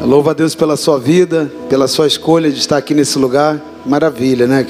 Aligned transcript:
Louvo 0.00 0.30
a 0.30 0.32
Deus 0.32 0.54
pela 0.54 0.76
sua 0.76 0.96
vida, 0.98 1.50
pela 1.68 1.88
sua 1.88 2.06
escolha 2.06 2.50
de 2.50 2.58
estar 2.58 2.76
aqui 2.76 2.94
nesse 2.94 3.18
lugar. 3.18 3.60
Maravilha, 3.84 4.46
né? 4.46 4.64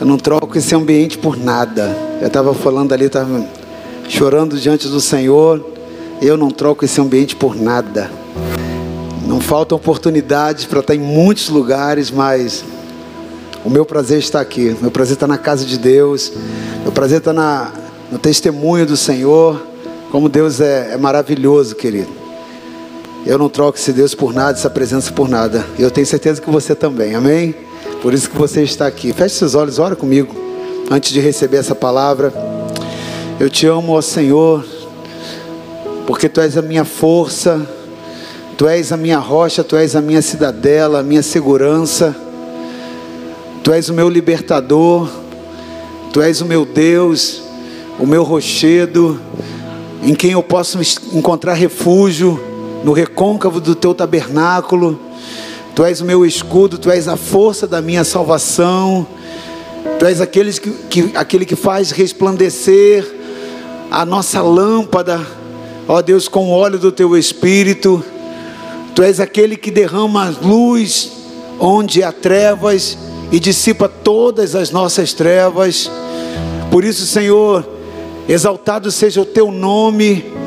Eu 0.00 0.06
não 0.06 0.16
troco 0.16 0.56
esse 0.56 0.74
ambiente 0.74 1.18
por 1.18 1.36
nada. 1.36 1.94
Eu 2.20 2.26
estava 2.26 2.54
falando 2.54 2.92
ali, 2.92 3.04
estava 3.04 3.44
chorando 4.08 4.58
diante 4.58 4.88
do 4.88 4.98
Senhor. 4.98 5.64
Eu 6.22 6.38
não 6.38 6.50
troco 6.50 6.86
esse 6.86 7.00
ambiente 7.00 7.36
por 7.36 7.54
nada. 7.54 8.10
Não 9.26 9.40
faltam 9.40 9.76
oportunidades 9.76 10.64
para 10.64 10.80
estar 10.80 10.94
em 10.94 11.00
muitos 11.00 11.50
lugares, 11.50 12.10
mas 12.10 12.64
o 13.62 13.68
meu 13.68 13.84
prazer 13.84 14.18
está 14.18 14.40
aqui. 14.40 14.74
Meu 14.80 14.90
prazer 14.90 15.14
está 15.14 15.26
na 15.26 15.38
casa 15.38 15.66
de 15.66 15.78
Deus. 15.78 16.32
Meu 16.82 16.92
prazer 16.92 17.18
está 17.18 17.32
na, 17.32 17.70
no 18.10 18.18
testemunho 18.18 18.86
do 18.86 18.96
Senhor. 18.96 19.62
Como 20.10 20.30
Deus 20.30 20.62
é, 20.62 20.94
é 20.94 20.96
maravilhoso, 20.96 21.76
querido. 21.76 22.23
Eu 23.26 23.38
não 23.38 23.48
troco 23.48 23.78
esse 23.78 23.90
Deus 23.90 24.14
por 24.14 24.34
nada, 24.34 24.58
essa 24.58 24.68
presença 24.68 25.10
por 25.10 25.30
nada. 25.30 25.64
Eu 25.78 25.90
tenho 25.90 26.06
certeza 26.06 26.42
que 26.42 26.50
você 26.50 26.74
também, 26.74 27.14
amém? 27.14 27.54
Por 28.02 28.12
isso 28.12 28.28
que 28.28 28.36
você 28.36 28.62
está 28.62 28.86
aqui. 28.86 29.14
Feche 29.14 29.36
seus 29.36 29.54
olhos, 29.54 29.78
ora 29.78 29.96
comigo, 29.96 30.34
antes 30.90 31.10
de 31.10 31.20
receber 31.20 31.56
essa 31.56 31.74
palavra. 31.74 32.30
Eu 33.40 33.48
te 33.48 33.66
amo, 33.66 33.92
ó 33.92 34.02
Senhor, 34.02 34.62
porque 36.06 36.28
Tu 36.28 36.38
és 36.42 36.58
a 36.58 36.62
minha 36.62 36.84
força, 36.84 37.66
Tu 38.58 38.68
és 38.68 38.92
a 38.92 38.96
minha 38.98 39.18
rocha, 39.18 39.64
Tu 39.64 39.74
és 39.74 39.96
a 39.96 40.02
minha 40.02 40.20
cidadela, 40.20 41.00
a 41.00 41.02
minha 41.02 41.22
segurança. 41.22 42.14
Tu 43.62 43.72
és 43.72 43.88
o 43.88 43.94
meu 43.94 44.10
libertador, 44.10 45.08
Tu 46.12 46.20
és 46.20 46.42
o 46.42 46.44
meu 46.44 46.66
Deus, 46.66 47.40
o 47.98 48.06
meu 48.06 48.22
rochedo, 48.22 49.18
em 50.02 50.14
quem 50.14 50.32
eu 50.32 50.42
posso 50.42 50.78
encontrar 51.14 51.54
refúgio 51.54 52.52
no 52.84 52.92
recôncavo 52.92 53.60
do 53.60 53.74
Teu 53.74 53.94
tabernáculo. 53.94 55.00
Tu 55.74 55.82
és 55.84 56.00
o 56.00 56.04
meu 56.04 56.24
escudo, 56.24 56.78
Tu 56.78 56.90
és 56.90 57.08
a 57.08 57.16
força 57.16 57.66
da 57.66 57.80
minha 57.80 58.04
salvação. 58.04 59.06
Tu 59.98 60.06
és 60.06 60.20
aquele 60.20 60.52
que, 60.52 60.70
que, 60.70 61.16
aquele 61.16 61.44
que 61.46 61.56
faz 61.56 61.90
resplandecer 61.90 63.10
a 63.90 64.04
nossa 64.04 64.42
lâmpada, 64.42 65.26
ó 65.88 66.02
Deus, 66.02 66.28
com 66.28 66.50
o 66.50 66.50
óleo 66.50 66.78
do 66.78 66.92
Teu 66.92 67.16
Espírito. 67.16 68.04
Tu 68.94 69.02
és 69.02 69.18
aquele 69.18 69.56
que 69.56 69.70
derrama 69.70 70.34
luz 70.42 71.10
onde 71.58 72.02
há 72.02 72.12
trevas 72.12 72.98
e 73.32 73.40
dissipa 73.40 73.88
todas 73.88 74.54
as 74.54 74.70
nossas 74.70 75.12
trevas. 75.12 75.90
Por 76.70 76.84
isso, 76.84 77.06
Senhor, 77.06 77.66
exaltado 78.28 78.90
seja 78.90 79.22
o 79.22 79.26
Teu 79.26 79.50
nome 79.50 80.43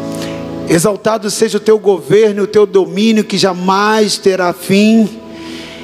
Exaltado 0.70 1.32
seja 1.32 1.58
o 1.58 1.62
teu 1.62 1.80
governo, 1.80 2.44
o 2.44 2.48
teu 2.48 2.66
domínio, 2.66 3.24
que 3.24 3.38
jamais 3.38 4.18
terá 4.18 4.52
fim, 4.52 5.08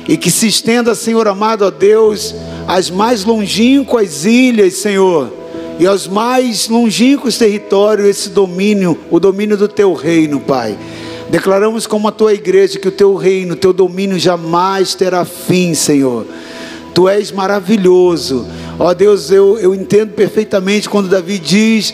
e 0.08 0.18
que 0.18 0.30
se 0.30 0.48
estenda, 0.48 0.94
Senhor 0.94 1.28
amado, 1.28 1.64
a 1.64 1.70
Deus, 1.70 2.36
às 2.68 2.90
mais 2.90 3.24
longínquas 3.24 4.26
ilhas, 4.26 4.74
Senhor, 4.74 5.32
e 5.80 5.88
aos 5.88 6.08
mais 6.08 6.68
longínquos 6.68 7.38
territórios, 7.38 8.08
esse 8.08 8.30
domínio, 8.30 9.00
o 9.10 9.20
domínio 9.20 9.56
do 9.56 9.70
teu 9.70 9.94
reino, 9.94 10.42
Pai. 10.42 10.78
Declaramos 11.30 11.88
como 11.88 12.08
a 12.10 12.12
tua 12.12 12.34
igreja 12.34 12.78
que 12.78 12.88
o 12.88 12.92
teu 12.92 13.16
reino, 13.16 13.54
o 13.54 13.58
teu 13.58 13.72
domínio 13.72 14.20
jamais 14.20 14.94
terá 14.94 15.24
fim, 15.24 15.74
Senhor. 15.74 16.28
Tu 16.94 17.10
és 17.10 17.32
maravilhoso. 17.32 18.46
Ó 18.78 18.94
Deus, 18.94 19.32
eu, 19.32 19.58
eu 19.58 19.74
entendo 19.74 20.12
perfeitamente 20.12 20.90
quando 20.90 21.10
Davi 21.10 21.40
diz 21.40 21.94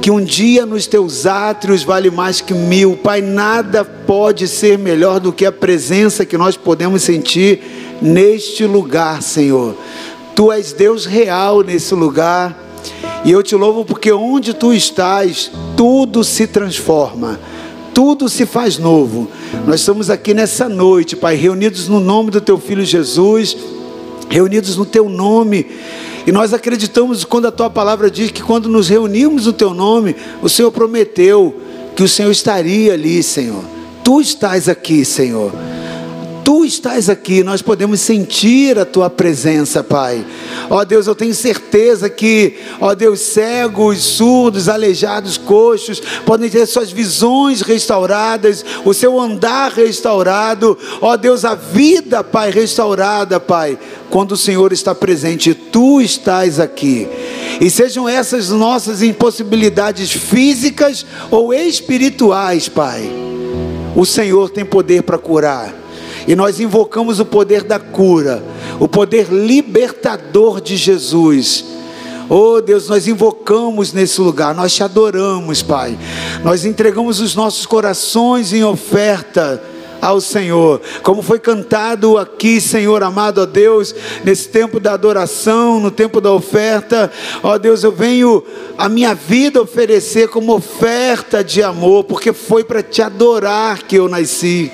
que 0.00 0.10
um 0.10 0.22
dia 0.22 0.66
nos 0.66 0.86
teus 0.86 1.26
átrios 1.26 1.84
vale 1.84 2.10
mais 2.10 2.40
que 2.40 2.52
mil. 2.52 2.96
Pai, 2.96 3.20
nada 3.20 3.84
pode 3.84 4.48
ser 4.48 4.76
melhor 4.76 5.20
do 5.20 5.32
que 5.32 5.46
a 5.46 5.52
presença 5.52 6.26
que 6.26 6.36
nós 6.36 6.56
podemos 6.56 7.02
sentir 7.02 7.60
neste 8.02 8.64
lugar, 8.64 9.22
Senhor. 9.22 9.76
Tu 10.34 10.50
és 10.50 10.72
Deus 10.72 11.06
real 11.06 11.62
nesse 11.62 11.94
lugar. 11.94 12.58
E 13.24 13.30
eu 13.30 13.42
te 13.42 13.54
louvo 13.54 13.84
porque 13.84 14.10
onde 14.10 14.52
tu 14.52 14.72
estás, 14.72 15.52
tudo 15.76 16.24
se 16.24 16.48
transforma, 16.48 17.38
tudo 17.94 18.28
se 18.28 18.44
faz 18.44 18.78
novo. 18.78 19.28
Nós 19.64 19.78
estamos 19.80 20.10
aqui 20.10 20.34
nessa 20.34 20.68
noite, 20.68 21.14
Pai, 21.14 21.36
reunidos 21.36 21.86
no 21.86 22.00
nome 22.00 22.32
do 22.32 22.40
teu 22.40 22.58
filho 22.58 22.84
Jesus, 22.84 23.56
reunidos 24.32 24.76
no 24.76 24.86
teu 24.86 25.08
nome 25.08 25.66
e 26.26 26.32
nós 26.32 26.54
acreditamos 26.54 27.24
quando 27.24 27.46
a 27.46 27.52
tua 27.52 27.68
palavra 27.68 28.10
diz 28.10 28.30
que 28.30 28.42
quando 28.42 28.68
nos 28.68 28.88
reunimos 28.88 29.46
no 29.46 29.52
teu 29.52 29.74
nome, 29.74 30.14
o 30.40 30.48
Senhor 30.48 30.70
prometeu 30.70 31.54
que 31.96 32.02
o 32.02 32.08
Senhor 32.08 32.30
estaria 32.30 32.94
ali, 32.94 33.22
Senhor. 33.22 33.62
Tu 34.04 34.20
estás 34.20 34.68
aqui, 34.68 35.04
Senhor. 35.04 35.52
Tu 36.44 36.64
estás 36.64 37.08
aqui, 37.08 37.44
nós 37.44 37.62
podemos 37.62 38.00
sentir 38.00 38.76
a 38.78 38.84
tua 38.84 39.08
presença, 39.08 39.84
Pai. 39.84 40.24
Ó 40.68 40.84
Deus, 40.84 41.06
eu 41.06 41.14
tenho 41.14 41.34
certeza 41.34 42.10
que, 42.10 42.58
ó 42.80 42.94
Deus, 42.94 43.20
cegos, 43.20 44.02
surdos, 44.02 44.68
aleijados, 44.68 45.36
coxos, 45.36 46.02
podem 46.26 46.50
ter 46.50 46.66
suas 46.66 46.90
visões 46.90 47.60
restauradas, 47.60 48.64
o 48.84 48.92
seu 48.92 49.20
andar 49.20 49.70
restaurado, 49.70 50.76
ó 51.00 51.16
Deus, 51.16 51.44
a 51.44 51.54
vida, 51.54 52.24
Pai, 52.24 52.50
restaurada, 52.50 53.38
Pai, 53.38 53.78
quando 54.10 54.32
o 54.32 54.36
Senhor 54.36 54.72
está 54.72 54.94
presente, 54.94 55.54
tu 55.54 56.00
estás 56.00 56.58
aqui. 56.58 57.08
E 57.60 57.70
sejam 57.70 58.08
essas 58.08 58.50
nossas 58.50 59.02
impossibilidades 59.02 60.10
físicas 60.10 61.06
ou 61.30 61.54
espirituais, 61.54 62.68
Pai. 62.68 63.08
O 63.94 64.04
Senhor 64.04 64.50
tem 64.50 64.64
poder 64.64 65.02
para 65.02 65.18
curar. 65.18 65.81
E 66.26 66.36
nós 66.36 66.60
invocamos 66.60 67.20
o 67.20 67.24
poder 67.24 67.64
da 67.64 67.78
cura, 67.78 68.42
o 68.78 68.86
poder 68.86 69.28
libertador 69.30 70.60
de 70.60 70.76
Jesus. 70.76 71.64
Oh 72.28 72.60
Deus, 72.60 72.88
nós 72.88 73.06
invocamos 73.06 73.92
nesse 73.92 74.20
lugar, 74.20 74.54
nós 74.54 74.72
te 74.72 74.82
adoramos, 74.82 75.62
Pai. 75.62 75.98
Nós 76.42 76.64
entregamos 76.64 77.20
os 77.20 77.34
nossos 77.34 77.66
corações 77.66 78.52
em 78.52 78.64
oferta 78.64 79.62
ao 80.02 80.20
Senhor. 80.20 80.80
Como 81.04 81.22
foi 81.22 81.38
cantado 81.38 82.18
aqui, 82.18 82.60
Senhor 82.60 83.02
amado, 83.04 83.40
ó 83.40 83.46
Deus, 83.46 83.94
nesse 84.24 84.48
tempo 84.48 84.80
da 84.80 84.94
adoração, 84.94 85.78
no 85.78 85.92
tempo 85.92 86.20
da 86.20 86.32
oferta, 86.32 87.10
ó 87.40 87.56
Deus, 87.56 87.84
eu 87.84 87.92
venho 87.92 88.42
a 88.76 88.88
minha 88.88 89.14
vida 89.14 89.62
oferecer 89.62 90.28
como 90.28 90.54
oferta 90.54 91.44
de 91.44 91.62
amor, 91.62 92.04
porque 92.04 92.32
foi 92.32 92.64
para 92.64 92.82
te 92.82 93.00
adorar 93.00 93.84
que 93.84 93.94
eu 93.94 94.08
nasci. 94.08 94.72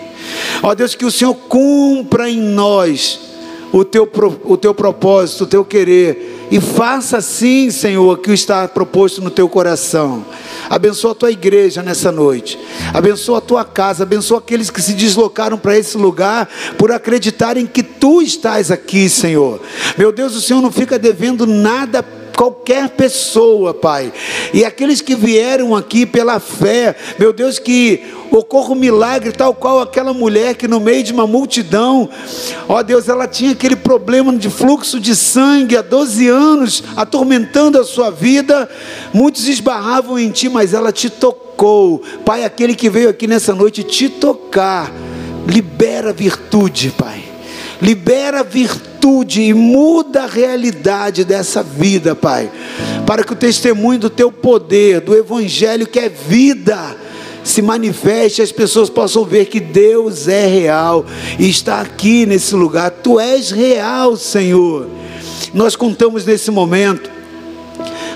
Ó 0.62 0.74
Deus, 0.74 0.94
que 0.94 1.04
o 1.04 1.10
Senhor 1.10 1.34
cumpra 1.34 2.28
em 2.28 2.40
nós 2.40 3.20
o 3.72 3.84
teu, 3.84 4.10
o 4.44 4.56
teu 4.56 4.74
propósito, 4.74 5.44
o 5.44 5.46
teu 5.46 5.64
querer. 5.64 6.48
E 6.50 6.60
faça 6.60 7.18
assim, 7.18 7.70
Senhor, 7.70 8.14
o 8.14 8.16
que 8.16 8.32
está 8.32 8.66
proposto 8.66 9.20
no 9.20 9.30
teu 9.30 9.48
coração. 9.48 10.24
Abençoa 10.70 11.12
a 11.12 11.14
tua 11.14 11.30
igreja 11.30 11.82
nessa 11.82 12.10
noite. 12.10 12.58
Abençoa 12.92 13.38
a 13.38 13.42
tua 13.42 13.64
casa. 13.64 14.02
Abençoa 14.02 14.38
aqueles 14.38 14.70
que 14.70 14.80
se 14.80 14.94
deslocaram 14.94 15.58
para 15.58 15.76
esse 15.76 15.98
lugar 15.98 16.48
por 16.78 16.90
acreditarem 16.90 17.66
que 17.66 17.82
tu 17.82 18.22
estás 18.22 18.70
aqui, 18.70 19.08
Senhor. 19.08 19.60
Meu 19.96 20.10
Deus, 20.10 20.34
o 20.34 20.40
Senhor 20.40 20.62
não 20.62 20.72
fica 20.72 20.98
devendo 20.98 21.46
nada 21.46 22.02
qualquer 22.38 22.90
pessoa, 22.90 23.74
Pai. 23.74 24.12
E 24.54 24.64
aqueles 24.64 25.00
que 25.00 25.16
vieram 25.16 25.74
aqui 25.74 26.06
pela 26.06 26.38
fé, 26.38 26.94
meu 27.18 27.32
Deus, 27.32 27.58
que 27.58 28.00
ocorra 28.30 28.70
um 28.70 28.76
milagre, 28.76 29.32
tal 29.32 29.52
qual 29.52 29.80
aquela 29.80 30.14
mulher 30.14 30.54
que 30.54 30.68
no 30.68 30.78
meio 30.78 31.02
de 31.02 31.12
uma 31.12 31.26
multidão, 31.26 32.08
ó 32.68 32.80
Deus, 32.80 33.08
ela 33.08 33.26
tinha 33.26 33.50
aquele 33.50 33.74
problema 33.74 34.32
de 34.36 34.48
fluxo 34.48 35.00
de 35.00 35.16
sangue 35.16 35.76
há 35.76 35.82
12 35.82 36.28
anos, 36.28 36.84
atormentando 36.96 37.76
a 37.76 37.84
sua 37.84 38.08
vida. 38.08 38.70
Muitos 39.12 39.48
esbarravam 39.48 40.16
em 40.16 40.30
ti, 40.30 40.48
mas 40.48 40.72
ela 40.72 40.92
te 40.92 41.10
tocou. 41.10 42.04
Pai, 42.24 42.44
aquele 42.44 42.76
que 42.76 42.88
veio 42.88 43.08
aqui 43.08 43.26
nessa 43.26 43.52
noite 43.52 43.82
te 43.82 44.08
tocar, 44.08 44.92
libera 45.44 46.12
virtude, 46.12 46.94
Pai. 46.96 47.20
Libera 47.82 48.44
virtude 48.44 48.87
atitude 48.98 49.42
e 49.42 49.54
muda 49.54 50.24
a 50.24 50.26
realidade 50.26 51.24
dessa 51.24 51.62
vida, 51.62 52.14
Pai. 52.14 52.50
Para 53.06 53.22
que 53.22 53.32
o 53.32 53.36
testemunho 53.36 54.00
do 54.00 54.10
teu 54.10 54.30
poder, 54.32 55.00
do 55.00 55.14
Evangelho 55.14 55.86
que 55.86 55.98
é 55.98 56.08
vida, 56.08 56.96
se 57.44 57.62
manifeste, 57.62 58.42
as 58.42 58.52
pessoas 58.52 58.90
possam 58.90 59.24
ver 59.24 59.46
que 59.46 59.60
Deus 59.60 60.28
é 60.28 60.46
real 60.46 61.06
e 61.38 61.48
está 61.48 61.80
aqui 61.80 62.26
nesse 62.26 62.54
lugar. 62.54 62.90
Tu 62.90 63.18
és 63.18 63.50
real, 63.50 64.16
Senhor. 64.16 64.88
Nós 65.54 65.76
contamos 65.76 66.26
nesse 66.26 66.50
momento 66.50 67.10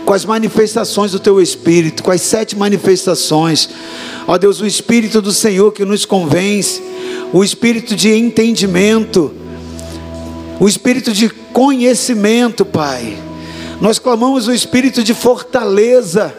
com 0.05 0.13
as 0.13 0.25
manifestações 0.25 1.13
do 1.13 1.21
teu 1.21 1.41
Espírito, 1.41 2.03
com 2.03 2.11
as 2.11 2.21
sete 2.21 2.57
manifestações. 2.57 3.71
Ó 4.27 4.37
Deus, 4.37 4.61
o 4.61 4.67
Espírito 4.67 5.23
do 5.23 5.33
Senhor 5.33 5.73
que 5.73 5.85
nos 5.85 6.05
convence, 6.05 6.83
o 7.33 7.43
Espírito 7.43 7.95
de 7.95 8.13
entendimento 8.13 9.42
o 10.63 10.69
espírito 10.69 11.13
de 11.13 11.29
conhecimento, 11.29 12.65
Pai. 12.65 13.19
Nós 13.81 13.99
clamamos 13.99 14.47
o 14.47 14.55
espírito 14.55 15.03
de 15.03 15.13
fortaleza. 15.13 16.33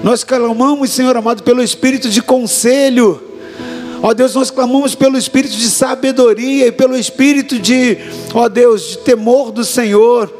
Nós 0.00 0.22
clamamos, 0.22 0.92
Senhor 0.92 1.16
amado, 1.16 1.42
pelo 1.42 1.60
espírito 1.60 2.08
de 2.08 2.22
conselho. 2.22 3.20
Ó 4.00 4.14
Deus, 4.14 4.36
nós 4.36 4.48
clamamos 4.48 4.94
pelo 4.94 5.18
espírito 5.18 5.56
de 5.56 5.68
sabedoria 5.68 6.68
e 6.68 6.70
pelo 6.70 6.96
espírito 6.96 7.58
de, 7.58 7.98
ó 8.32 8.48
Deus, 8.48 8.90
de 8.90 8.98
temor 8.98 9.50
do 9.50 9.64
Senhor. 9.64 10.32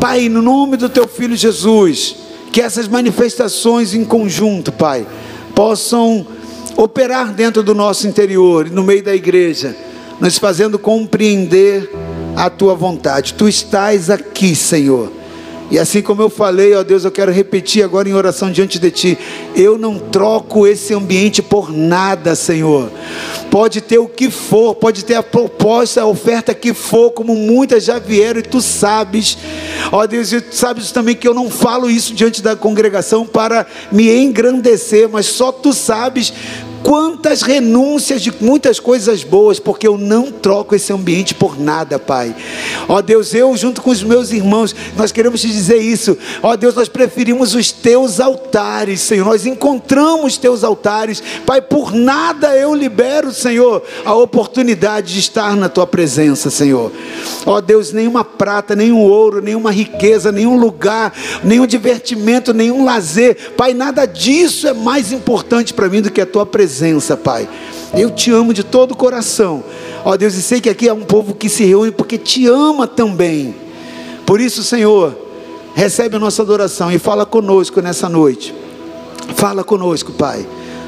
Pai, 0.00 0.30
no 0.30 0.40
nome 0.40 0.78
do 0.78 0.88
teu 0.88 1.06
filho 1.06 1.36
Jesus, 1.36 2.16
que 2.50 2.62
essas 2.62 2.88
manifestações 2.88 3.92
em 3.92 4.02
conjunto, 4.02 4.72
Pai, 4.72 5.06
possam 5.54 6.26
operar 6.74 7.34
dentro 7.34 7.62
do 7.62 7.74
nosso 7.74 8.08
interior 8.08 8.66
e 8.66 8.70
no 8.70 8.82
meio 8.82 9.02
da 9.02 9.14
igreja, 9.14 9.76
nos 10.22 10.38
fazendo 10.38 10.78
compreender 10.78 11.90
a 12.36 12.48
tua 12.48 12.76
vontade. 12.76 13.34
Tu 13.34 13.48
estás 13.48 14.08
aqui, 14.08 14.54
Senhor 14.54 15.10
e 15.72 15.78
assim 15.78 16.02
como 16.02 16.20
eu 16.20 16.28
falei, 16.28 16.74
ó 16.74 16.82
Deus, 16.82 17.02
eu 17.02 17.10
quero 17.10 17.32
repetir 17.32 17.82
agora 17.82 18.06
em 18.06 18.12
oração 18.12 18.52
diante 18.52 18.78
de 18.78 18.90
Ti. 18.90 19.18
Eu 19.56 19.78
não 19.78 19.98
troco 19.98 20.66
esse 20.66 20.92
ambiente 20.92 21.40
por 21.40 21.72
nada, 21.72 22.34
Senhor. 22.34 22.92
Pode 23.50 23.80
ter 23.80 23.96
o 23.96 24.06
que 24.06 24.30
for, 24.30 24.74
pode 24.74 25.02
ter 25.02 25.14
a 25.14 25.22
proposta, 25.22 26.02
a 26.02 26.06
oferta 26.06 26.52
que 26.52 26.74
for, 26.74 27.12
como 27.12 27.34
muitas 27.34 27.84
já 27.84 27.98
vieram, 27.98 28.40
e 28.40 28.42
Tu 28.42 28.60
sabes, 28.60 29.38
ó 29.90 30.06
Deus, 30.06 30.30
e 30.30 30.42
Tu 30.42 30.54
sabes 30.54 30.92
também 30.92 31.16
que 31.16 31.26
eu 31.26 31.32
não 31.32 31.48
falo 31.48 31.88
isso 31.88 32.12
diante 32.12 32.42
da 32.42 32.54
congregação 32.54 33.24
para 33.24 33.66
me 33.90 34.14
engrandecer, 34.14 35.08
mas 35.08 35.24
só 35.24 35.50
Tu 35.50 35.72
sabes 35.72 36.34
Quantas 36.82 37.42
renúncias 37.42 38.20
de 38.20 38.32
muitas 38.40 38.80
coisas 38.80 39.22
boas, 39.22 39.60
porque 39.60 39.86
eu 39.86 39.96
não 39.96 40.32
troco 40.32 40.74
esse 40.74 40.92
ambiente 40.92 41.32
por 41.34 41.58
nada, 41.58 41.98
Pai. 41.98 42.34
Ó 42.88 43.00
Deus, 43.00 43.32
eu 43.32 43.56
junto 43.56 43.80
com 43.80 43.90
os 43.90 44.02
meus 44.02 44.32
irmãos, 44.32 44.74
nós 44.96 45.12
queremos 45.12 45.40
te 45.40 45.46
dizer 45.46 45.78
isso. 45.78 46.18
Ó 46.42 46.56
Deus, 46.56 46.74
nós 46.74 46.88
preferimos 46.88 47.54
os 47.54 47.70
teus 47.70 48.18
altares, 48.18 49.00
Senhor. 49.00 49.24
Nós 49.24 49.46
encontramos 49.46 50.36
teus 50.36 50.64
altares. 50.64 51.22
Pai, 51.46 51.62
por 51.62 51.92
nada 51.92 52.56
eu 52.56 52.74
libero, 52.74 53.32
Senhor, 53.32 53.82
a 54.04 54.14
oportunidade 54.14 55.12
de 55.12 55.20
estar 55.20 55.56
na 55.56 55.68
tua 55.68 55.86
presença, 55.86 56.50
Senhor. 56.50 56.90
Ó 57.46 57.60
Deus, 57.60 57.92
nenhuma 57.92 58.24
prata, 58.24 58.74
nenhum 58.74 58.98
ouro, 58.98 59.40
nenhuma 59.40 59.70
riqueza, 59.70 60.32
nenhum 60.32 60.56
lugar, 60.56 61.12
nenhum 61.44 61.66
divertimento, 61.66 62.52
nenhum 62.52 62.84
lazer. 62.84 63.52
Pai, 63.56 63.72
nada 63.72 64.04
disso 64.04 64.66
é 64.66 64.72
mais 64.72 65.12
importante 65.12 65.72
para 65.72 65.88
mim 65.88 66.02
do 66.02 66.10
que 66.10 66.20
a 66.20 66.26
tua 66.26 66.44
presença 66.44 66.71
presença, 66.72 67.18
Pai. 67.18 67.46
Eu 67.92 68.10
te 68.10 68.30
amo 68.30 68.54
de 68.54 68.64
todo 68.64 68.92
o 68.92 68.96
coração. 68.96 69.62
Ó 70.02 70.16
Deus, 70.16 70.34
e 70.34 70.42
sei 70.42 70.58
que 70.58 70.70
aqui 70.70 70.88
é 70.88 70.92
um 70.92 71.02
povo 71.02 71.34
que 71.34 71.50
se 71.50 71.64
reúne 71.64 71.92
porque 71.92 72.16
te 72.16 72.46
ama 72.46 72.86
também. 72.86 73.54
Por 74.24 74.40
isso, 74.40 74.62
Senhor, 74.62 75.14
recebe 75.74 76.16
a 76.16 76.18
nossa 76.18 76.40
adoração 76.40 76.90
e 76.90 76.98
fala 76.98 77.26
conosco 77.26 77.82
nessa 77.82 78.08
noite. 78.08 78.54
Fala 79.36 79.62
conosco, 79.62 80.12
Pai. 80.12 80.46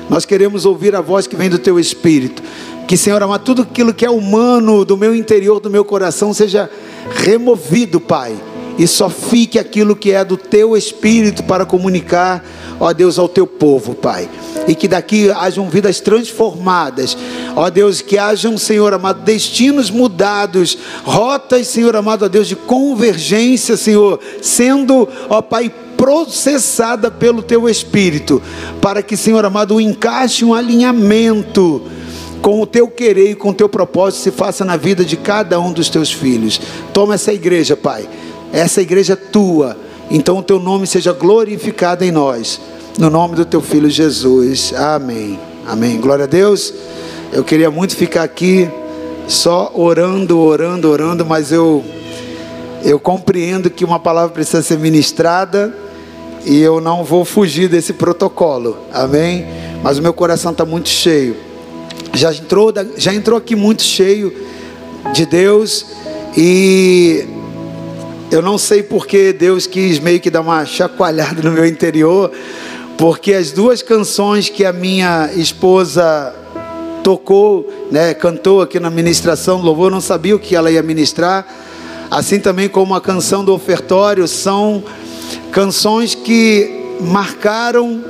Nós 0.08 0.24
queremos 0.24 0.64
ouvir 0.64 0.96
a 0.96 1.02
voz 1.02 1.26
que 1.26 1.36
vem 1.36 1.50
do 1.50 1.58
teu 1.58 1.78
espírito. 1.78 2.42
Que, 2.88 2.96
Senhor, 2.96 3.22
amar 3.22 3.40
tudo 3.40 3.60
aquilo 3.60 3.92
que 3.92 4.06
é 4.06 4.10
humano 4.10 4.86
do 4.86 4.96
meu 4.96 5.14
interior, 5.14 5.60
do 5.60 5.68
meu 5.68 5.84
coração, 5.84 6.32
seja 6.32 6.70
removido, 7.14 8.00
Pai. 8.00 8.34
E 8.78 8.86
só 8.86 9.08
fique 9.08 9.58
aquilo 9.58 9.94
que 9.94 10.10
é 10.12 10.24
do 10.24 10.36
teu 10.36 10.76
espírito 10.76 11.42
para 11.44 11.64
comunicar, 11.64 12.44
ó 12.80 12.92
Deus, 12.92 13.18
ao 13.18 13.28
teu 13.28 13.46
povo, 13.46 13.94
Pai 13.94 14.28
e 14.66 14.74
que 14.74 14.88
daqui 14.88 15.30
hajam 15.30 15.68
vidas 15.68 16.00
transformadas. 16.00 17.16
Ó 17.56 17.68
Deus, 17.70 18.00
que 18.00 18.18
hajam, 18.18 18.56
Senhor 18.58 18.92
amado, 18.92 19.22
destinos 19.22 19.90
mudados, 19.90 20.76
rotas, 21.04 21.68
Senhor 21.68 21.94
amado, 21.94 22.24
ó 22.24 22.28
Deus, 22.28 22.48
de 22.48 22.56
convergência, 22.56 23.76
Senhor, 23.76 24.18
sendo, 24.40 25.08
ó 25.28 25.40
Pai, 25.40 25.72
processada 25.96 27.10
pelo 27.10 27.42
teu 27.42 27.68
Espírito, 27.68 28.42
para 28.80 29.02
que, 29.02 29.16
Senhor 29.16 29.44
amado, 29.44 29.80
encaixe 29.80 30.44
um 30.44 30.52
alinhamento 30.52 31.82
com 32.42 32.60
o 32.60 32.66
teu 32.66 32.88
querer 32.88 33.30
e 33.30 33.34
com 33.34 33.50
o 33.50 33.54
teu 33.54 33.68
propósito 33.68 34.22
se 34.22 34.30
faça 34.30 34.64
na 34.64 34.76
vida 34.76 35.02
de 35.02 35.16
cada 35.16 35.58
um 35.58 35.72
dos 35.72 35.88
teus 35.88 36.12
filhos. 36.12 36.60
Toma 36.92 37.14
essa 37.14 37.32
igreja, 37.32 37.74
Pai, 37.74 38.06
essa 38.54 38.80
igreja 38.80 39.16
tua, 39.16 39.76
então 40.08 40.38
o 40.38 40.42
teu 40.42 40.60
nome 40.60 40.86
seja 40.86 41.12
glorificado 41.12 42.04
em 42.04 42.12
nós. 42.12 42.60
No 42.96 43.10
nome 43.10 43.34
do 43.34 43.44
teu 43.44 43.60
filho 43.60 43.90
Jesus. 43.90 44.72
Amém. 44.72 45.40
Amém. 45.66 46.00
Glória 46.00 46.24
a 46.24 46.28
Deus. 46.28 46.72
Eu 47.32 47.42
queria 47.42 47.68
muito 47.68 47.96
ficar 47.96 48.22
aqui 48.22 48.70
só 49.26 49.72
orando, 49.74 50.38
orando, 50.38 50.88
orando, 50.88 51.26
mas 51.26 51.50
eu 51.50 51.84
eu 52.84 53.00
compreendo 53.00 53.68
que 53.70 53.84
uma 53.84 53.98
palavra 53.98 54.32
precisa 54.32 54.62
ser 54.62 54.78
ministrada 54.78 55.74
e 56.44 56.60
eu 56.60 56.80
não 56.80 57.02
vou 57.02 57.24
fugir 57.24 57.68
desse 57.68 57.92
protocolo. 57.92 58.76
Amém. 58.92 59.46
Mas 59.82 59.98
o 59.98 60.02
meu 60.02 60.12
coração 60.12 60.52
está 60.52 60.64
muito 60.64 60.90
cheio. 60.90 61.34
Já 62.12 62.32
entrou, 62.32 62.72
já 62.96 63.12
entrou 63.12 63.36
aqui 63.36 63.56
muito 63.56 63.82
cheio 63.82 64.32
de 65.12 65.26
Deus 65.26 65.86
e 66.36 67.26
eu 68.34 68.42
não 68.42 68.58
sei 68.58 68.82
porque 68.82 69.32
Deus 69.32 69.64
quis 69.64 70.00
meio 70.00 70.18
que 70.18 70.28
dar 70.28 70.40
uma 70.40 70.66
chacoalhada 70.66 71.40
no 71.40 71.52
meu 71.52 71.64
interior 71.64 72.32
porque 72.98 73.32
as 73.32 73.52
duas 73.52 73.80
canções 73.80 74.48
que 74.48 74.64
a 74.64 74.72
minha 74.72 75.30
esposa 75.34 76.34
tocou, 77.02 77.68
né, 77.92 78.12
cantou 78.14 78.60
aqui 78.60 78.80
na 78.80 78.90
ministração 78.90 79.60
do 79.60 79.66
louvor, 79.66 79.90
não 79.90 80.00
sabia 80.00 80.34
o 80.34 80.38
que 80.38 80.56
ela 80.56 80.70
ia 80.70 80.82
ministrar, 80.82 81.46
assim 82.10 82.40
também 82.40 82.68
como 82.68 82.94
a 82.94 83.00
canção 83.00 83.44
do 83.44 83.52
ofertório, 83.52 84.26
são 84.26 84.82
canções 85.52 86.14
que 86.14 86.96
marcaram 87.00 88.02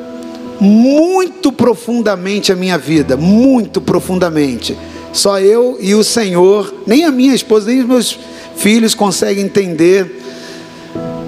muito 0.61 1.53
profundamente 1.53 2.53
a 2.53 2.57
minha 2.57 2.79
vida, 2.79 3.17
muito 3.17 3.81
profundamente. 3.81 4.77
Só 5.15 5.39
eu 5.39 5.79
e 5.81 5.95
o 5.95 6.03
Senhor, 6.03 6.75
nem 6.85 7.05
a 7.05 7.13
minha 7.13 7.37
esposa, 7.37 7.69
nem 7.69 7.79
os 7.79 7.87
meus 7.87 8.19
filhos 8.57 8.97
conseguem 8.97 9.45
entender, 9.45 10.21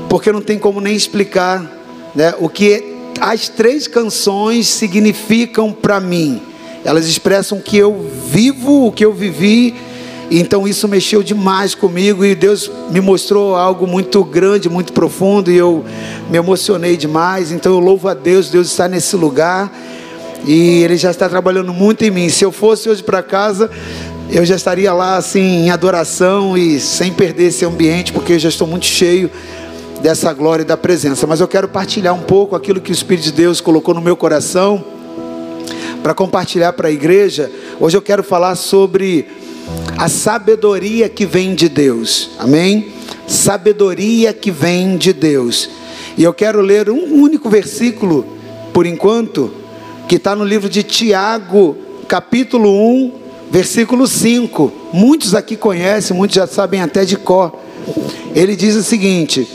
porque 0.08 0.32
não 0.32 0.40
tem 0.40 0.58
como 0.58 0.80
nem 0.80 0.96
explicar 0.96 1.64
né, 2.12 2.34
o 2.40 2.48
que 2.48 2.96
as 3.20 3.48
três 3.48 3.86
canções 3.86 4.66
significam 4.66 5.72
para 5.72 6.00
mim. 6.00 6.42
Elas 6.84 7.06
expressam 7.06 7.60
que 7.60 7.76
eu 7.76 8.10
vivo, 8.28 8.88
o 8.88 8.92
que 8.92 9.04
eu 9.04 9.12
vivi. 9.12 9.76
Então 10.32 10.66
isso 10.66 10.88
mexeu 10.88 11.22
demais 11.22 11.72
comigo 11.72 12.24
e 12.24 12.34
Deus 12.34 12.68
me 12.90 13.00
mostrou 13.00 13.54
algo 13.54 13.86
muito 13.86 14.24
grande, 14.24 14.68
muito 14.68 14.92
profundo 14.92 15.48
e 15.48 15.56
eu 15.56 15.84
me 16.28 16.36
emocionei 16.36 16.96
demais. 16.96 17.52
Então 17.52 17.72
eu 17.72 17.78
louvo 17.78 18.08
a 18.08 18.14
Deus, 18.14 18.50
Deus 18.50 18.66
está 18.68 18.88
nesse 18.88 19.14
lugar 19.14 19.72
e 20.46 20.82
Ele 20.82 20.96
já 20.96 21.10
está 21.10 21.28
trabalhando 21.28 21.74
muito 21.74 22.04
em 22.04 22.10
mim. 22.10 22.28
Se 22.28 22.44
eu 22.44 22.52
fosse 22.52 22.88
hoje 22.88 23.02
para 23.02 23.22
casa, 23.22 23.68
eu 24.30 24.44
já 24.44 24.54
estaria 24.54 24.92
lá 24.92 25.16
assim 25.16 25.64
em 25.64 25.70
adoração 25.70 26.56
e 26.56 26.78
sem 26.78 27.12
perder 27.12 27.48
esse 27.48 27.64
ambiente, 27.64 28.12
porque 28.12 28.34
eu 28.34 28.38
já 28.38 28.48
estou 28.48 28.66
muito 28.66 28.86
cheio 28.86 29.30
dessa 30.00 30.32
glória 30.32 30.62
e 30.62 30.66
da 30.66 30.76
presença. 30.76 31.26
Mas 31.26 31.40
eu 31.40 31.48
quero 31.48 31.68
partilhar 31.68 32.14
um 32.14 32.22
pouco 32.22 32.54
aquilo 32.54 32.80
que 32.80 32.90
o 32.90 32.94
Espírito 32.94 33.24
de 33.24 33.32
Deus 33.32 33.60
colocou 33.60 33.92
no 33.92 34.00
meu 34.00 34.16
coração 34.16 34.84
para 36.02 36.14
compartilhar 36.14 36.72
para 36.74 36.88
a 36.88 36.92
igreja. 36.92 37.50
Hoje 37.80 37.96
eu 37.96 38.02
quero 38.02 38.22
falar 38.22 38.54
sobre 38.54 39.26
a 39.98 40.08
sabedoria 40.08 41.08
que 41.08 41.26
vem 41.26 41.54
de 41.54 41.68
Deus. 41.68 42.30
Amém? 42.38 42.92
Sabedoria 43.26 44.32
que 44.32 44.52
vem 44.52 44.96
de 44.96 45.12
Deus. 45.12 45.68
E 46.16 46.22
eu 46.22 46.32
quero 46.32 46.60
ler 46.60 46.88
um 46.88 47.20
único 47.20 47.50
versículo, 47.50 48.24
por 48.72 48.86
enquanto, 48.86 49.65
que 50.08 50.16
está 50.16 50.36
no 50.36 50.44
livro 50.44 50.68
de 50.68 50.82
Tiago, 50.82 51.76
capítulo 52.06 52.70
1, 52.70 53.12
versículo 53.50 54.06
5. 54.06 54.72
Muitos 54.92 55.34
aqui 55.34 55.56
conhecem, 55.56 56.16
muitos 56.16 56.36
já 56.36 56.46
sabem 56.46 56.80
até 56.80 57.04
de 57.04 57.16
cor. 57.16 57.58
Ele 58.34 58.54
diz 58.54 58.76
o 58.76 58.82
seguinte: 58.82 59.48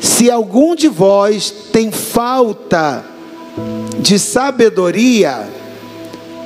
se 0.00 0.30
algum 0.30 0.74
de 0.74 0.88
vós 0.88 1.50
tem 1.72 1.90
falta 1.90 3.04
de 3.98 4.18
sabedoria, 4.18 5.48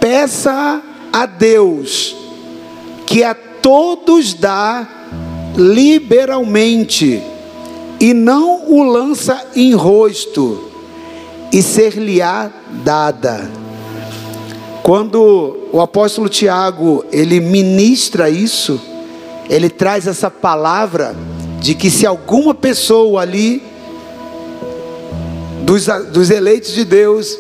peça 0.01 0.81
a 1.13 1.27
Deus, 1.27 2.15
que 3.07 3.25
a 3.25 3.35
todos 3.35 4.33
dá 4.33 4.89
liberalmente, 5.57 7.21
e 7.99 8.15
não 8.15 8.71
o 8.71 8.83
lança 8.85 9.45
em 9.57 9.75
rosto, 9.75 10.70
e 11.53 11.63
ser-lhe-á 11.63 12.51
dada. 12.85 13.51
Quando 14.83 15.69
o 15.73 15.81
apóstolo 15.81 16.29
Tiago, 16.29 17.05
ele 17.13 17.41
ministra 17.41 18.31
isso, 18.31 18.81
ele 19.49 19.69
traz 19.69 20.07
essa 20.07 20.31
palavra, 20.31 21.15
de 21.61 21.75
que 21.75 21.91
se 21.91 22.07
alguma 22.07 22.55
pessoa 22.55 23.21
ali, 23.21 23.63
dos, 25.63 25.87
dos 26.13 26.31
eleitos 26.31 26.73
de 26.73 26.85
Deus, 26.85 27.39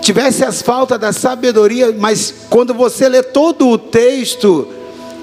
tivesse 0.00 0.44
as 0.44 0.60
faltas 0.60 0.98
da 0.98 1.12
sabedoria, 1.12 1.94
mas 1.96 2.34
quando 2.48 2.74
você 2.74 3.08
lê 3.08 3.22
todo 3.22 3.68
o 3.68 3.78
texto 3.78 4.66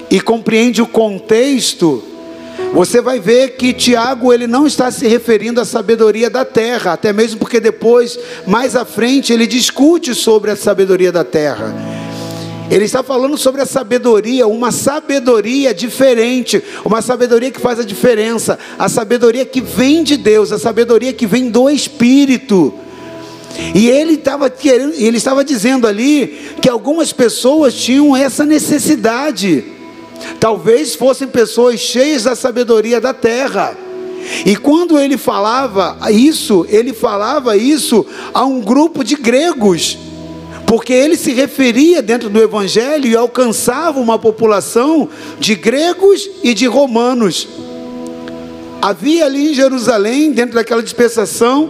e 0.09 0.21
compreende 0.21 0.81
o 0.81 0.87
contexto, 0.87 2.03
você 2.73 3.01
vai 3.01 3.19
ver 3.19 3.51
que 3.51 3.73
Tiago 3.73 4.33
ele 4.33 4.47
não 4.47 4.67
está 4.67 4.91
se 4.91 5.07
referindo 5.07 5.61
à 5.61 5.65
sabedoria 5.65 6.29
da 6.29 6.45
terra, 6.45 6.93
até 6.93 7.13
mesmo 7.13 7.39
porque 7.39 7.59
depois, 7.59 8.19
mais 8.45 8.75
à 8.75 8.85
frente, 8.85 9.33
ele 9.33 9.47
discute 9.47 10.13
sobre 10.13 10.51
a 10.51 10.55
sabedoria 10.55 11.11
da 11.11 11.23
terra. 11.23 11.73
Ele 12.69 12.83
está 12.83 13.01
falando 13.01 13.37
sobre 13.37 13.61
a 13.61 13.65
sabedoria, 13.65 14.45
uma 14.45 14.71
sabedoria 14.71 15.73
diferente, 15.73 16.61
uma 16.83 17.01
sabedoria 17.01 17.49
que 17.49 17.61
faz 17.61 17.79
a 17.79 17.83
diferença, 17.83 18.59
a 18.77 18.89
sabedoria 18.89 19.45
que 19.45 19.61
vem 19.61 20.03
de 20.03 20.17
Deus, 20.17 20.51
a 20.51 20.59
sabedoria 20.59 21.13
que 21.13 21.25
vem 21.25 21.49
do 21.49 21.69
Espírito. 21.69 22.73
E 23.73 23.89
ele 23.89 24.13
estava 24.13 24.49
querendo, 24.49 24.93
ele 24.93 25.17
estava 25.17 25.43
dizendo 25.43 25.87
ali 25.87 26.51
que 26.61 26.69
algumas 26.69 27.13
pessoas 27.13 27.73
tinham 27.73 28.15
essa 28.15 28.45
necessidade. 28.45 29.76
Talvez 30.39 30.95
fossem 30.95 31.27
pessoas 31.27 31.79
cheias 31.79 32.23
da 32.23 32.35
sabedoria 32.35 33.01
da 33.01 33.13
terra. 33.13 33.75
E 34.45 34.55
quando 34.55 34.99
ele 34.99 35.17
falava 35.17 35.97
isso, 36.11 36.65
ele 36.69 36.93
falava 36.93 37.55
isso 37.55 38.05
a 38.33 38.43
um 38.45 38.59
grupo 38.59 39.03
de 39.03 39.15
gregos 39.15 39.97
porque 40.67 40.91
ele 40.91 41.15
se 41.15 41.31
referia 41.31 42.01
dentro 42.01 42.29
do 42.29 42.41
evangelho 42.41 43.07
e 43.07 43.15
alcançava 43.15 44.01
uma 44.01 44.19
população 44.19 45.07
de 45.39 45.55
gregos 45.55 46.29
e 46.43 46.53
de 46.53 46.67
romanos. 46.67 47.47
Havia 48.81 49.25
ali 49.25 49.51
em 49.51 49.53
Jerusalém, 49.53 50.33
dentro 50.33 50.55
daquela 50.55 50.83
dispensação, 50.83 51.69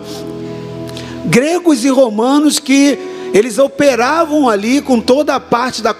gregos 1.26 1.86
e 1.86 1.90
romanos 1.90 2.58
que 2.58 2.98
eles 3.34 3.58
operavam 3.58 4.50
ali 4.50 4.82
com 4.82 5.00
toda 5.00 5.36
a 5.36 5.40
parte 5.40 5.82
da, 5.82 5.94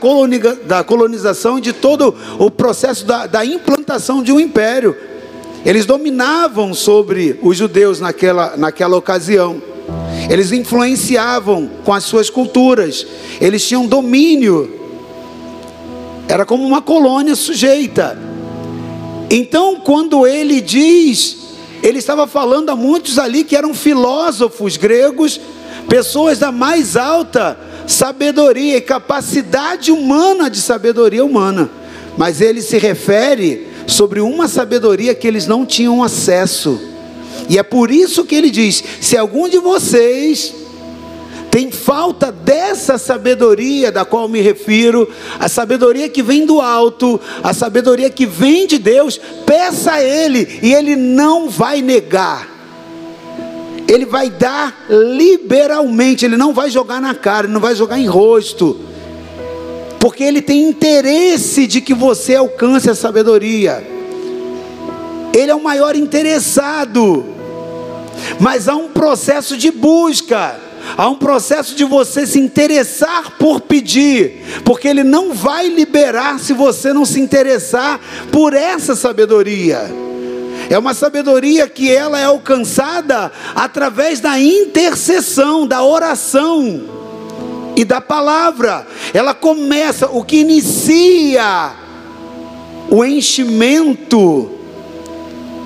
colonização, 0.84 1.60
de 1.60 1.74
todo 1.74 2.16
o 2.40 2.50
processo 2.50 3.06
da, 3.06 3.28
da 3.28 3.46
implantação 3.46 4.24
de 4.24 4.32
um 4.32 4.40
império. 4.40 4.96
Eles 5.66 5.86
dominavam 5.86 6.74
sobre 6.74 7.40
os 7.42 7.58
judeus 7.58 8.00
naquela, 8.00 8.56
naquela 8.56 8.96
ocasião. 8.96 9.62
Eles 10.30 10.52
influenciavam 10.52 11.70
com 11.84 11.94
as 11.94 12.04
suas 12.04 12.30
culturas, 12.30 13.06
eles 13.40 13.66
tinham 13.66 13.86
domínio, 13.86 14.74
era 16.28 16.46
como 16.46 16.66
uma 16.66 16.82
colônia 16.82 17.36
sujeita. 17.36 18.18
Então, 19.30 19.78
quando 19.78 20.26
ele 20.28 20.60
diz, 20.62 21.38
ele 21.82 22.00
estava 22.00 22.28
falando 22.28 22.70
a 22.70 22.76
muitos 22.76 23.18
ali 23.20 23.44
que 23.44 23.56
eram 23.56 23.74
filósofos 23.74 24.78
gregos, 24.78 25.40
pessoas 25.88 26.40
da 26.40 26.52
mais 26.52 26.96
alta 26.96 27.58
sabedoria 27.88 28.78
e 28.78 28.82
capacidade 28.82 29.92
humana 29.92 30.50
de 30.50 30.60
sabedoria 30.60 31.24
humana, 31.24 31.70
mas 32.18 32.42
ele 32.42 32.62
se 32.62 32.78
refere 32.78 33.68
sobre 33.88 34.20
uma 34.20 34.48
sabedoria 34.48 35.16
que 35.16 35.28
eles 35.28 35.48
não 35.48 35.66
tinham 35.66 36.04
acesso. 36.04 36.80
E 37.50 37.58
é 37.58 37.64
por 37.64 37.90
isso 37.90 38.26
que 38.26 38.36
ele 38.36 38.50
diz: 38.50 38.84
se 39.00 39.16
algum 39.16 39.48
de 39.48 39.58
vocês 39.58 40.54
tem 41.50 41.72
falta 41.72 42.32
dessa 42.32 42.98
sabedoria 42.98 43.92
da 43.92 44.04
qual 44.04 44.28
me 44.28 44.42
refiro, 44.42 45.10
a 45.40 45.48
sabedoria 45.48 46.10
que 46.10 46.22
vem 46.22 46.46
do 46.46 46.60
alto, 46.60 47.20
a 47.42 47.54
sabedoria 47.54 48.10
que 48.10 48.26
vem 48.26 48.68
de 48.68 48.78
Deus, 48.78 49.20
peça 49.46 49.94
a 49.94 50.04
Ele 50.04 50.60
e 50.62 50.74
Ele 50.74 50.96
não 50.96 51.50
vai 51.50 51.82
negar. 51.82 52.57
Ele 53.88 54.06
vai 54.06 54.30
dar 54.30 54.86
liberalmente, 54.90 56.26
Ele 56.26 56.38
não 56.38 56.54
vai 56.54 56.70
jogar 56.70 57.02
na 57.02 57.16
cara, 57.16 57.48
Ele 57.48 57.54
não 57.54 57.62
vai 57.62 57.76
jogar 57.76 58.00
em 58.00 58.08
rosto, 58.08 58.80
porque 60.00 60.24
Ele 60.24 60.42
tem 60.42 60.68
interesse 60.68 61.66
de 61.68 61.82
que 61.82 61.94
você 61.94 62.36
alcance 62.36 62.90
a 62.90 62.96
sabedoria. 62.96 63.86
Ele 65.34 65.52
é 65.52 65.56
o 65.56 65.64
maior 65.64 65.96
interessado 65.96 67.38
mas 68.40 68.68
há 68.68 68.76
um 68.76 68.90
processo 68.90 69.58
de 69.58 69.72
busca, 69.72 70.60
há 70.98 71.10
um 71.10 71.16
processo 71.16 71.76
de 71.76 71.84
você 71.84 72.26
se 72.26 72.40
interessar 72.40 73.38
por 73.38 73.62
pedir, 73.62 74.62
porque 74.64 74.88
Ele 74.88 75.04
não 75.04 75.34
vai 75.34 75.68
liberar 75.68 76.40
se 76.40 76.54
você 76.54 76.94
não 76.94 77.06
se 77.06 77.20
interessar 77.20 78.00
por 78.32 78.54
essa 78.54 78.96
sabedoria. 78.96 79.90
É 80.70 80.78
uma 80.78 80.94
sabedoria 80.94 81.68
que 81.68 81.92
ela 81.92 82.20
é 82.20 82.24
alcançada 82.24 83.32
através 83.56 84.20
da 84.20 84.40
intercessão, 84.40 85.68
da 85.68 85.84
oração 85.84 86.84
e 87.76 87.86
da 87.86 88.02
palavra. 88.02 88.86
Ela 89.14 89.34
começa, 89.34 90.08
o 90.08 90.24
que 90.24 90.38
inicia 90.38 91.74
o 92.90 93.04
enchimento 93.04 94.52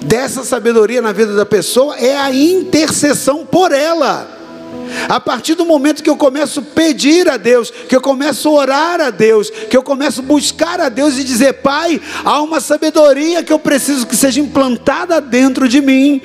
dessa 0.04 0.44
sabedoria 0.44 1.02
na 1.02 1.12
vida 1.12 1.36
da 1.36 1.46
pessoa 1.46 1.96
é 1.98 2.18
a 2.18 2.34
intercessão 2.34 3.46
por 3.46 3.72
ela. 3.72 4.41
A 5.08 5.20
partir 5.20 5.56
do 5.56 5.66
momento 5.66 6.04
que 6.04 6.10
eu 6.10 6.18
começo 6.18 6.60
a 6.60 6.64
pedir 6.64 7.30
a 7.30 7.38
Deus, 7.38 7.72
que 7.72 7.96
eu 7.96 8.02
começo 8.02 8.48
a 8.48 8.52
orar 8.52 9.02
a 9.02 9.10
Deus, 9.10 9.50
que 9.50 9.76
eu 9.76 9.84
começo 9.84 10.22
a 10.22 10.24
buscar 10.24 10.80
a 10.80 10.90
Deus 10.90 11.18
e 11.18 11.24
dizer: 11.24 11.54
Pai, 11.54 12.00
há 12.24 12.42
uma 12.42 12.60
sabedoria 12.60 13.44
que 13.44 13.54
eu 13.54 13.60
preciso 13.60 14.08
que 14.08 14.16
seja 14.16 14.40
implantada 14.40 15.20
dentro 15.20 15.68
de 15.68 15.82
mim. 15.82 16.22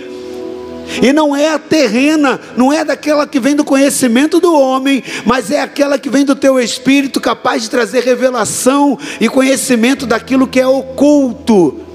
E 1.02 1.12
não 1.12 1.34
é 1.34 1.48
a 1.48 1.58
terrena, 1.58 2.40
não 2.56 2.72
é 2.72 2.84
daquela 2.84 3.26
que 3.26 3.40
vem 3.40 3.56
do 3.56 3.64
conhecimento 3.64 4.38
do 4.38 4.54
homem, 4.54 5.02
mas 5.24 5.50
é 5.50 5.60
aquela 5.60 5.98
que 5.98 6.08
vem 6.08 6.24
do 6.24 6.36
teu 6.36 6.60
espírito, 6.60 7.20
capaz 7.20 7.62
de 7.62 7.70
trazer 7.70 8.04
revelação 8.04 8.96
e 9.20 9.28
conhecimento 9.28 10.06
daquilo 10.06 10.46
que 10.46 10.60
é 10.60 10.66
oculto 10.66 11.85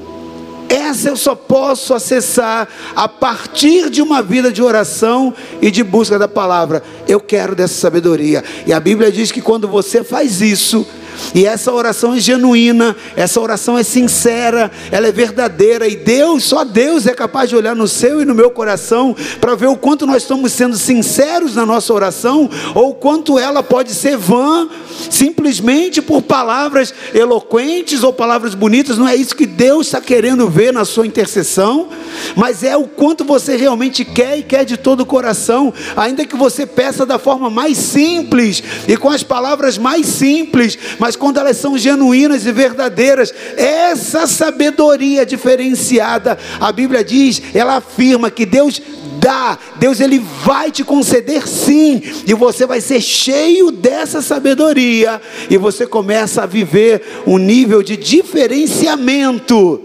essa 0.72 1.10
eu 1.10 1.18
só 1.18 1.36
posso 1.36 1.94
acessar 1.94 2.68
a 2.96 3.08
partir 3.08 3.90
de 3.90 4.02
uma 4.02 4.22
vida 4.22 4.52
de 4.52 4.62
oração 4.64 5.34
e 5.62 5.70
de 5.70 5.84
busca 5.84 6.18
da 6.18 6.28
palavra. 6.28 6.82
Eu 7.08 7.20
quero 7.20 7.54
dessa 7.54 7.74
sabedoria. 7.74 8.42
E 8.66 8.72
a 8.72 8.80
Bíblia 8.80 9.12
diz 9.12 9.32
que 9.32 9.42
quando 9.42 9.68
você 9.68 10.02
faz 10.02 10.40
isso, 10.42 10.88
e 11.34 11.46
essa 11.46 11.72
oração 11.72 12.14
é 12.14 12.20
genuína, 12.20 12.96
essa 13.16 13.40
oração 13.40 13.78
é 13.78 13.84
sincera, 13.84 14.72
ela 14.92 15.08
é 15.08 15.12
verdadeira. 15.12 15.88
E 15.88 15.96
Deus, 15.96 16.44
só 16.44 16.64
Deus 16.64 17.08
é 17.08 17.14
capaz 17.14 17.50
de 17.50 17.56
olhar 17.56 17.76
no 17.76 17.88
seu 17.88 18.22
e 18.22 18.26
no 18.26 18.36
meu 18.36 18.52
coração 18.52 19.16
para 19.40 19.56
ver 19.56 19.68
o 19.68 19.78
quanto 19.78 20.06
nós 20.06 20.24
estamos 20.24 20.52
sendo 20.52 20.78
sinceros 20.78 21.56
na 21.56 21.66
nossa 21.66 21.94
oração, 21.94 22.50
ou 22.76 22.94
quanto 22.94 23.40
ela 23.40 23.64
pode 23.64 23.94
ser 23.94 24.18
vã, 24.18 24.68
simplesmente 25.10 26.02
por 26.02 26.22
palavras 26.22 26.94
eloquentes 27.14 28.04
ou 28.04 28.12
palavras 28.12 28.54
bonitas. 28.54 28.98
Não 28.98 29.08
é 29.08 29.16
isso 29.16 29.36
que 29.36 29.46
Deus 29.46 29.88
está 29.88 30.02
querendo 30.02 30.50
ver 30.50 30.74
na 30.74 30.86
sua 30.86 31.08
intercessão, 31.08 31.90
mas 32.36 32.64
é 32.64 32.76
o 32.76 32.84
quanto 32.84 33.24
você 33.24 33.56
realmente 33.56 34.04
quer 34.04 34.38
e 34.38 34.44
quer 34.44 34.66
de 34.66 34.78
todo 34.78 35.02
o 35.02 35.06
coração, 35.06 35.74
ainda 35.96 36.26
que 36.26 36.36
você 36.36 36.66
peça 36.66 37.06
da 37.06 37.18
forma 37.18 37.50
mais 37.50 37.78
simples 37.78 38.64
e 38.88 38.98
com 38.98 39.10
as 39.10 39.24
palavras 39.24 39.78
mais 39.78 40.06
simples, 40.06 40.78
mas 41.02 41.16
quando 41.16 41.40
elas 41.40 41.58
são 41.58 41.80
genuínas 41.80 42.46
e 42.46 42.52
verdadeiras, 42.52 43.34
essa 43.58 44.28
sabedoria 44.28 45.26
diferenciada, 45.26 46.38
a 46.60 46.72
Bíblia 46.72 47.04
diz, 47.04 47.42
ela 47.56 47.78
afirma 47.78 48.30
que 48.30 48.46
Deus 48.46 48.80
dá, 49.20 49.58
Deus 49.80 50.00
ele 50.00 50.20
vai 50.46 50.70
te 50.70 50.84
conceder 50.84 51.48
sim, 51.48 52.04
e 52.28 52.36
você 52.36 52.68
vai 52.68 52.80
ser 52.80 53.02
cheio 53.02 53.72
dessa 53.72 54.22
sabedoria, 54.22 55.20
e 55.50 55.58
você 55.58 55.88
começa 55.88 56.44
a 56.44 56.46
viver 56.46 57.02
um 57.26 57.40
nível 57.40 57.82
de 57.82 57.98
diferenciamento 57.98 59.82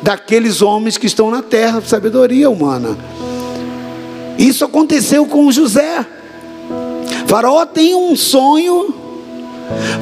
daqueles 0.00 0.62
homens 0.62 0.96
que 0.96 1.06
estão 1.06 1.30
na 1.30 1.42
terra, 1.42 1.82
sabedoria 1.82 2.48
humana. 2.48 2.96
Isso 4.38 4.64
aconteceu 4.64 5.26
com 5.26 5.52
José. 5.52 6.06
Faraó 7.26 7.66
tem 7.66 7.94
um 7.94 8.16
sonho 8.16 9.03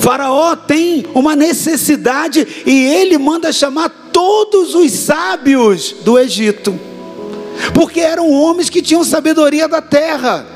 Faraó 0.00 0.56
tem 0.56 1.06
uma 1.14 1.36
necessidade 1.36 2.46
e 2.66 2.84
ele 2.86 3.18
manda 3.18 3.52
chamar 3.52 3.88
todos 4.12 4.74
os 4.74 4.90
sábios 4.90 5.94
do 6.02 6.18
Egito, 6.18 6.78
porque 7.74 8.00
eram 8.00 8.30
homens 8.30 8.68
que 8.68 8.82
tinham 8.82 9.04
sabedoria 9.04 9.68
da 9.68 9.80
terra. 9.80 10.46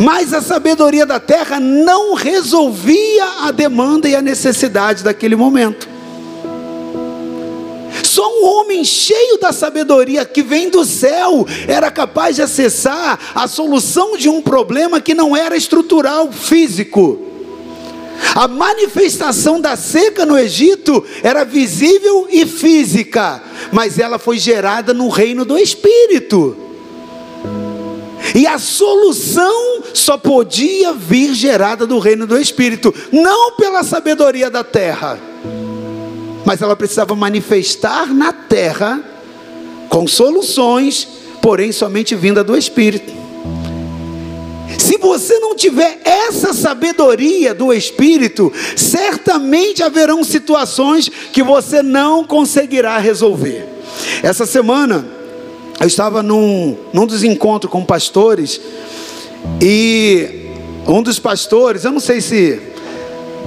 Mas 0.00 0.32
a 0.32 0.40
sabedoria 0.40 1.06
da 1.06 1.18
terra 1.18 1.58
não 1.58 2.14
resolvia 2.14 3.24
a 3.42 3.50
demanda 3.50 4.08
e 4.08 4.14
a 4.14 4.22
necessidade 4.22 5.02
daquele 5.02 5.34
momento. 5.34 5.88
Só 8.02 8.28
um 8.28 8.46
homem 8.46 8.84
cheio 8.84 9.38
da 9.38 9.52
sabedoria 9.52 10.24
que 10.24 10.42
vem 10.42 10.68
do 10.68 10.84
céu 10.84 11.46
era 11.66 11.90
capaz 11.90 12.36
de 12.36 12.42
acessar 12.42 13.18
a 13.34 13.46
solução 13.48 14.16
de 14.16 14.28
um 14.28 14.42
problema 14.42 15.00
que 15.00 15.14
não 15.14 15.36
era 15.36 15.56
estrutural, 15.56 16.30
físico. 16.32 17.27
A 18.34 18.46
manifestação 18.46 19.60
da 19.60 19.76
seca 19.76 20.26
no 20.26 20.38
Egito 20.38 21.04
era 21.22 21.44
visível 21.44 22.26
e 22.30 22.46
física, 22.46 23.42
mas 23.72 23.98
ela 23.98 24.18
foi 24.18 24.38
gerada 24.38 24.92
no 24.92 25.08
reino 25.08 25.44
do 25.44 25.58
Espírito. 25.58 26.56
E 28.34 28.46
a 28.46 28.58
solução 28.58 29.82
só 29.94 30.16
podia 30.16 30.92
vir 30.92 31.34
gerada 31.34 31.86
do 31.86 31.98
reino 31.98 32.26
do 32.26 32.38
Espírito, 32.38 32.94
não 33.10 33.52
pela 33.52 33.82
sabedoria 33.82 34.50
da 34.50 34.62
terra, 34.62 35.18
mas 36.44 36.62
ela 36.62 36.76
precisava 36.76 37.14
manifestar 37.14 38.12
na 38.12 38.32
terra 38.32 39.02
com 39.88 40.06
soluções, 40.06 41.08
porém 41.40 41.72
somente 41.72 42.14
vinda 42.14 42.44
do 42.44 42.56
Espírito. 42.56 43.17
Se 44.78 44.96
você 44.96 45.38
não 45.38 45.54
tiver 45.54 46.00
essa 46.04 46.54
sabedoria 46.54 47.52
do 47.52 47.72
Espírito, 47.74 48.50
certamente 48.76 49.82
haverão 49.82 50.24
situações 50.24 51.10
que 51.32 51.42
você 51.42 51.82
não 51.82 52.24
conseguirá 52.24 52.96
resolver. 52.98 53.66
Essa 54.22 54.46
semana, 54.46 55.04
eu 55.80 55.86
estava 55.86 56.22
num, 56.22 56.76
num 56.92 57.06
dos 57.06 57.22
encontros 57.24 57.70
com 57.70 57.84
pastores, 57.84 58.60
e 59.60 60.48
um 60.86 61.02
dos 61.02 61.18
pastores, 61.18 61.84
eu 61.84 61.92
não 61.92 62.00
sei 62.00 62.20
se 62.20 62.60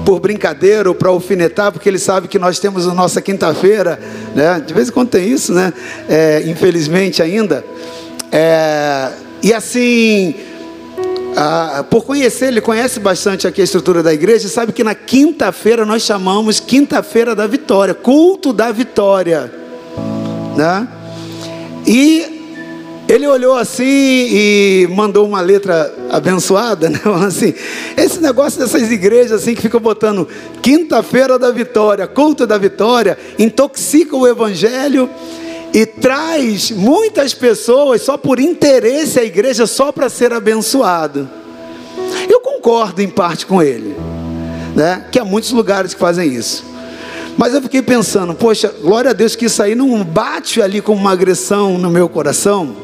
por 0.06 0.20
brincadeira 0.20 0.90
ou 0.90 0.96
para 0.96 1.10
alfinetar, 1.10 1.72
porque 1.72 1.88
ele 1.88 2.00
sabe 2.00 2.28
que 2.28 2.40
nós 2.40 2.60
temos 2.60 2.88
a 2.88 2.94
nossa 2.94 3.22
quinta-feira, 3.22 4.00
né? 4.36 4.60
De 4.66 4.74
vez 4.74 4.90
em 4.90 4.92
quando 4.92 5.10
tem 5.10 5.30
isso, 5.30 5.54
né? 5.54 5.74
É, 6.10 6.44
infelizmente 6.46 7.22
ainda. 7.22 7.64
É, 8.32 9.12
e 9.44 9.54
assim, 9.54 10.36
ah, 11.36 11.86
por 11.90 12.04
conhecer, 12.06 12.48
ele 12.48 12.62
conhece 12.62 13.00
bastante 13.00 13.48
aqui 13.48 13.62
a 13.62 13.64
estrutura 13.64 14.04
da 14.04 14.14
igreja, 14.14 14.50
sabe 14.50 14.72
que 14.74 14.84
na 14.84 14.94
quinta-feira 14.94 15.86
nós 15.86 16.04
chamamos 16.04 16.60
Quinta-feira 16.60 17.36
da 17.36 17.48
Vitória, 17.48 17.94
culto 17.94 18.52
da 18.52 18.72
vitória, 18.72 19.52
né? 20.56 20.88
E 21.88 22.42
ele 23.08 23.28
olhou 23.28 23.58
assim 23.58 23.84
e 23.86 24.88
mandou 24.92 25.28
uma 25.28 25.42
letra 25.42 25.94
abençoada, 26.10 26.88
né? 26.92 27.00
Assim, 27.26 27.54
esse 27.98 28.20
negócio 28.20 28.60
dessas 28.60 28.92
igrejas 28.92 29.42
assim 29.42 29.56
que 29.56 29.62
ficam 29.62 29.80
botando 29.80 30.28
quinta-feira 30.62 31.40
da 31.40 31.52
vitória, 31.52 32.08
culto 32.08 32.46
da 32.46 32.58
vitória, 32.58 33.18
intoxica 33.40 34.16
o 34.16 34.28
evangelho 34.28 35.10
e 35.74 35.86
traz 35.86 36.72
muitas 36.72 37.34
pessoas 37.34 38.02
só 38.02 38.18
por 38.18 38.40
interesse 38.40 39.20
à 39.20 39.24
igreja, 39.24 39.66
só 39.66 39.92
para 39.92 40.10
ser 40.10 40.34
abençoado. 40.34 41.30
Eu 42.30 42.42
concordo 42.42 43.02
em 43.02 43.08
parte 43.08 43.46
com 43.46 43.62
ele, 43.62 43.96
né? 44.76 45.06
Que 45.12 45.20
há 45.20 45.26
muitos 45.26 45.52
lugares 45.52 45.94
que 45.94 46.00
fazem 46.00 46.34
isso. 46.34 46.66
Mas 47.38 47.54
eu 47.54 47.62
fiquei 47.62 47.82
pensando, 47.82 48.34
poxa, 48.34 48.74
glória 48.82 49.12
a 49.12 49.14
Deus 49.14 49.36
que 49.36 49.46
isso 49.46 49.64
aí 49.64 49.74
não 49.74 50.04
bate 50.04 50.62
ali 50.62 50.82
como 50.82 51.00
uma 51.00 51.12
agressão 51.12 51.78
no 51.78 51.90
meu 51.90 52.10
coração, 52.10 52.76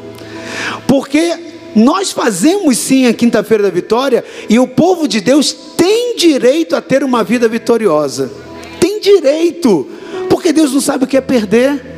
porque 0.87 1.47
nós 1.75 2.11
fazemos 2.11 2.77
sim 2.77 3.05
a 3.05 3.13
quinta-feira 3.13 3.63
da 3.63 3.69
vitória 3.69 4.23
e 4.49 4.57
o 4.57 4.67
povo 4.67 5.07
de 5.07 5.19
Deus 5.19 5.53
tem 5.75 6.15
direito 6.15 6.75
a 6.75 6.81
ter 6.81 7.03
uma 7.03 7.23
vida 7.23 7.47
vitoriosa. 7.47 8.31
Tem 8.79 8.99
direito, 8.99 9.87
porque 10.29 10.53
Deus 10.53 10.73
não 10.73 10.81
sabe 10.81 11.03
o 11.03 11.07
que 11.07 11.17
é 11.17 11.21
perder. 11.21 11.96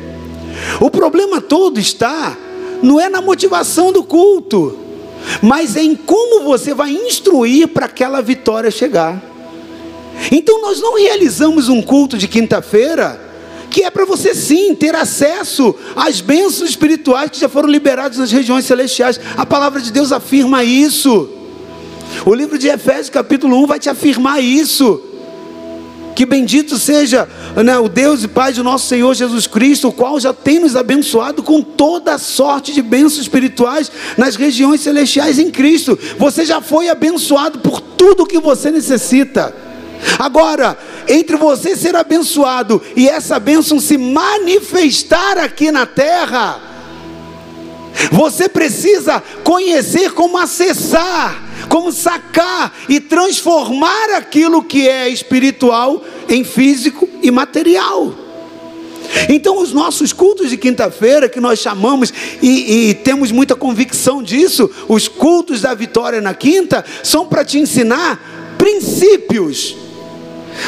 O 0.80 0.90
problema 0.90 1.40
todo 1.40 1.78
está, 1.78 2.36
não 2.82 3.00
é 3.00 3.08
na 3.08 3.20
motivação 3.20 3.92
do 3.92 4.02
culto, 4.02 4.76
mas 5.42 5.76
é 5.76 5.82
em 5.82 5.94
como 5.94 6.44
você 6.44 6.74
vai 6.74 6.90
instruir 6.92 7.68
para 7.68 7.86
aquela 7.86 8.20
vitória 8.20 8.70
chegar. 8.70 9.22
Então 10.30 10.60
nós 10.60 10.80
não 10.80 10.96
realizamos 10.96 11.68
um 11.68 11.80
culto 11.80 12.18
de 12.18 12.28
quinta-feira 12.28 13.28
que 13.70 13.84
é 13.84 13.90
para 13.90 14.04
você 14.04 14.34
sim 14.34 14.74
ter 14.74 14.94
acesso 14.96 15.74
às 15.94 16.20
bênçãos 16.20 16.70
espirituais 16.70 17.30
que 17.30 17.38
já 17.38 17.48
foram 17.48 17.68
liberadas 17.68 18.18
nas 18.18 18.32
regiões 18.32 18.64
celestiais. 18.64 19.20
A 19.36 19.46
palavra 19.46 19.80
de 19.80 19.92
Deus 19.92 20.10
afirma 20.10 20.64
isso. 20.64 21.28
O 22.26 22.34
livro 22.34 22.58
de 22.58 22.66
Efésios, 22.66 23.10
capítulo 23.10 23.56
1, 23.62 23.66
vai 23.66 23.78
te 23.78 23.88
afirmar 23.88 24.42
isso. 24.42 25.00
Que 26.20 26.26
bendito 26.26 26.76
seja 26.76 27.26
né, 27.64 27.78
o 27.78 27.88
Deus 27.88 28.22
e 28.22 28.28
Pai 28.28 28.52
de 28.52 28.62
nosso 28.62 28.86
Senhor 28.86 29.14
Jesus 29.14 29.46
Cristo, 29.46 29.88
o 29.88 29.92
qual 29.92 30.20
já 30.20 30.34
tem 30.34 30.58
nos 30.58 30.76
abençoado 30.76 31.42
com 31.42 31.62
toda 31.62 32.18
sorte 32.18 32.74
de 32.74 32.82
bênçãos 32.82 33.22
espirituais 33.22 33.90
nas 34.18 34.36
regiões 34.36 34.82
celestiais 34.82 35.38
em 35.38 35.50
Cristo. 35.50 35.98
Você 36.18 36.44
já 36.44 36.60
foi 36.60 36.90
abençoado 36.90 37.60
por 37.60 37.80
tudo 37.80 38.26
que 38.26 38.38
você 38.38 38.70
necessita. 38.70 39.54
Agora, 40.18 40.76
entre 41.08 41.36
você 41.36 41.74
ser 41.74 41.96
abençoado 41.96 42.82
e 42.94 43.08
essa 43.08 43.40
bênção 43.40 43.80
se 43.80 43.96
manifestar 43.96 45.38
aqui 45.38 45.72
na 45.72 45.86
terra, 45.86 46.60
você 48.12 48.46
precisa 48.46 49.22
conhecer 49.42 50.12
como 50.12 50.36
acessar 50.36 51.49
como 51.70 51.92
sacar 51.92 52.76
e 52.88 52.98
transformar 52.98 54.16
aquilo 54.16 54.64
que 54.64 54.88
é 54.88 55.08
espiritual 55.08 56.04
em 56.28 56.42
físico 56.42 57.08
e 57.22 57.30
material. 57.30 58.12
Então, 59.28 59.62
os 59.62 59.72
nossos 59.72 60.12
cultos 60.12 60.50
de 60.50 60.56
quinta-feira, 60.56 61.28
que 61.28 61.40
nós 61.40 61.60
chamamos 61.60 62.12
e, 62.42 62.90
e, 62.90 62.94
temos 62.94 63.30
muita 63.30 63.54
convicção 63.54 64.20
disso, 64.20 64.68
os 64.88 65.06
cultos 65.06 65.60
da 65.60 65.72
vitória 65.72 66.20
na 66.20 66.34
quinta, 66.34 66.84
são 67.04 67.26
para 67.26 67.44
te 67.44 67.58
ensinar 67.58 68.56
princípios 68.58 69.76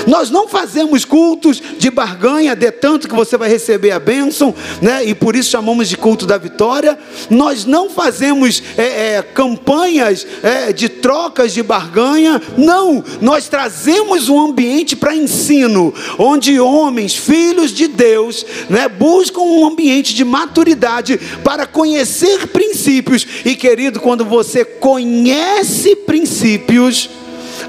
nós 0.06 0.30
não 0.30 0.48
fazemos 0.48 1.04
cultos 1.04 1.62
de 1.78 1.90
barganha, 1.90 2.54
de 2.54 2.70
tanto 2.70 3.08
que 3.08 3.14
você 3.14 3.36
vai 3.36 3.48
receber 3.48 3.90
a 3.90 3.98
bênção, 3.98 4.54
né? 4.80 5.04
e 5.04 5.14
por 5.14 5.36
isso 5.36 5.50
chamamos 5.50 5.88
de 5.88 5.96
culto 5.96 6.26
da 6.26 6.38
vitória. 6.38 6.98
Nós 7.30 7.64
não 7.64 7.90
fazemos 7.90 8.62
é, 8.76 9.16
é, 9.16 9.22
campanhas 9.22 10.26
é, 10.42 10.72
de 10.72 10.88
trocas 10.88 11.52
de 11.52 11.62
barganha, 11.62 12.40
não. 12.56 13.02
Nós 13.20 13.48
trazemos 13.48 14.28
um 14.28 14.40
ambiente 14.40 14.96
para 14.96 15.14
ensino, 15.14 15.94
onde 16.18 16.58
homens, 16.58 17.14
filhos 17.14 17.72
de 17.72 17.88
Deus, 17.88 18.44
né, 18.68 18.88
buscam 18.88 19.40
um 19.40 19.66
ambiente 19.66 20.14
de 20.14 20.24
maturidade 20.24 21.18
para 21.44 21.66
conhecer 21.66 22.48
princípios. 22.48 23.26
E 23.44 23.54
querido, 23.54 24.00
quando 24.00 24.24
você 24.24 24.64
conhece 24.64 25.94
princípios, 25.96 27.08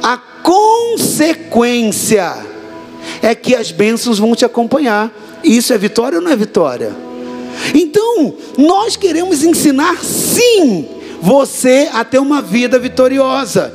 a 0.02 0.18
consequência 0.44 2.36
é 3.22 3.34
que 3.34 3.56
as 3.56 3.72
bênçãos 3.72 4.20
vão 4.20 4.36
te 4.36 4.46
acompanhar. 4.46 5.12
Isso 5.44 5.74
é 5.74 5.78
vitória 5.78 6.20
ou 6.20 6.24
não 6.24 6.32
é 6.32 6.36
vitória? 6.36 6.94
Então, 7.74 8.36
nós 8.58 8.96
queremos 8.96 9.44
ensinar 9.44 9.98
sim 10.04 10.88
você 11.22 11.90
a 11.94 12.04
ter 12.04 12.20
uma 12.20 12.42
vida 12.42 12.78
vitoriosa. 12.78 13.74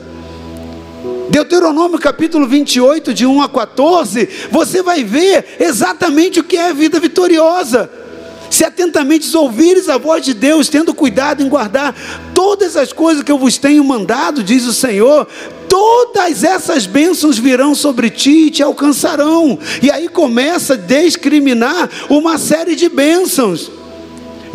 Deuteronômio 1.31 1.99
capítulo 1.99 2.47
28, 2.47 3.13
de 3.13 3.27
1 3.27 3.43
a 3.43 3.49
14, 3.49 4.29
você 4.51 4.83
vai 4.83 5.05
ver 5.05 5.57
exatamente 5.61 6.41
o 6.41 6.45
que 6.45 6.57
é 6.57 6.71
a 6.71 6.73
vida 6.73 6.99
vitoriosa. 6.99 7.91
Se 8.51 8.65
atentamente 8.65 9.37
ouvires 9.37 9.89
a 9.89 9.99
voz 9.99 10.25
de 10.25 10.35
Deus, 10.35 10.69
tendo 10.69 10.95
cuidado 10.95 11.43
em 11.43 11.49
guardar 11.49 11.95
todas 12.35 12.77
as 12.77 12.93
coisas 12.93 13.23
que 13.23 13.31
eu 13.31 13.39
vos 13.39 13.59
tenho 13.59 13.85
mandado, 13.85 14.43
diz 14.43 14.65
o 14.65 14.73
Senhor, 14.73 15.27
todas 15.69 16.43
essas 16.43 16.87
bênçãos 16.87 17.39
virão 17.39 17.75
sobre 17.75 18.11
ti 18.11 18.47
e 18.47 18.51
te 18.51 18.63
alcançarão. 18.63 19.59
E 19.83 19.91
aí 19.91 20.09
começa 20.09 20.75
a 20.75 20.77
discriminar 20.77 21.89
uma 22.09 22.39
série 22.39 22.75
de 22.75 22.89
bênçãos. 22.89 23.78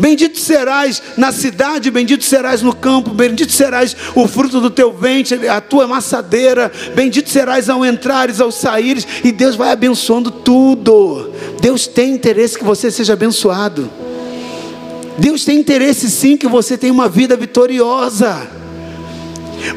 Bendito 0.03 0.37
serás 0.37 1.01
na 1.15 1.31
cidade, 1.31 1.89
bendito 1.89 2.25
serás 2.25 2.61
no 2.61 2.75
campo, 2.75 3.11
bendito 3.11 3.53
serás 3.53 3.95
o 4.13 4.27
fruto 4.27 4.59
do 4.59 4.69
teu 4.69 4.91
ventre, 4.91 5.47
a 5.47 5.61
tua 5.61 5.87
maçadeira, 5.87 6.69
bendito 6.93 7.29
serás 7.29 7.69
ao 7.69 7.85
entrares, 7.85 8.41
ao 8.41 8.51
saíres, 8.51 9.07
e 9.23 9.31
Deus 9.31 9.55
vai 9.55 9.71
abençoando 9.71 10.29
tudo. 10.29 11.31
Deus 11.61 11.87
tem 11.87 12.11
interesse 12.11 12.57
que 12.57 12.65
você 12.65 12.91
seja 12.91 13.13
abençoado. 13.13 13.89
Deus 15.17 15.45
tem 15.45 15.57
interesse 15.57 16.11
sim 16.11 16.35
que 16.35 16.49
você 16.49 16.77
tenha 16.77 16.91
uma 16.91 17.07
vida 17.07 17.37
vitoriosa. 17.37 18.45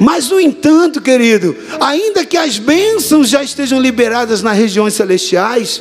Mas, 0.00 0.28
no 0.28 0.40
entanto, 0.40 1.00
querido, 1.00 1.54
ainda 1.80 2.24
que 2.24 2.36
as 2.36 2.58
bênçãos 2.58 3.28
já 3.28 3.44
estejam 3.44 3.80
liberadas 3.80 4.42
nas 4.42 4.58
regiões 4.58 4.94
celestiais, 4.94 5.80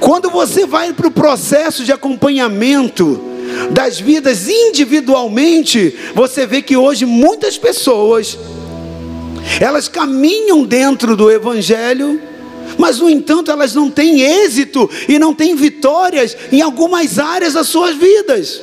quando 0.00 0.30
você 0.30 0.66
vai 0.66 0.92
para 0.92 1.06
o 1.06 1.12
processo 1.12 1.84
de 1.84 1.92
acompanhamento 1.92 3.30
das 3.70 4.00
vidas 4.00 4.48
individualmente, 4.48 5.96
você 6.14 6.46
vê 6.46 6.62
que 6.62 6.76
hoje 6.76 7.04
muitas 7.04 7.56
pessoas 7.58 8.38
elas 9.60 9.88
caminham 9.88 10.64
dentro 10.64 11.16
do 11.16 11.30
evangelho, 11.30 12.20
mas 12.78 12.98
no 12.98 13.10
entanto 13.10 13.50
elas 13.50 13.74
não 13.74 13.90
têm 13.90 14.20
êxito 14.20 14.88
e 15.08 15.18
não 15.18 15.34
têm 15.34 15.54
vitórias 15.54 16.36
em 16.50 16.60
algumas 16.60 17.18
áreas 17.18 17.54
das 17.54 17.68
suas 17.68 17.96
vidas. 17.96 18.60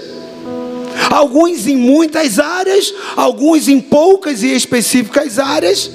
Alguns 1.09 1.67
em 1.67 1.75
muitas 1.75 2.39
áreas, 2.39 2.93
alguns 3.15 3.67
em 3.67 3.79
poucas 3.79 4.43
e 4.43 4.53
específicas 4.53 5.39
áreas. 5.39 5.89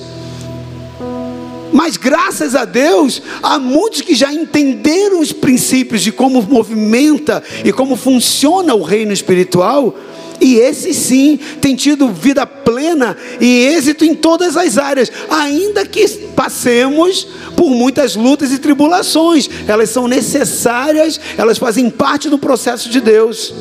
Mas 1.74 1.96
graças 1.96 2.54
a 2.54 2.64
Deus, 2.64 3.20
há 3.42 3.58
muitos 3.58 4.00
que 4.00 4.14
já 4.14 4.32
entenderam 4.32 5.18
os 5.18 5.32
princípios 5.32 6.02
de 6.02 6.12
como 6.12 6.40
movimenta 6.40 7.42
e 7.64 7.72
como 7.72 7.96
funciona 7.96 8.76
o 8.76 8.82
reino 8.84 9.12
espiritual 9.12 9.92
E 10.40 10.54
esses 10.54 10.96
sim 10.96 11.37
têm 11.60 11.74
tido 11.74 12.12
vida 12.12 12.46
plena 12.46 13.16
e 13.40 13.66
êxito 13.66 14.04
em 14.04 14.14
todas 14.14 14.56
as 14.56 14.78
áreas, 14.78 15.10
ainda 15.28 15.84
que 15.84 16.06
passemos 16.37 17.26
por 17.56 17.70
muitas 17.70 18.14
lutas 18.14 18.52
e 18.52 18.58
tribulações. 18.58 19.50
Elas 19.66 19.90
são 19.90 20.06
necessárias, 20.06 21.20
elas 21.37 21.58
fazem 21.58 21.90
parte 21.90 22.28
do 22.28 22.38
processo 22.38 22.88
de 22.88 23.00
Deus 23.00 23.52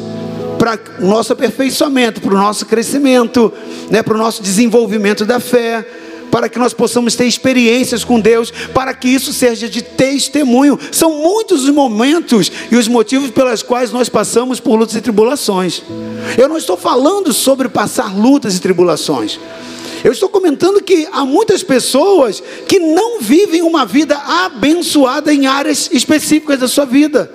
para 0.60 0.80
o 0.99 1.08
nosso 1.08 1.34
aperfeiçoamento, 1.34 2.21
para 2.21 2.34
o 2.36 2.38
nosso 2.38 2.65
crescimento, 2.67 3.52
né, 3.89 4.04
para 4.04 4.13
o 4.13 4.17
nosso 4.17 4.43
desenvolvimento 4.43 5.26
da 5.26 5.39
fé 5.39 5.86
para 6.34 6.50
que 6.50 6.58
nós 6.58 6.74
possamos 6.74 7.13
ter 7.13 7.28
experiências 7.28 8.04
com 8.04 8.19
Deus, 8.19 8.52
para 8.74 8.91
que 8.96 9.08
isso 9.08 9.32
seja 9.32 9.69
de 9.69 9.84
testemunho. 9.84 10.80
São 10.91 11.22
muitos 11.22 11.65
os 11.65 11.69
momentos 11.69 12.52
e 12.72 12.76
os 12.76 12.88
motivos 12.88 13.30
pelos 13.30 13.62
quais 13.62 13.91
nós 13.91 14.10
passamos 14.10 14.60
por 14.60 14.76
lutas 14.76 14.96
e 14.96 15.02
tribulações. 15.02 15.84
Eu 16.36 16.50
não 16.50 16.58
estou 16.58 16.76
falando 16.76 17.32
sobre 17.32 17.69
passar 17.69 18.17
lutas 18.17 18.58
e 18.58 18.60
tribulações. 18.60 19.39
Eu 20.04 20.12
estou 20.12 20.28
comentando 20.28 20.82
que 20.82 21.08
há 21.12 21.24
muitas 21.24 21.62
pessoas 21.62 22.41
que 22.67 22.80
não 22.80 23.22
vivem 23.22 23.62
uma 23.62 23.86
vida 23.86 24.17
abençoada 24.17 25.32
em 25.32 25.46
áreas 25.46 25.88
específicas 25.93 26.60
da 26.60 26.67
sua 26.67 26.86
vida. 26.86 27.30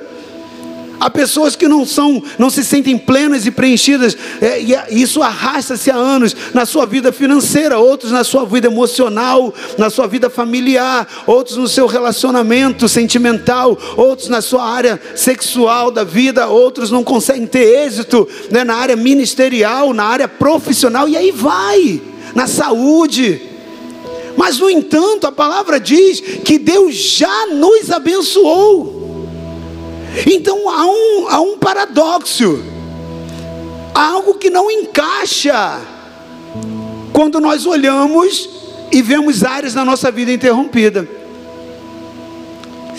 Há 1.00 1.08
pessoas 1.08 1.54
que 1.54 1.68
não 1.68 1.86
são, 1.86 2.22
não 2.38 2.50
se 2.50 2.64
sentem 2.64 2.98
plenas 2.98 3.46
e 3.46 3.50
preenchidas, 3.50 4.16
é, 4.40 4.60
e 4.60 5.02
isso 5.02 5.22
arrasta-se 5.22 5.90
há 5.90 5.96
anos 5.96 6.34
na 6.52 6.66
sua 6.66 6.86
vida 6.86 7.12
financeira, 7.12 7.78
outros 7.78 8.10
na 8.10 8.24
sua 8.24 8.44
vida 8.44 8.66
emocional, 8.66 9.54
na 9.76 9.90
sua 9.90 10.08
vida 10.08 10.28
familiar, 10.28 11.06
outros 11.26 11.56
no 11.56 11.68
seu 11.68 11.86
relacionamento 11.86 12.88
sentimental, 12.88 13.78
outros 13.96 14.28
na 14.28 14.40
sua 14.40 14.64
área 14.64 15.00
sexual 15.14 15.92
da 15.92 16.02
vida, 16.02 16.48
outros 16.48 16.90
não 16.90 17.04
conseguem 17.04 17.46
ter 17.46 17.86
êxito 17.86 18.28
né, 18.50 18.64
na 18.64 18.74
área 18.74 18.96
ministerial, 18.96 19.94
na 19.94 20.04
área 20.04 20.26
profissional, 20.26 21.08
e 21.08 21.16
aí 21.16 21.30
vai, 21.30 22.02
na 22.34 22.48
saúde. 22.48 23.40
Mas, 24.36 24.58
no 24.58 24.68
entanto, 24.68 25.26
a 25.26 25.32
palavra 25.32 25.78
diz 25.78 26.20
que 26.20 26.58
Deus 26.58 26.94
já 26.94 27.46
nos 27.46 27.90
abençoou. 27.90 28.97
Então 30.26 30.68
há 30.68 30.86
um, 30.86 31.28
há 31.28 31.40
um 31.40 31.58
paradoxo, 31.58 32.62
há 33.94 34.06
algo 34.06 34.34
que 34.34 34.50
não 34.50 34.70
encaixa 34.70 35.80
quando 37.12 37.40
nós 37.40 37.66
olhamos 37.66 38.48
e 38.90 39.02
vemos 39.02 39.44
áreas 39.44 39.74
na 39.74 39.84
nossa 39.84 40.10
vida 40.10 40.32
interrompida. 40.32 41.08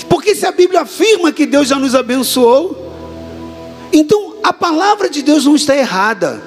Porque 0.07 0.33
se 0.35 0.45
a 0.45 0.51
Bíblia 0.51 0.81
afirma 0.81 1.31
que 1.31 1.45
Deus 1.45 1.67
já 1.67 1.77
nos 1.77 1.93
abençoou, 1.95 2.75
então 3.91 4.35
a 4.43 4.53
palavra 4.53 5.09
de 5.09 5.21
Deus 5.21 5.45
não 5.45 5.55
está 5.55 5.75
errada. 5.75 6.41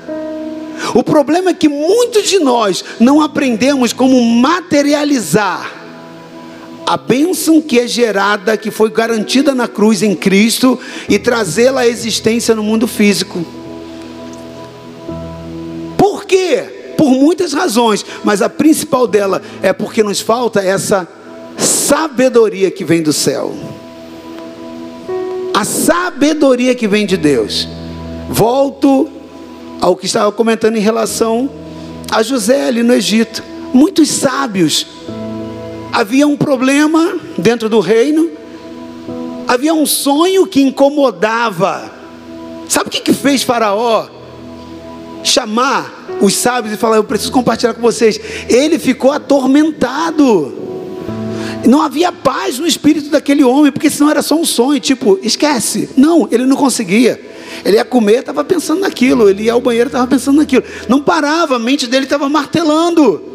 O 0.94 1.02
problema 1.02 1.50
é 1.50 1.54
que 1.54 1.68
muitos 1.68 2.28
de 2.28 2.38
nós 2.38 2.84
não 2.98 3.20
aprendemos 3.20 3.92
como 3.92 4.20
materializar 4.22 5.81
a 6.92 6.96
bênção 6.98 7.58
que 7.58 7.80
é 7.80 7.88
gerada, 7.88 8.54
que 8.54 8.70
foi 8.70 8.90
garantida 8.90 9.54
na 9.54 9.66
cruz 9.66 10.02
em 10.02 10.14
Cristo 10.14 10.78
e 11.08 11.18
trazê-la 11.18 11.80
à 11.80 11.88
existência 11.88 12.54
no 12.54 12.62
mundo 12.62 12.86
físico. 12.86 13.42
Por 15.96 16.26
quê? 16.26 16.92
Por 16.98 17.10
muitas 17.12 17.54
razões, 17.54 18.04
mas 18.22 18.42
a 18.42 18.48
principal 18.50 19.06
dela 19.06 19.40
é 19.62 19.72
porque 19.72 20.02
nos 20.02 20.20
falta 20.20 20.60
essa 20.60 21.08
sabedoria 21.56 22.70
que 22.70 22.84
vem 22.84 23.00
do 23.00 23.10
céu. 23.10 23.54
A 25.54 25.64
sabedoria 25.64 26.74
que 26.74 26.86
vem 26.86 27.06
de 27.06 27.16
Deus. 27.16 27.66
Volto 28.28 29.08
ao 29.80 29.96
que 29.96 30.04
estava 30.04 30.30
comentando 30.30 30.76
em 30.76 30.82
relação 30.82 31.48
a 32.10 32.22
José 32.22 32.66
ali 32.66 32.82
no 32.82 32.92
Egito. 32.92 33.42
Muitos 33.72 34.10
sábios 34.10 34.86
havia 35.92 36.26
um 36.26 36.36
problema 36.36 37.16
dentro 37.36 37.68
do 37.68 37.78
reino, 37.78 38.30
havia 39.46 39.74
um 39.74 39.84
sonho 39.84 40.46
que 40.46 40.62
incomodava. 40.62 41.92
Sabe 42.68 42.88
o 42.88 42.90
que, 42.90 43.00
que 43.00 43.12
fez 43.12 43.42
Faraó? 43.42 44.08
Chamar 45.22 46.06
os 46.20 46.34
sábios 46.34 46.74
e 46.74 46.76
falar: 46.76 46.96
Eu 46.96 47.04
preciso 47.04 47.30
compartilhar 47.30 47.74
com 47.74 47.82
vocês. 47.82 48.18
Ele 48.48 48.78
ficou 48.78 49.12
atormentado. 49.12 50.60
Não 51.68 51.80
havia 51.80 52.10
paz 52.10 52.58
no 52.58 52.66
espírito 52.66 53.08
daquele 53.08 53.44
homem, 53.44 53.70
porque 53.70 53.88
senão 53.88 54.10
era 54.10 54.20
só 54.20 54.34
um 54.34 54.44
sonho, 54.44 54.80
tipo, 54.80 55.16
esquece. 55.22 55.90
Não, 55.96 56.26
ele 56.32 56.44
não 56.44 56.56
conseguia. 56.56 57.20
Ele 57.64 57.76
ia 57.76 57.84
comer, 57.84 58.20
estava 58.20 58.42
pensando 58.42 58.80
naquilo. 58.80 59.28
Ele 59.28 59.44
ia 59.44 59.52
ao 59.52 59.60
banheiro, 59.60 59.86
estava 59.86 60.08
pensando 60.08 60.38
naquilo. 60.38 60.64
Não 60.88 61.00
parava, 61.00 61.54
a 61.54 61.58
mente 61.60 61.86
dele 61.86 62.04
estava 62.04 62.28
martelando 62.28 63.31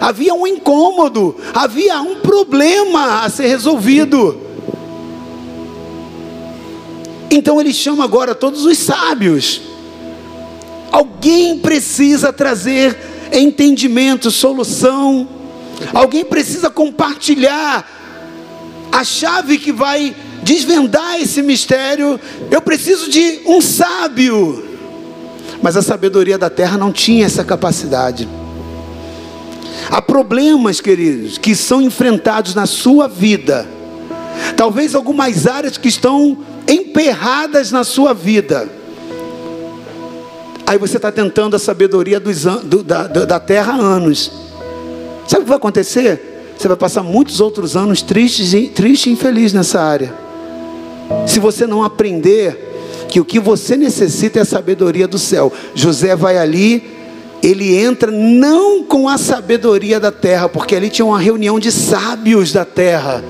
havia 0.00 0.34
um 0.34 0.46
incômodo, 0.46 1.36
havia 1.52 2.00
um 2.00 2.16
problema 2.16 3.22
a 3.22 3.30
ser 3.30 3.46
resolvido. 3.46 4.40
Então 7.30 7.60
ele 7.60 7.72
chama 7.72 8.04
agora 8.04 8.34
todos 8.34 8.64
os 8.64 8.78
sábios. 8.78 9.60
Alguém 10.92 11.58
precisa 11.58 12.32
trazer 12.32 12.96
entendimento, 13.32 14.30
solução. 14.30 15.28
Alguém 15.92 16.24
precisa 16.24 16.70
compartilhar 16.70 17.84
a 18.92 19.02
chave 19.02 19.58
que 19.58 19.72
vai 19.72 20.14
desvendar 20.44 21.20
esse 21.20 21.42
mistério. 21.42 22.20
Eu 22.50 22.60
preciso 22.60 23.10
de 23.10 23.40
um 23.44 23.60
sábio. 23.60 24.64
Mas 25.60 25.76
a 25.76 25.82
sabedoria 25.82 26.38
da 26.38 26.48
terra 26.48 26.78
não 26.78 26.92
tinha 26.92 27.26
essa 27.26 27.42
capacidade. 27.42 28.28
Há 29.90 30.00
problemas, 30.00 30.80
queridos, 30.80 31.38
que 31.38 31.54
são 31.54 31.80
enfrentados 31.80 32.54
na 32.54 32.66
sua 32.66 33.06
vida. 33.08 33.66
Talvez 34.56 34.94
algumas 34.94 35.46
áreas 35.46 35.76
que 35.76 35.88
estão 35.88 36.38
emperradas 36.68 37.70
na 37.70 37.84
sua 37.84 38.12
vida. 38.12 38.68
Aí 40.66 40.78
você 40.78 40.96
está 40.96 41.12
tentando 41.12 41.56
a 41.56 41.58
sabedoria 41.58 42.18
dos, 42.18 42.44
do, 42.44 42.82
da, 42.82 43.06
da 43.06 43.38
terra 43.38 43.74
há 43.74 43.76
anos. 43.76 44.32
Sabe 45.28 45.42
o 45.42 45.44
que 45.44 45.48
vai 45.48 45.58
acontecer? 45.58 46.54
Você 46.56 46.68
vai 46.68 46.76
passar 46.76 47.02
muitos 47.02 47.40
outros 47.40 47.76
anos 47.76 48.00
tristes 48.00 48.54
e, 48.54 48.68
triste 48.68 49.10
e 49.10 49.12
infeliz 49.12 49.52
nessa 49.52 49.80
área. 49.80 50.14
Se 51.26 51.38
você 51.38 51.66
não 51.66 51.82
aprender 51.82 52.72
que 53.08 53.20
o 53.20 53.24
que 53.24 53.38
você 53.38 53.76
necessita 53.76 54.40
é 54.40 54.42
a 54.42 54.44
sabedoria 54.44 55.06
do 55.06 55.18
céu. 55.18 55.52
José 55.74 56.16
vai 56.16 56.36
ali 56.36 56.93
ele 57.46 57.76
entra 57.76 58.10
não 58.10 58.82
com 58.82 59.06
a 59.06 59.18
sabedoria 59.18 60.00
da 60.00 60.10
terra, 60.10 60.48
porque 60.48 60.74
ali 60.74 60.88
tinha 60.88 61.04
uma 61.04 61.18
reunião 61.18 61.58
de 61.58 61.70
sábios 61.70 62.52
da 62.52 62.64
terra. 62.64 63.22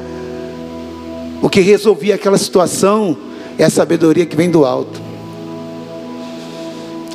O 1.43 1.49
que 1.49 1.61
resolvia 1.61 2.15
aquela 2.15 2.39
situação 2.39 3.17
é 3.59 3.65
a 3.65 3.71
sabedoria 3.71 4.25
que 4.25 4.37
vem 4.37 4.51
do 4.51 4.65
alto. 4.65 5.03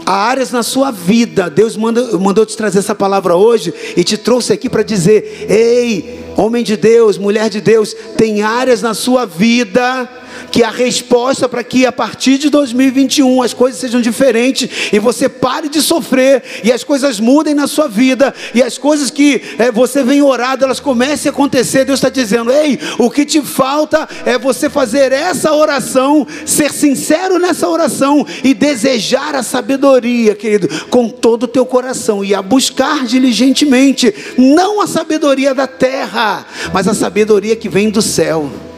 Há 0.05 0.13
áreas 0.13 0.51
na 0.51 0.61
sua 0.61 0.91
vida, 0.91 1.49
Deus 1.49 1.77
manda, 1.77 2.17
mandou 2.17 2.45
te 2.45 2.57
trazer 2.57 2.79
essa 2.79 2.95
palavra 2.95 3.35
hoje 3.35 3.73
e 3.95 4.03
te 4.03 4.17
trouxe 4.17 4.51
aqui 4.51 4.67
para 4.67 4.83
dizer: 4.83 5.45
ei, 5.47 6.19
homem 6.35 6.63
de 6.63 6.75
Deus, 6.75 7.17
mulher 7.17 7.49
de 7.49 7.61
Deus, 7.61 7.95
tem 8.17 8.41
áreas 8.41 8.81
na 8.81 8.93
sua 8.93 9.25
vida 9.25 10.09
que 10.51 10.63
a 10.63 10.69
resposta 10.69 11.47
para 11.47 11.63
que 11.63 11.85
a 11.85 11.91
partir 11.91 12.37
de 12.37 12.49
2021 12.49 13.41
as 13.41 13.53
coisas 13.53 13.79
sejam 13.79 14.01
diferentes 14.01 14.89
e 14.91 14.99
você 14.99 15.27
pare 15.27 15.69
de 15.69 15.81
sofrer 15.81 16.43
e 16.63 16.71
as 16.71 16.83
coisas 16.83 17.19
mudem 17.19 17.53
na 17.53 17.67
sua 17.67 17.87
vida 17.87 18.33
e 18.53 18.61
as 18.61 18.77
coisas 18.77 19.09
que 19.09 19.41
é, 19.57 19.71
você 19.71 20.03
vem 20.03 20.21
orado 20.21 20.63
elas 20.63 20.79
comecem 20.79 21.29
a 21.29 21.33
acontecer. 21.33 21.85
Deus 21.85 21.99
está 21.99 22.09
dizendo: 22.09 22.51
ei, 22.51 22.79
o 22.97 23.09
que 23.09 23.25
te 23.25 23.41
falta 23.41 24.07
é 24.25 24.37
você 24.37 24.69
fazer 24.69 25.11
essa 25.11 25.53
oração, 25.53 26.25
ser 26.45 26.71
sincero 26.71 27.39
nessa 27.39 27.67
oração 27.67 28.25
e 28.43 28.53
desejar 28.53 29.35
a 29.35 29.43
sabedoria, 29.43 30.35
querido, 30.35 30.67
com 30.89 31.09
todo 31.09 31.43
o 31.43 31.47
teu 31.47 31.65
coração 31.65 32.23
e 32.23 32.33
a 32.33 32.41
buscar 32.41 33.05
diligentemente, 33.05 34.13
não 34.37 34.81
a 34.81 34.87
sabedoria 34.87 35.53
da 35.53 35.67
terra, 35.67 36.45
mas 36.73 36.87
a 36.87 36.93
sabedoria 36.93 37.55
que 37.55 37.69
vem 37.69 37.89
do 37.89 38.01
céu. 38.01 38.68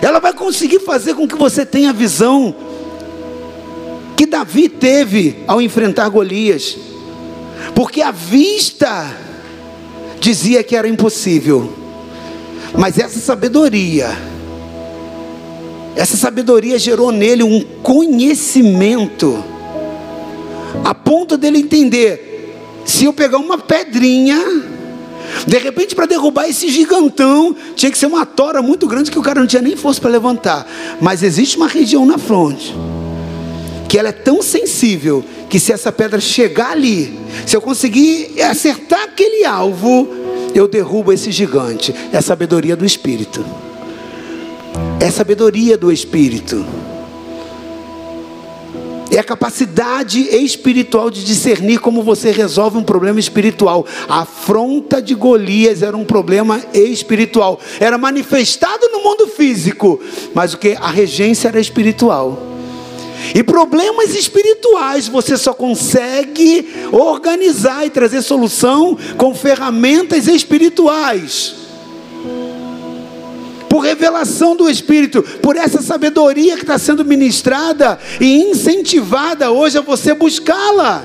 Ela 0.00 0.20
vai 0.20 0.32
conseguir 0.32 0.80
fazer 0.80 1.14
com 1.14 1.26
que 1.26 1.34
você 1.34 1.66
tenha 1.66 1.90
a 1.90 1.92
visão 1.92 2.54
que 4.16 4.26
Davi 4.26 4.68
teve 4.68 5.44
ao 5.46 5.60
enfrentar 5.60 6.08
Golias. 6.08 6.76
Porque 7.74 8.02
a 8.02 8.10
vista 8.10 9.16
dizia 10.20 10.62
que 10.62 10.74
era 10.74 10.88
impossível. 10.88 11.72
Mas 12.76 12.98
essa 12.98 13.18
sabedoria, 13.18 14.10
essa 15.96 16.16
sabedoria 16.16 16.78
gerou 16.78 17.10
nele 17.10 17.42
um 17.42 17.60
conhecimento, 17.82 19.42
a 20.84 20.94
ponto 20.94 21.36
dele 21.36 21.58
entender: 21.58 22.52
se 22.84 23.04
eu 23.04 23.12
pegar 23.12 23.38
uma 23.38 23.58
pedrinha, 23.58 24.38
de 25.46 25.58
repente, 25.58 25.94
para 25.94 26.06
derrubar 26.06 26.48
esse 26.48 26.68
gigantão, 26.68 27.54
tinha 27.74 27.90
que 27.90 27.98
ser 27.98 28.06
uma 28.06 28.26
tora 28.26 28.62
muito 28.62 28.86
grande 28.86 29.10
que 29.10 29.18
o 29.18 29.22
cara 29.22 29.40
não 29.40 29.46
tinha 29.46 29.62
nem 29.62 29.76
força 29.76 30.00
para 30.00 30.10
levantar. 30.10 30.66
Mas 31.00 31.22
existe 31.22 31.56
uma 31.56 31.68
região 31.68 32.04
na 32.04 32.18
fronte 32.18 32.74
que 33.88 33.98
ela 33.98 34.10
é 34.10 34.12
tão 34.12 34.42
sensível 34.42 35.24
que 35.48 35.58
se 35.58 35.72
essa 35.72 35.90
pedra 35.90 36.20
chegar 36.20 36.72
ali, 36.72 37.18
se 37.46 37.56
eu 37.56 37.60
conseguir 37.60 38.40
acertar 38.42 39.02
aquele 39.02 39.46
alvo, 39.46 40.06
eu 40.54 40.68
derrubo 40.68 41.10
esse 41.10 41.32
gigante. 41.32 41.94
É 42.12 42.20
sabedoria 42.20 42.76
do 42.76 42.84
Espírito. 42.84 43.44
É 45.00 45.10
sabedoria 45.10 45.78
do 45.78 45.90
Espírito. 45.90 46.66
É 49.18 49.20
a 49.20 49.24
capacidade 49.24 50.20
espiritual 50.20 51.10
de 51.10 51.24
discernir 51.24 51.80
como 51.80 52.04
você 52.04 52.30
resolve 52.30 52.78
um 52.78 52.84
problema 52.84 53.18
espiritual. 53.18 53.84
A 54.08 54.20
afronta 54.20 55.02
de 55.02 55.12
Golias 55.12 55.82
era 55.82 55.96
um 55.96 56.04
problema 56.04 56.62
espiritual. 56.72 57.58
Era 57.80 57.98
manifestado 57.98 58.88
no 58.92 59.02
mundo 59.02 59.26
físico, 59.26 60.00
mas 60.32 60.54
o 60.54 60.58
que? 60.58 60.78
A 60.80 60.86
regência 60.86 61.48
era 61.48 61.58
espiritual. 61.58 62.40
E 63.34 63.42
problemas 63.42 64.14
espirituais 64.14 65.08
você 65.08 65.36
só 65.36 65.52
consegue 65.52 66.72
organizar 66.92 67.84
e 67.84 67.90
trazer 67.90 68.22
solução 68.22 68.96
com 69.16 69.34
ferramentas 69.34 70.28
espirituais 70.28 71.56
por 73.68 73.80
revelação 73.80 74.56
do 74.56 74.68
Espírito, 74.68 75.22
por 75.42 75.56
essa 75.56 75.82
sabedoria 75.82 76.56
que 76.56 76.62
está 76.62 76.78
sendo 76.78 77.04
ministrada 77.04 77.98
e 78.20 78.42
incentivada 78.42 79.50
hoje 79.50 79.78
a 79.78 79.82
você 79.82 80.14
buscá-la. 80.14 81.04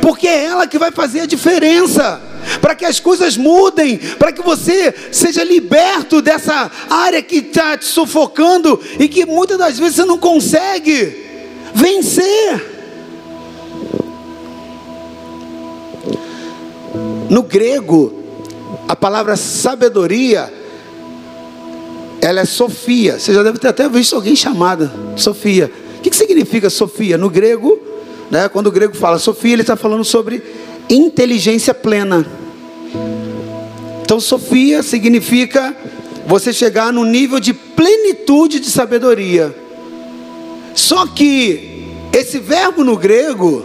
Porque 0.00 0.28
é 0.28 0.44
ela 0.44 0.66
que 0.66 0.78
vai 0.78 0.90
fazer 0.90 1.20
a 1.20 1.26
diferença, 1.26 2.20
para 2.60 2.74
que 2.74 2.84
as 2.84 3.00
coisas 3.00 3.36
mudem, 3.36 3.98
para 4.18 4.32
que 4.32 4.42
você 4.42 4.94
seja 5.10 5.42
liberto 5.42 6.20
dessa 6.20 6.70
área 6.88 7.22
que 7.22 7.36
está 7.36 7.76
te 7.76 7.86
sufocando 7.86 8.80
e 8.98 9.08
que 9.08 9.24
muitas 9.24 9.58
das 9.58 9.78
vezes 9.78 9.96
você 9.96 10.04
não 10.04 10.18
consegue 10.18 11.26
vencer. 11.74 12.76
No 17.30 17.42
grego, 17.42 18.17
a 18.88 18.96
palavra 18.96 19.36
sabedoria, 19.36 20.50
ela 22.22 22.40
é 22.40 22.44
Sofia. 22.46 23.18
Você 23.18 23.34
já 23.34 23.42
deve 23.42 23.58
ter 23.58 23.68
até 23.68 23.86
visto 23.86 24.16
alguém 24.16 24.34
chamada 24.34 24.90
Sofia. 25.14 25.70
O 25.98 26.00
que, 26.00 26.16
significa 26.16 26.70
Sofia? 26.70 27.18
No 27.18 27.28
grego, 27.28 27.78
né, 28.30 28.48
quando 28.48 28.68
o 28.68 28.72
grego 28.72 28.96
fala 28.96 29.18
Sofia, 29.18 29.52
ele 29.52 29.62
está 29.62 29.76
falando 29.76 30.04
sobre 30.04 30.42
inteligência 30.88 31.74
plena. 31.74 32.26
Então, 34.02 34.18
Sofia 34.18 34.82
significa 34.82 35.76
você 36.26 36.50
chegar 36.50 36.90
no 36.90 37.04
nível 37.04 37.38
de 37.38 37.52
plenitude 37.52 38.58
de 38.58 38.70
sabedoria. 38.70 39.54
Só 40.74 41.06
que 41.06 41.84
esse 42.12 42.38
verbo 42.38 42.82
no 42.82 42.96
grego, 42.96 43.64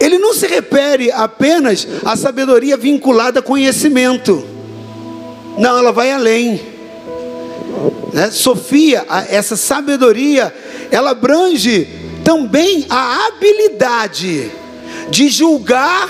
ele 0.00 0.18
não 0.18 0.32
se 0.32 0.46
refere 0.46 1.12
apenas 1.12 1.86
à 2.04 2.16
sabedoria 2.16 2.76
vinculada 2.76 3.40
a 3.40 3.42
conhecimento. 3.42 4.42
Não, 5.58 5.76
ela 5.76 5.92
vai 5.92 6.10
além. 6.10 6.58
Né? 8.14 8.30
Sofia, 8.30 9.04
essa 9.28 9.56
sabedoria, 9.56 10.52
ela 10.90 11.10
abrange 11.10 11.86
também 12.24 12.86
a 12.88 13.26
habilidade 13.26 14.50
de 15.10 15.28
julgar 15.28 16.08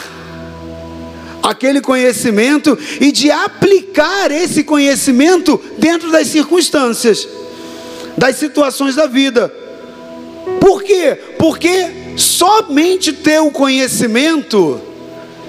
aquele 1.43 1.81
conhecimento 1.81 2.79
e 3.01 3.11
de 3.11 3.31
aplicar 3.31 4.31
esse 4.31 4.63
conhecimento 4.63 5.61
dentro 5.79 6.13
das 6.13 6.29
circunstâncias, 6.29 7.27
das 8.17 8.37
situações 8.37 8.95
da 8.95 9.07
vida. 9.07 9.53
Por 10.61 10.83
quê? 10.83 11.19
Porque 11.39 12.10
somente 12.21 13.13
ter 13.13 13.41
o 13.41 13.51
conhecimento, 13.51 14.81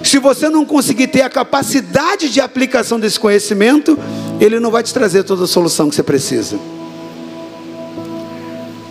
se 0.03 0.17
você 0.17 0.49
não 0.49 0.65
conseguir 0.65 1.07
ter 1.07 1.21
a 1.21 1.29
capacidade 1.29 2.29
de 2.29 2.39
aplicação 2.39 2.99
desse 2.99 3.19
conhecimento, 3.19 3.97
ele 4.39 4.59
não 4.59 4.71
vai 4.71 4.81
te 4.81 4.93
trazer 4.93 5.23
toda 5.23 5.43
a 5.43 5.47
solução 5.47 5.89
que 5.89 5.95
você 5.95 6.03
precisa. 6.03 6.57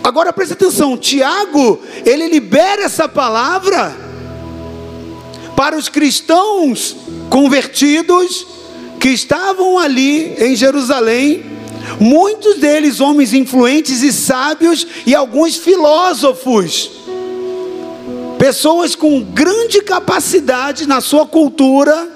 Agora 0.03 0.31
preste 0.31 0.53
atenção, 0.53 0.97
Tiago, 0.97 1.79
ele 2.05 2.27
libera 2.27 2.83
essa 2.83 3.07
palavra 3.07 3.95
para 5.55 5.77
os 5.77 5.89
cristãos 5.89 6.95
convertidos 7.29 8.47
que 8.99 9.09
estavam 9.09 9.77
ali 9.77 10.35
em 10.39 10.55
Jerusalém, 10.55 11.45
muitos 11.99 12.57
deles 12.57 12.99
homens 12.99 13.33
influentes 13.33 14.01
e 14.01 14.11
sábios 14.11 14.87
e 15.05 15.13
alguns 15.13 15.55
filósofos 15.55 17.00
pessoas 18.41 18.95
com 18.95 19.21
grande 19.21 19.83
capacidade 19.83 20.87
na 20.87 20.99
sua 20.99 21.27
cultura, 21.27 22.09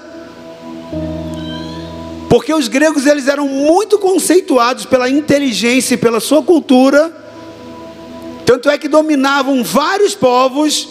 porque 2.28 2.52
os 2.52 2.66
gregos 2.66 3.06
eles 3.06 3.28
eram 3.28 3.46
muito 3.46 3.96
conceituados 3.96 4.84
pela 4.86 5.08
inteligência 5.08 5.94
e 5.94 5.96
pela 5.96 6.18
sua 6.18 6.42
cultura, 6.42 7.16
tanto 8.44 8.68
é 8.68 8.76
que 8.76 8.88
dominavam 8.88 9.62
vários 9.62 10.16
povos, 10.16 10.88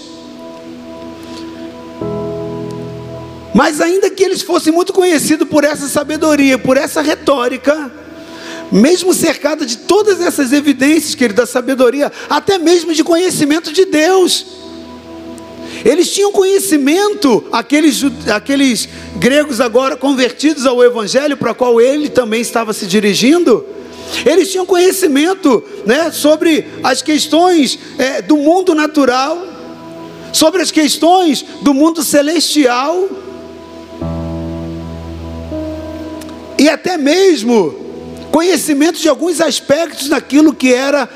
mas 3.54 3.82
ainda 3.82 4.10
que 4.10 4.24
eles 4.24 4.42
fossem 4.42 4.72
muito 4.72 4.94
conhecidos 4.94 5.50
por 5.50 5.66
essa 5.66 5.90
sabedoria, 5.90 6.58
por 6.58 6.78
essa 6.78 7.02
retórica, 7.02 7.92
mesmo 8.72 9.14
cercado 9.14 9.66
de 9.66 9.80
todas 9.80 10.22
essas 10.22 10.54
evidências, 10.54 11.14
querido, 11.14 11.42
da 11.42 11.46
sabedoria, 11.46 12.10
até 12.30 12.58
mesmo 12.58 12.94
de 12.94 13.04
conhecimento 13.04 13.74
de 13.74 13.84
Deus, 13.84 14.64
eles 15.86 16.12
tinham 16.12 16.32
conhecimento, 16.32 17.44
aqueles, 17.52 18.02
aqueles 18.34 18.90
gregos 19.18 19.62
agora 19.62 19.96
convertidos 19.96 20.66
ao 20.66 20.84
Evangelho, 20.84 21.38
para 21.38 21.54
qual 21.54 21.80
ele 21.80 22.10
também 22.10 22.42
estava 22.42 22.74
se 22.74 22.88
dirigindo. 22.88 23.64
Eles 24.26 24.52
tinham 24.52 24.66
conhecimento 24.66 25.64
né, 25.86 26.12
sobre 26.12 26.66
as 26.84 27.04
questões 27.04 27.78
é, 28.00 28.20
do 28.24 28.36
mundo 28.36 28.74
natural, 28.74 29.46
sobre 30.34 30.64
as 30.64 30.72
questões 30.72 31.46
do 31.62 31.72
mundo 31.72 32.04
celestial, 32.04 33.08
e 36.58 36.68
até 36.68 36.98
mesmo 36.98 37.76
conhecimento 38.32 39.00
de 39.00 39.08
alguns 39.08 39.40
aspectos 39.40 40.10
daquilo 40.10 40.52
que 40.52 40.74
era 40.74 41.08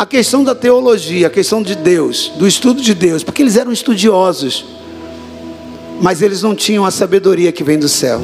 a 0.00 0.06
questão 0.06 0.42
da 0.42 0.54
teologia, 0.54 1.26
a 1.26 1.30
questão 1.30 1.62
de 1.62 1.74
Deus, 1.74 2.32
do 2.36 2.48
estudo 2.48 2.80
de 2.80 2.94
Deus, 2.94 3.22
porque 3.22 3.42
eles 3.42 3.58
eram 3.58 3.70
estudiosos, 3.70 4.64
mas 6.00 6.22
eles 6.22 6.40
não 6.40 6.54
tinham 6.54 6.86
a 6.86 6.90
sabedoria 6.90 7.52
que 7.52 7.62
vem 7.62 7.78
do 7.78 7.86
céu. 7.86 8.18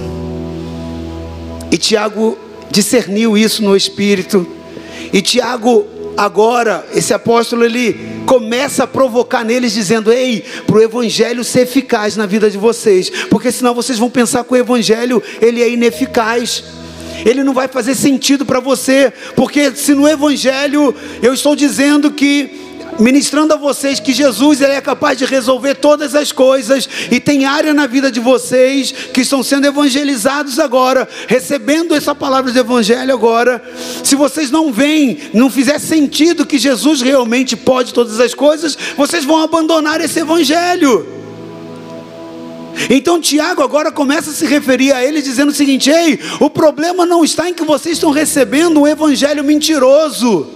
E 1.71 1.77
Tiago 1.77 2.39
discerniu 2.71 3.37
isso 3.37 3.63
no 3.63 3.77
espírito. 3.77 4.47
E 5.13 5.21
Tiago, 5.21 5.85
agora, 6.17 6.83
esse 6.95 7.13
apóstolo, 7.13 7.63
ele 7.63 8.23
começa 8.25 8.85
a 8.85 8.87
provocar 8.87 9.45
neles, 9.45 9.75
dizendo: 9.75 10.11
Ei, 10.11 10.47
para 10.67 10.77
o 10.77 10.83
evangelho 10.83 11.45
ser 11.45 11.65
eficaz 11.65 12.17
na 12.17 12.25
vida 12.25 12.49
de 12.49 12.57
vocês, 12.57 13.11
porque 13.29 13.53
senão 13.53 13.75
vocês 13.75 13.99
vão 13.99 14.09
pensar 14.09 14.43
que 14.45 14.53
o 14.55 14.57
evangelho 14.57 15.23
ele 15.43 15.63
é 15.63 15.69
ineficaz 15.69 16.65
ele 17.25 17.43
não 17.43 17.55
vai 17.55 17.69
fazer 17.69 17.95
sentido 17.95 18.45
para 18.45 18.61
você, 18.61 19.13
porque 19.35 19.75
se 19.75 19.95
no 19.95 20.09
Evangelho 20.09 20.95
eu 21.23 21.33
estou 21.33 21.57
dizendo 21.57 22.11
que 22.11 22.67
ministrando 22.99 23.53
a 23.53 23.57
vocês 23.57 24.01
que 24.01 24.13
Jesus 24.13 24.61
ele 24.61 24.73
é 24.73 24.81
capaz 24.81 25.19
de 25.19 25.25
resolver 25.25 25.75
todas 25.75 26.15
as 26.15 26.33
coisas 26.33 26.89
e 27.11 27.21
tem 27.21 27.45
área 27.45 27.75
na 27.75 27.87
vida 27.87 28.11
de 28.11 28.21
vocês 28.21 28.93
que 29.13 29.23
estão 29.23 29.43
sendo 29.43 29.67
evangelizados 29.67 30.59
agora, 30.59 31.09
recebendo 31.27 31.95
essa 31.95 32.15
palavra 32.15 32.53
do 32.53 32.59
evangelho 32.59 33.13
agora. 33.13 33.63
Se 34.03 34.15
vocês 34.15 34.51
não 34.51 34.73
veem, 34.73 35.19
não 35.33 35.51
fizer 35.51 35.79
sentido 35.79 36.47
que 36.47 36.59
Jesus 36.59 37.01
realmente 37.01 37.57
pode 37.57 37.93
todas 37.93 38.21
as 38.21 38.35
coisas, 38.35 38.77
vocês 38.97 39.25
vão 39.25 39.43
abandonar 39.43 40.01
esse 40.01 40.21
evangelho. 40.21 41.26
Então 42.91 43.21
Tiago 43.21 43.63
agora 43.63 43.91
começa 43.91 44.31
a 44.31 44.33
se 44.33 44.47
referir 44.47 44.93
a 44.93 45.05
ele 45.05 45.23
dizendo 45.23 45.51
o 45.51 45.55
seguinte: 45.55 45.91
ei, 45.91 46.19
o 46.41 46.51
problema 46.51 47.07
não 47.07 47.25
está 47.25 47.49
em 47.49 47.55
que 47.55 47.65
vocês 47.65 47.97
estão 47.97 48.11
recebendo 48.11 48.81
um 48.81 48.87
evangelho 48.87 49.43
mentiroso, 49.43 50.47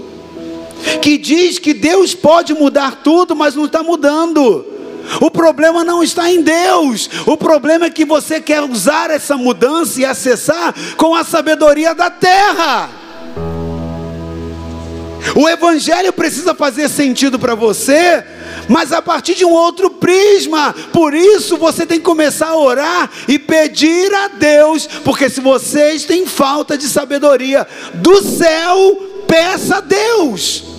que 1.01 1.17
diz 1.17 1.59
que 1.59 1.73
Deus 1.73 2.15
pode 2.15 2.53
mudar 2.55 3.03
tudo, 3.03 3.35
mas 3.35 3.55
não 3.55 3.65
está 3.65 3.83
mudando. 3.83 4.67
O 5.21 5.31
problema 5.31 5.83
não 5.83 6.03
está 6.03 6.31
em 6.31 6.43
Deus, 6.43 7.11
o 7.27 7.37
problema 7.37 7.87
é 7.87 7.91
que 7.91 8.05
você 8.05 8.41
quer 8.41 8.63
usar 8.63 9.11
essa 9.11 9.37
mudança 9.37 10.01
e 10.01 10.05
acessar 10.05 10.75
com 10.97 11.15
a 11.15 11.25
sabedoria 11.25 11.95
da 11.95 12.11
terra. 12.11 12.91
O 15.35 15.49
Evangelho 15.49 16.13
precisa 16.13 16.55
fazer 16.55 16.89
sentido 16.89 17.39
para 17.39 17.55
você, 17.55 18.25
mas 18.71 18.93
a 18.93 19.03
partir 19.03 19.35
de 19.35 19.45
um 19.45 19.51
outro 19.51 19.91
prisma. 19.91 20.73
Por 20.93 21.13
isso 21.13 21.57
você 21.57 21.85
tem 21.85 21.99
que 21.99 22.05
começar 22.05 22.51
a 22.51 22.57
orar 22.57 23.11
e 23.27 23.37
pedir 23.37 24.15
a 24.15 24.29
Deus, 24.29 24.87
porque 25.05 25.29
se 25.29 25.41
vocês 25.41 26.05
têm 26.05 26.25
falta 26.25 26.79
de 26.79 26.89
sabedoria 26.89 27.67
do 27.95 28.23
céu, 28.23 29.25
peça 29.27 29.79
a 29.79 29.81
Deus. 29.81 30.70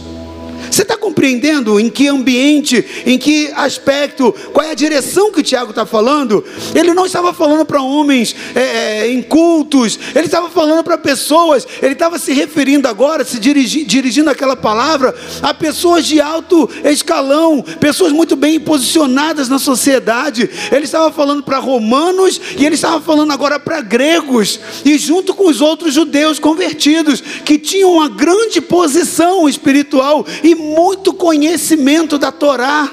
Você 0.71 0.83
está 0.83 0.95
compreendendo 0.95 1.77
em 1.77 1.89
que 1.89 2.07
ambiente, 2.07 3.03
em 3.05 3.17
que 3.17 3.51
aspecto, 3.55 4.33
qual 4.53 4.65
é 4.65 4.71
a 4.71 4.73
direção 4.73 5.29
que 5.29 5.41
o 5.41 5.43
Tiago 5.43 5.71
está 5.71 5.85
falando? 5.85 6.45
Ele 6.73 6.93
não 6.93 7.05
estava 7.05 7.33
falando 7.33 7.65
para 7.65 7.81
homens 7.81 8.33
é, 8.55 8.61
é, 9.01 9.11
incultos, 9.11 9.99
ele 10.15 10.27
estava 10.27 10.49
falando 10.49 10.81
para 10.81 10.97
pessoas, 10.97 11.67
ele 11.81 11.91
estava 11.91 12.17
se 12.17 12.31
referindo 12.31 12.87
agora, 12.87 13.25
se 13.25 13.37
dirigi, 13.37 13.83
dirigindo 13.83 14.29
aquela 14.29 14.55
palavra 14.55 15.13
a 15.41 15.53
pessoas 15.53 16.05
de 16.05 16.21
alto 16.21 16.69
escalão, 16.85 17.61
pessoas 17.81 18.13
muito 18.13 18.37
bem 18.37 18.57
posicionadas 18.57 19.49
na 19.49 19.59
sociedade. 19.59 20.49
Ele 20.71 20.85
estava 20.85 21.11
falando 21.11 21.43
para 21.43 21.59
romanos 21.59 22.39
e 22.57 22.65
ele 22.65 22.75
estava 22.75 23.01
falando 23.01 23.33
agora 23.33 23.59
para 23.59 23.81
gregos, 23.81 24.57
e 24.85 24.97
junto 24.97 25.33
com 25.33 25.49
os 25.49 25.59
outros 25.59 25.93
judeus 25.93 26.39
convertidos, 26.39 27.21
que 27.43 27.57
tinham 27.57 27.91
uma 27.91 28.07
grande 28.07 28.61
posição 28.61 29.49
espiritual 29.49 30.25
e 30.41 30.60
muito 30.61 31.13
conhecimento 31.13 32.17
da 32.17 32.31
Torá. 32.31 32.89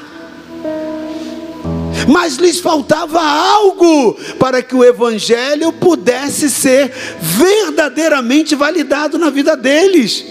Mas 2.08 2.36
lhes 2.36 2.58
faltava 2.58 3.20
algo 3.20 4.14
para 4.38 4.62
que 4.62 4.74
o 4.74 4.84
Evangelho 4.84 5.72
pudesse 5.72 6.48
ser 6.48 6.90
verdadeiramente 7.20 8.54
validado 8.54 9.18
na 9.18 9.30
vida 9.30 9.56
deles 9.56 10.24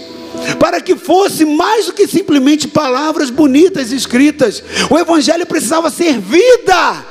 para 0.58 0.80
que 0.80 0.96
fosse 0.96 1.44
mais 1.44 1.86
do 1.86 1.92
que 1.92 2.06
simplesmente 2.06 2.68
palavras 2.68 3.30
bonitas 3.30 3.90
escritas. 3.90 4.62
O 4.90 4.98
Evangelho 4.98 5.46
precisava 5.46 5.90
ser 5.90 6.18
vida, 6.18 7.04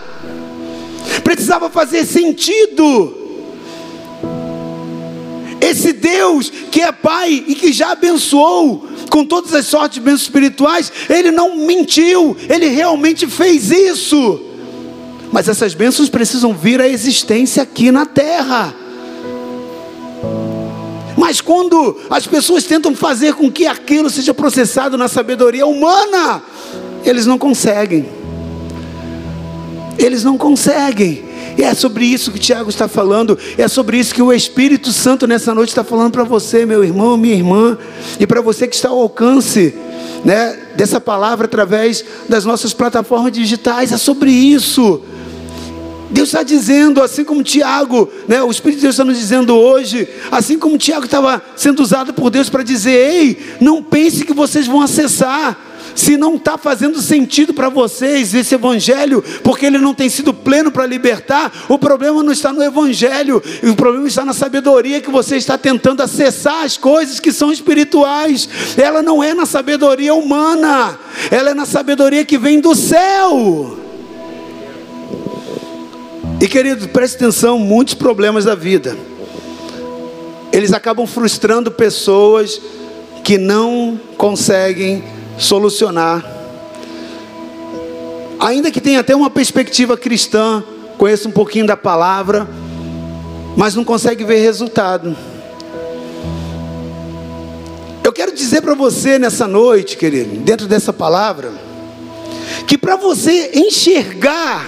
precisava 1.24 1.70
fazer 1.70 2.06
sentido. 2.06 3.27
Esse 5.69 5.91
Deus 5.91 6.49
que 6.71 6.82
é 6.82 6.91
Pai 6.91 7.43
e 7.47 7.56
que 7.56 7.73
já 7.73 7.91
abençoou 7.91 8.88
com 9.10 9.25
todas 9.25 9.53
as 9.53 9.65
sortes 9.65 9.95
de 9.95 10.01
bênçãos 10.01 10.21
espirituais, 10.23 10.91
ele 11.10 11.32
não 11.32 11.58
mentiu, 11.58 12.36
ele 12.49 12.67
realmente 12.67 13.27
fez 13.27 13.71
isso. 13.71 14.41
Mas 15.32 15.49
essas 15.49 15.73
bênçãos 15.73 16.10
precisam 16.10 16.53
vir 16.53 16.80
à 16.80 16.88
existência 16.88 17.62
aqui 17.62 17.91
na 17.91 18.06
terra. 18.06 18.73
Mas 21.17 21.41
quando 21.41 21.97
as 22.10 22.25
pessoas 22.25 22.63
tentam 22.63 22.95
fazer 22.95 23.34
com 23.34 23.51
que 23.51 23.65
aquilo 23.65 24.10
seja 24.10 24.34
processado 24.34 24.97
na 24.97 25.08
sabedoria 25.08 25.65
humana, 25.65 26.41
eles 27.03 27.25
não 27.25 27.38
conseguem. 27.38 28.08
Eles 29.97 30.23
não 30.23 30.38
conseguem. 30.38 31.27
E 31.58 31.63
é 31.63 31.74
sobre 31.74 32.06
isso 32.06 32.32
que 32.32 32.38
Tiago 32.38 32.70
está 32.70 32.88
falando, 32.88 33.38
é 33.58 33.67
sobre 33.67 33.98
isso 33.98 34.13
que 34.13 34.22
o 34.22 34.32
Espírito 34.32 34.91
Santo 34.91 35.26
nessa 35.26 35.56
noite 35.56 35.70
está 35.70 35.84
falando 35.84 36.12
para 36.12 36.24
você, 36.24 36.67
meu 36.67 36.84
irmão, 36.84 37.17
minha 37.17 37.34
irmã, 37.34 37.78
e 38.20 38.28
para 38.28 38.41
você 38.41 38.67
que 38.67 38.76
está 38.76 38.89
ao 38.89 39.00
alcance 39.00 39.74
né, 40.24 40.56
dessa 40.76 41.02
palavra 41.02 41.46
através 41.46 42.06
das 42.30 42.46
nossas 42.46 42.74
plataformas 42.74 43.32
digitais, 43.32 43.91
é 43.91 43.98
sobre 43.98 44.30
isso. 44.30 45.02
Deus 46.12 46.30
está 46.30 46.43
dizendo, 46.43 47.02
assim 47.02 47.24
como 47.24 47.43
Tiago, 47.43 48.08
né, 48.28 48.41
o 48.43 48.52
Espírito 48.52 48.78
de 48.78 48.84
Deus 48.84 48.93
está 48.93 49.04
nos 49.04 49.17
dizendo 49.17 49.56
hoje, 49.56 50.08
assim 50.32 50.60
como 50.60 50.78
Tiago 50.78 51.06
estava 51.06 51.41
sendo 51.56 51.82
usado 51.82 52.13
por 52.13 52.30
Deus 52.30 52.50
para 52.50 52.63
dizer: 52.63 52.91
ei, 52.91 53.38
não 53.60 53.82
pense 53.82 54.24
que 54.24 54.34
vocês 54.34 54.67
vão 54.67 54.82
acessar 54.82 55.66
se 55.97 56.15
não 56.15 56.36
está 56.36 56.60
fazendo 56.60 57.01
sentido 57.01 57.55
para 57.55 57.69
vocês 57.69 58.33
esse 58.36 58.53
evangelho, 58.53 59.23
porque 59.43 59.65
ele 59.65 59.79
não 59.79 59.95
tem 59.95 60.07
sido 60.10 60.31
pleno 60.31 60.71
para 60.71 60.86
libertar, 60.86 61.51
o 61.67 61.79
problema 61.79 62.21
não 62.21 62.31
está 62.31 62.53
no 62.53 62.63
evangelho, 62.63 63.41
o 63.63 63.75
problema 63.75 64.07
está 64.07 64.23
na 64.23 64.33
sabedoria 64.33 65.01
que 65.01 65.10
você 65.10 65.38
está 65.38 65.57
tentando 65.57 66.03
acessar 66.03 66.63
as 66.63 66.77
coisas 66.77 67.19
que 67.19 67.31
são 67.31 67.51
espirituais. 67.51 68.47
Ela 68.77 69.01
não 69.01 69.23
é 69.23 69.33
na 69.33 69.47
sabedoria 69.47 70.13
humana, 70.13 70.99
ela 71.31 71.49
é 71.49 71.53
na 71.55 71.65
sabedoria 71.65 72.23
que 72.23 72.38
vem 72.38 72.60
do 72.60 72.75
céu. 72.75 73.75
E 76.39 76.47
querido, 76.47 76.88
preste 76.89 77.15
atenção, 77.15 77.57
muitos 77.57 77.95
problemas 77.95 78.45
da 78.45 78.53
vida. 78.53 78.95
Eles 80.51 80.71
acabam 80.71 81.07
frustrando 81.07 81.71
pessoas 81.71 82.62
que 83.23 83.39
não 83.39 83.99
conseguem 84.15 85.16
solucionar. 85.38 86.26
Ainda 88.39 88.71
que 88.71 88.82
tenha 88.82 89.00
até 89.00 89.15
uma 89.15 89.30
perspectiva 89.30 89.97
cristã, 89.97 90.63
conheça 90.97 91.28
um 91.28 91.32
pouquinho 91.32 91.65
da 91.65 91.78
palavra, 91.78 92.47
mas 93.56 93.76
não 93.76 93.84
consegue 93.84 94.23
ver 94.23 94.39
resultado. 94.39 95.15
Eu 98.04 98.13
quero 98.13 98.34
dizer 98.34 98.62
para 98.62 98.73
você 98.73 99.19
nessa 99.19 99.47
noite, 99.47 99.97
querido, 99.97 100.38
dentro 100.38 100.67
dessa 100.67 100.93
palavra, 100.93 101.52
que 102.65 102.78
para 102.78 102.95
você 102.95 103.52
enxergar 103.54 104.67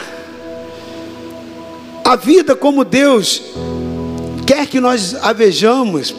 a 2.04 2.16
vida 2.16 2.56
como 2.56 2.84
Deus 2.84 3.44
quer 4.46 4.66
que 4.66 4.80
nós 4.80 5.16
a 5.16 5.32
vejamos, 5.32 6.16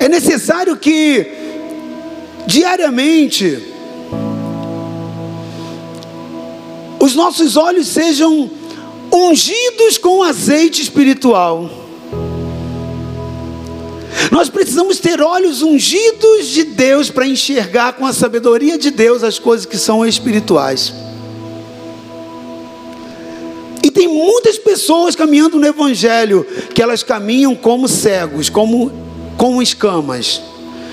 é 0.00 0.08
necessário 0.08 0.76
que 0.76 1.46
diariamente, 2.46 3.60
os 7.00 7.14
nossos 7.14 7.56
olhos 7.56 7.88
sejam 7.88 8.50
ungidos 9.12 9.98
com 9.98 10.22
azeite 10.22 10.80
espiritual. 10.80 11.70
Nós 14.30 14.48
precisamos 14.48 14.98
ter 14.98 15.20
olhos 15.20 15.62
ungidos 15.62 16.46
de 16.48 16.64
Deus 16.64 17.10
para 17.10 17.26
enxergar 17.26 17.94
com 17.94 18.06
a 18.06 18.12
sabedoria 18.12 18.78
de 18.78 18.90
Deus 18.90 19.22
as 19.22 19.38
coisas 19.38 19.66
que 19.66 19.78
são 19.78 20.06
espirituais. 20.06 20.92
E 23.82 23.90
tem 23.90 24.08
muitas 24.08 24.58
pessoas 24.58 25.14
caminhando 25.14 25.58
no 25.58 25.66
Evangelho 25.66 26.46
que 26.74 26.82
elas 26.82 27.02
caminham 27.02 27.54
como 27.54 27.88
cegos, 27.88 28.48
como, 28.48 28.92
como 29.36 29.62
escamas 29.62 30.42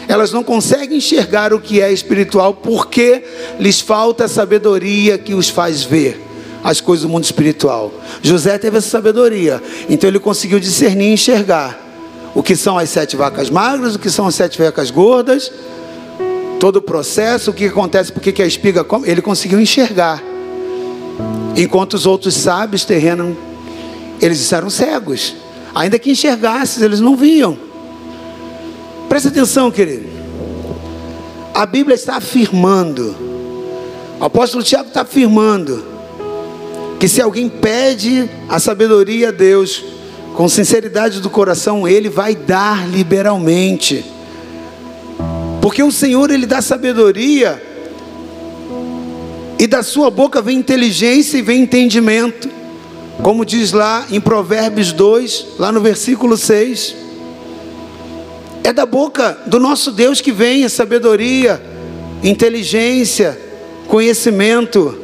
elas 0.07 0.31
não 0.31 0.43
conseguem 0.43 0.97
enxergar 0.97 1.53
o 1.53 1.59
que 1.59 1.81
é 1.81 1.91
espiritual 1.91 2.53
porque 2.53 3.23
lhes 3.59 3.79
falta 3.79 4.25
a 4.25 4.27
sabedoria 4.27 5.17
que 5.17 5.33
os 5.33 5.49
faz 5.49 5.83
ver 5.83 6.21
as 6.63 6.79
coisas 6.79 7.03
do 7.03 7.09
mundo 7.09 7.25
espiritual. 7.25 7.91
José 8.21 8.57
teve 8.57 8.77
essa 8.77 8.89
sabedoria, 8.89 9.61
então 9.89 10.07
ele 10.07 10.19
conseguiu 10.19 10.59
discernir 10.59 11.09
e 11.09 11.13
enxergar 11.13 11.77
o 12.33 12.41
que 12.41 12.55
são 12.55 12.77
as 12.77 12.89
sete 12.89 13.15
vacas 13.15 13.49
magras, 13.49 13.95
o 13.95 13.99
que 13.99 14.09
são 14.09 14.25
as 14.25 14.35
sete 14.35 14.57
vacas 14.57 14.89
gordas, 14.89 15.51
todo 16.59 16.77
o 16.77 16.81
processo, 16.81 17.51
o 17.51 17.53
que 17.53 17.65
acontece, 17.65 18.11
porque 18.11 18.31
que 18.31 18.41
a 18.41 18.47
espiga 18.47 18.83
come, 18.83 19.07
ele 19.09 19.21
conseguiu 19.21 19.59
enxergar. 19.59 20.23
Enquanto 21.55 21.93
os 21.93 22.05
outros 22.05 22.33
sábios 22.33 22.85
terrenos, 22.85 23.35
eles 24.21 24.51
eram 24.51 24.69
cegos, 24.69 25.35
ainda 25.75 25.99
que 25.99 26.09
enxergassem, 26.09 26.83
eles 26.83 26.99
não 26.99 27.15
viam. 27.15 27.57
Presta 29.13 29.29
atenção, 29.29 29.69
querido. 29.69 30.09
A 31.53 31.67
Bíblia 31.67 31.93
está 31.93 32.15
afirmando, 32.15 33.15
o 34.19 34.25
apóstolo 34.25 34.63
Tiago 34.63 34.87
está 34.87 35.01
afirmando, 35.01 35.85
que 36.99 37.07
se 37.07 37.21
alguém 37.21 37.47
pede 37.47 38.27
a 38.49 38.57
sabedoria 38.57 39.29
a 39.29 39.31
Deus, 39.31 39.85
com 40.33 40.49
sinceridade 40.49 41.19
do 41.19 41.29
coração, 41.29 41.87
Ele 41.87 42.09
vai 42.09 42.33
dar 42.33 42.89
liberalmente. 42.89 44.03
Porque 45.61 45.83
o 45.83 45.91
Senhor, 45.91 46.31
Ele 46.31 46.47
dá 46.47 46.59
sabedoria, 46.59 47.61
e 49.59 49.67
da 49.67 49.83
sua 49.83 50.09
boca 50.09 50.41
vem 50.41 50.57
inteligência 50.57 51.37
e 51.37 51.43
vem 51.43 51.61
entendimento, 51.61 52.49
como 53.21 53.45
diz 53.45 53.73
lá 53.73 54.07
em 54.09 54.19
Provérbios 54.19 54.91
2, 54.91 55.45
lá 55.59 55.71
no 55.71 55.81
versículo 55.81 56.35
6. 56.35 57.03
É 58.63 58.71
da 58.71 58.85
boca 58.85 59.37
do 59.45 59.59
nosso 59.59 59.91
Deus 59.91 60.21
que 60.21 60.31
vem 60.31 60.63
a 60.63 60.69
sabedoria, 60.69 61.61
inteligência, 62.23 63.37
conhecimento. 63.87 64.97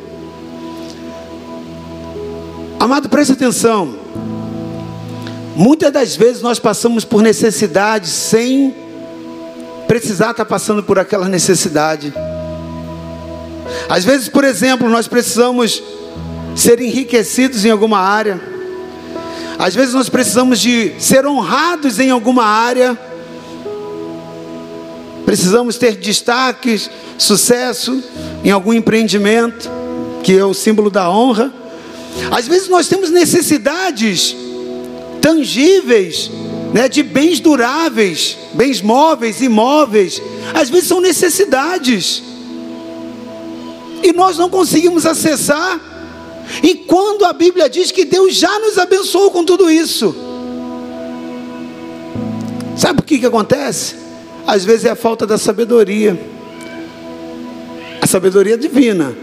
Amado, 2.80 3.10
preste 3.10 3.34
atenção. 3.34 3.98
Muitas 5.58 5.91
das 5.91 6.15
vezes 6.15 6.41
nós 6.41 6.58
passamos 6.58 7.04
por 7.04 7.22
necessidades 7.22 8.10
sem 8.10 8.74
precisar 9.86 10.32
estar 10.32 10.45
passando 10.45 10.82
por 10.82 10.98
aquela 10.98 11.28
necessidade. 11.28 12.13
Às 13.90 14.06
vezes, 14.06 14.29
por 14.29 14.46
exemplo, 14.46 14.88
nós 14.88 15.06
precisamos 15.06 15.84
ser 16.56 16.79
enriquecidos 16.79 17.65
em 17.65 17.71
alguma 17.71 18.00
área. 18.00 18.40
Às 19.58 19.75
vezes 19.75 19.94
nós 19.94 20.08
precisamos 20.08 20.62
de 20.62 20.94
ser 20.98 21.25
honrados 21.25 22.00
em 22.00 22.10
alguma 22.10 22.46
área 22.46 22.98
precisamos 25.30 25.77
ter 25.77 25.96
destaques, 25.96 26.90
sucesso 27.15 28.04
em 28.44 28.50
algum 28.50 28.73
empreendimento, 28.73 29.69
que 30.23 30.36
é 30.36 30.44
o 30.44 30.56
símbolo 30.56 30.90
da 30.90 31.08
honra. 31.08 31.54
Às 32.32 32.48
vezes 32.48 32.67
nós 32.67 32.88
temos 32.88 33.12
necessidades 33.12 34.36
tangíveis 35.21 36.32
né, 36.73 36.90
de 36.90 37.04
bens 37.04 37.40
duráveis, 37.40 38.40
bens 38.56 38.82
móveis, 38.82 39.40
imóveis, 39.40 40.19
às 40.52 40.67
vezes 40.67 40.88
são 40.88 41.00
necessidades. 41.00 42.23
E 44.02 44.12
nós 44.12 44.36
não 44.36 44.50
conseguimos 44.50 45.06
acessar. 45.06 45.80
E 46.63 46.73
quando 46.73 47.23
a 47.23 47.34
Bíblia 47.34 47.69
diz 47.69 47.92
que 47.92 48.04
Deus 48.04 48.34
já 48.34 48.58
nos 48.58 48.80
abençoou 48.80 49.30
com 49.30 49.46
tudo 49.46 49.69
isso. 49.69 50.15
Sabe 52.75 53.02
o 53.02 53.04
que, 53.04 53.19
que 53.19 53.27
acontece? 53.27 54.09
Às 54.50 54.65
vezes 54.65 54.85
é 54.85 54.89
a 54.89 54.95
falta 54.95 55.27
da 55.27 55.37
sabedoria. 55.37 56.19
A 58.02 58.08
sabedoria 58.08 58.58
divina 58.58 59.15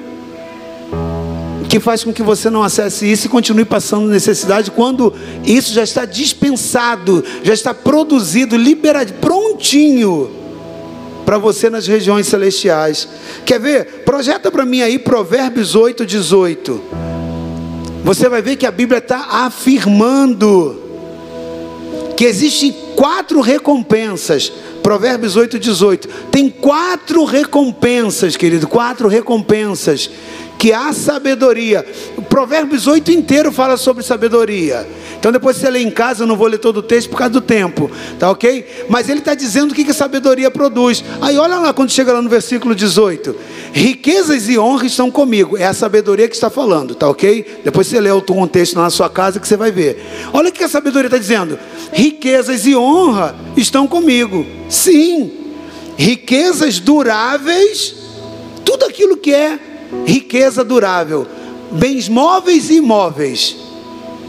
que 1.68 1.80
faz 1.80 2.04
com 2.04 2.12
que 2.12 2.22
você 2.22 2.48
não 2.48 2.62
acesse 2.62 3.10
isso 3.10 3.26
e 3.26 3.28
continue 3.28 3.64
passando 3.64 4.06
necessidade 4.06 4.70
quando 4.70 5.12
isso 5.44 5.74
já 5.74 5.82
está 5.82 6.04
dispensado, 6.04 7.24
já 7.42 7.52
está 7.52 7.74
produzido, 7.74 8.56
liberado, 8.56 9.14
prontinho 9.14 10.30
para 11.24 11.38
você 11.38 11.68
nas 11.68 11.88
regiões 11.88 12.28
celestiais. 12.28 13.08
Quer 13.44 13.58
ver? 13.58 14.04
Projeta 14.04 14.48
para 14.48 14.64
mim 14.64 14.80
aí 14.80 14.96
Provérbios 14.96 15.74
8, 15.74 16.06
18. 16.06 16.80
Você 18.04 18.28
vai 18.28 18.40
ver 18.40 18.54
que 18.54 18.64
a 18.64 18.70
Bíblia 18.70 18.98
está 18.98 19.26
afirmando 19.44 20.86
que 22.16 22.24
existem 22.24 22.74
quatro 22.96 23.40
recompensas. 23.40 24.50
Provérbios 24.86 25.34
8, 25.34 25.58
18. 25.58 26.08
Tem 26.30 26.48
quatro 26.48 27.24
recompensas, 27.24 28.36
querido, 28.36 28.68
quatro 28.68 29.08
recompensas 29.08 30.08
que 30.56 30.72
há 30.72 30.92
sabedoria. 30.92 31.84
O 32.16 32.22
Provérbios 32.22 32.86
8 32.86 33.10
inteiro 33.10 33.50
fala 33.50 33.76
sobre 33.76 34.04
sabedoria. 34.04 34.86
Então 35.18 35.32
depois 35.32 35.56
você 35.56 35.68
lê 35.68 35.80
em 35.80 35.90
casa, 35.90 36.22
eu 36.22 36.26
não 36.28 36.36
vou 36.36 36.46
ler 36.46 36.58
todo 36.58 36.76
o 36.76 36.82
texto 36.84 37.10
por 37.10 37.18
causa 37.18 37.32
do 37.32 37.40
tempo, 37.40 37.90
tá 38.16 38.30
ok? 38.30 38.86
Mas 38.88 39.08
ele 39.08 39.18
está 39.18 39.34
dizendo 39.34 39.72
o 39.72 39.74
que, 39.74 39.82
que 39.82 39.90
a 39.90 39.94
sabedoria 39.94 40.52
produz. 40.52 41.02
Aí 41.20 41.36
olha 41.36 41.56
lá 41.56 41.72
quando 41.72 41.90
chega 41.90 42.12
lá 42.12 42.22
no 42.22 42.28
versículo 42.28 42.72
18: 42.72 43.34
Riquezas 43.76 44.48
e 44.48 44.58
honra 44.58 44.86
estão 44.86 45.10
comigo. 45.10 45.58
É 45.58 45.66
a 45.66 45.74
sabedoria 45.74 46.26
que 46.26 46.34
está 46.34 46.48
falando, 46.48 46.94
tá 46.94 47.10
ok? 47.10 47.60
Depois 47.62 47.86
você 47.86 48.00
lê 48.00 48.10
o 48.10 48.22
texto 48.46 48.74
na 48.76 48.88
sua 48.88 49.10
casa 49.10 49.38
que 49.38 49.46
você 49.46 49.54
vai 49.54 49.70
ver. 49.70 50.02
Olha 50.32 50.48
o 50.48 50.52
que 50.52 50.64
a 50.64 50.68
sabedoria 50.68 51.08
está 51.08 51.18
dizendo: 51.18 51.58
Riquezas 51.92 52.64
e 52.64 52.74
honra 52.74 53.36
estão 53.54 53.86
comigo. 53.86 54.46
Sim, 54.70 55.30
riquezas 55.94 56.78
duráveis, 56.78 57.94
tudo 58.64 58.86
aquilo 58.86 59.18
que 59.18 59.34
é 59.34 59.58
riqueza 60.06 60.64
durável, 60.64 61.26
bens 61.72 62.08
móveis 62.08 62.70
e 62.70 62.76
imóveis. 62.76 63.56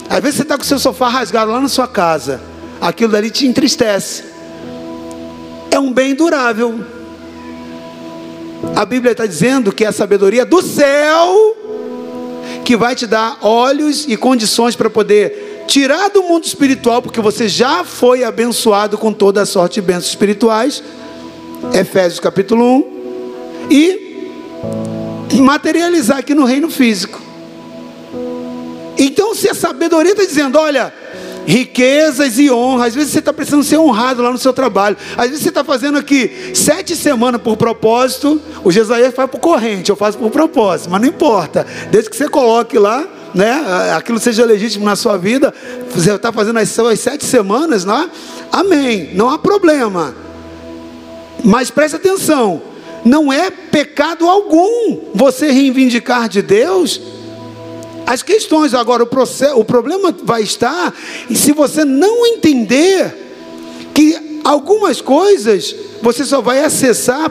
Às 0.09 0.19
vezes 0.19 0.35
você 0.35 0.43
está 0.43 0.57
com 0.57 0.63
o 0.63 0.67
seu 0.67 0.77
sofá 0.77 1.07
rasgado 1.07 1.53
lá 1.53 1.61
na 1.61 1.69
sua 1.69 1.87
casa, 1.87 2.41
aquilo 2.81 3.13
dali 3.13 3.31
te 3.31 3.47
entristece. 3.47 4.25
É 5.71 5.79
um 5.79 5.93
bem 5.93 6.13
durável. 6.13 6.96
A 8.76 8.86
Bíblia 8.86 9.12
está 9.12 9.26
dizendo 9.26 9.72
que 9.72 9.84
é 9.84 9.88
a 9.88 9.91
sabedoria 9.91 10.45
do 10.45 10.62
céu 10.62 11.55
que 12.64 12.76
vai 12.76 12.95
te 12.95 13.08
dar 13.08 13.38
olhos 13.41 14.05
e 14.08 14.18
condições 14.18 14.76
para 14.76 14.89
poder 14.89 15.64
tirar 15.68 16.10
do 16.10 16.24
mundo 16.24 16.45
espiritual, 16.45 17.01
porque 17.01 17.22
você 17.22 17.47
já 17.47 17.84
foi 17.84 18.24
abençoado 18.24 18.97
com 18.97 19.14
toda 19.14 19.41
a 19.41 19.45
sorte 19.45 19.76
de 19.76 19.88
bênçãos 19.88 20.08
espirituais. 20.08 20.84
Efésios 21.74 22.20
capítulo 22.20 22.64
1. 22.66 22.97
E 23.72 25.39
materializar 25.41 26.18
aqui 26.18 26.34
no 26.34 26.45
reino 26.45 26.70
físico. 26.70 27.22
Então, 28.97 29.36
se 29.36 29.47
a 29.49 29.53
sabedoria 29.53 30.12
está 30.12 30.26
dizendo, 30.26 30.58
olha, 30.58 30.93
riquezas 31.47 32.37
e 32.37 32.51
honra, 32.51 32.87
às 32.87 32.93
vezes 32.93 33.13
você 33.13 33.19
está 33.19 33.31
precisando 33.31 33.63
ser 33.63 33.77
honrado 33.77 34.21
lá 34.21 34.29
no 34.29 34.37
seu 34.37 34.51
trabalho, 34.51 34.97
às 35.15 35.29
vezes 35.29 35.43
você 35.43 35.49
está 35.49 35.63
fazendo 35.63 35.97
aqui 35.97 36.51
sete 36.53 36.93
semanas 36.93 37.41
por 37.41 37.55
propósito, 37.55 38.41
o 38.65 38.71
Jesaías 38.71 39.15
faz 39.15 39.31
por 39.31 39.39
corrente, 39.39 39.89
eu 39.89 39.95
faço 39.95 40.17
por 40.17 40.29
propósito, 40.29 40.89
mas 40.89 40.99
não 40.99 41.07
importa, 41.07 41.65
desde 41.89 42.09
que 42.09 42.17
você 42.17 42.27
coloque 42.27 42.77
lá, 42.77 43.07
né, 43.33 43.93
aquilo 43.95 44.19
seja 44.19 44.43
legítimo 44.43 44.83
na 44.83 44.97
sua 44.97 45.17
vida, 45.17 45.53
você 45.89 46.11
está 46.11 46.33
fazendo 46.33 46.59
as 46.59 46.67
suas 46.67 46.99
sete 46.99 47.23
semanas 47.23 47.85
né? 47.85 48.09
amém, 48.51 49.11
não 49.13 49.29
há 49.29 49.39
problema, 49.39 50.13
mas 51.45 51.71
preste 51.71 51.95
atenção, 51.95 52.61
não 53.05 53.31
é 53.31 53.49
pecado 53.49 54.27
algum 54.27 54.99
você 55.15 55.49
reivindicar 55.49 56.27
de 56.27 56.41
Deus 56.41 56.99
as 58.08 58.24
questões. 58.24 58.74
Agora, 58.74 59.03
o, 59.03 59.05
processo, 59.05 59.60
o 59.60 59.66
problema 59.66 60.16
vai 60.24 60.41
estar 60.41 60.93
se 61.30 61.51
você 61.51 61.84
não 61.84 62.26
entender 62.26 63.14
que 63.93 64.39
algumas 64.45 65.01
coisas 65.01 65.76
você 66.01 66.24
só 66.24 66.39
vai 66.39 66.64
acessar 66.64 67.30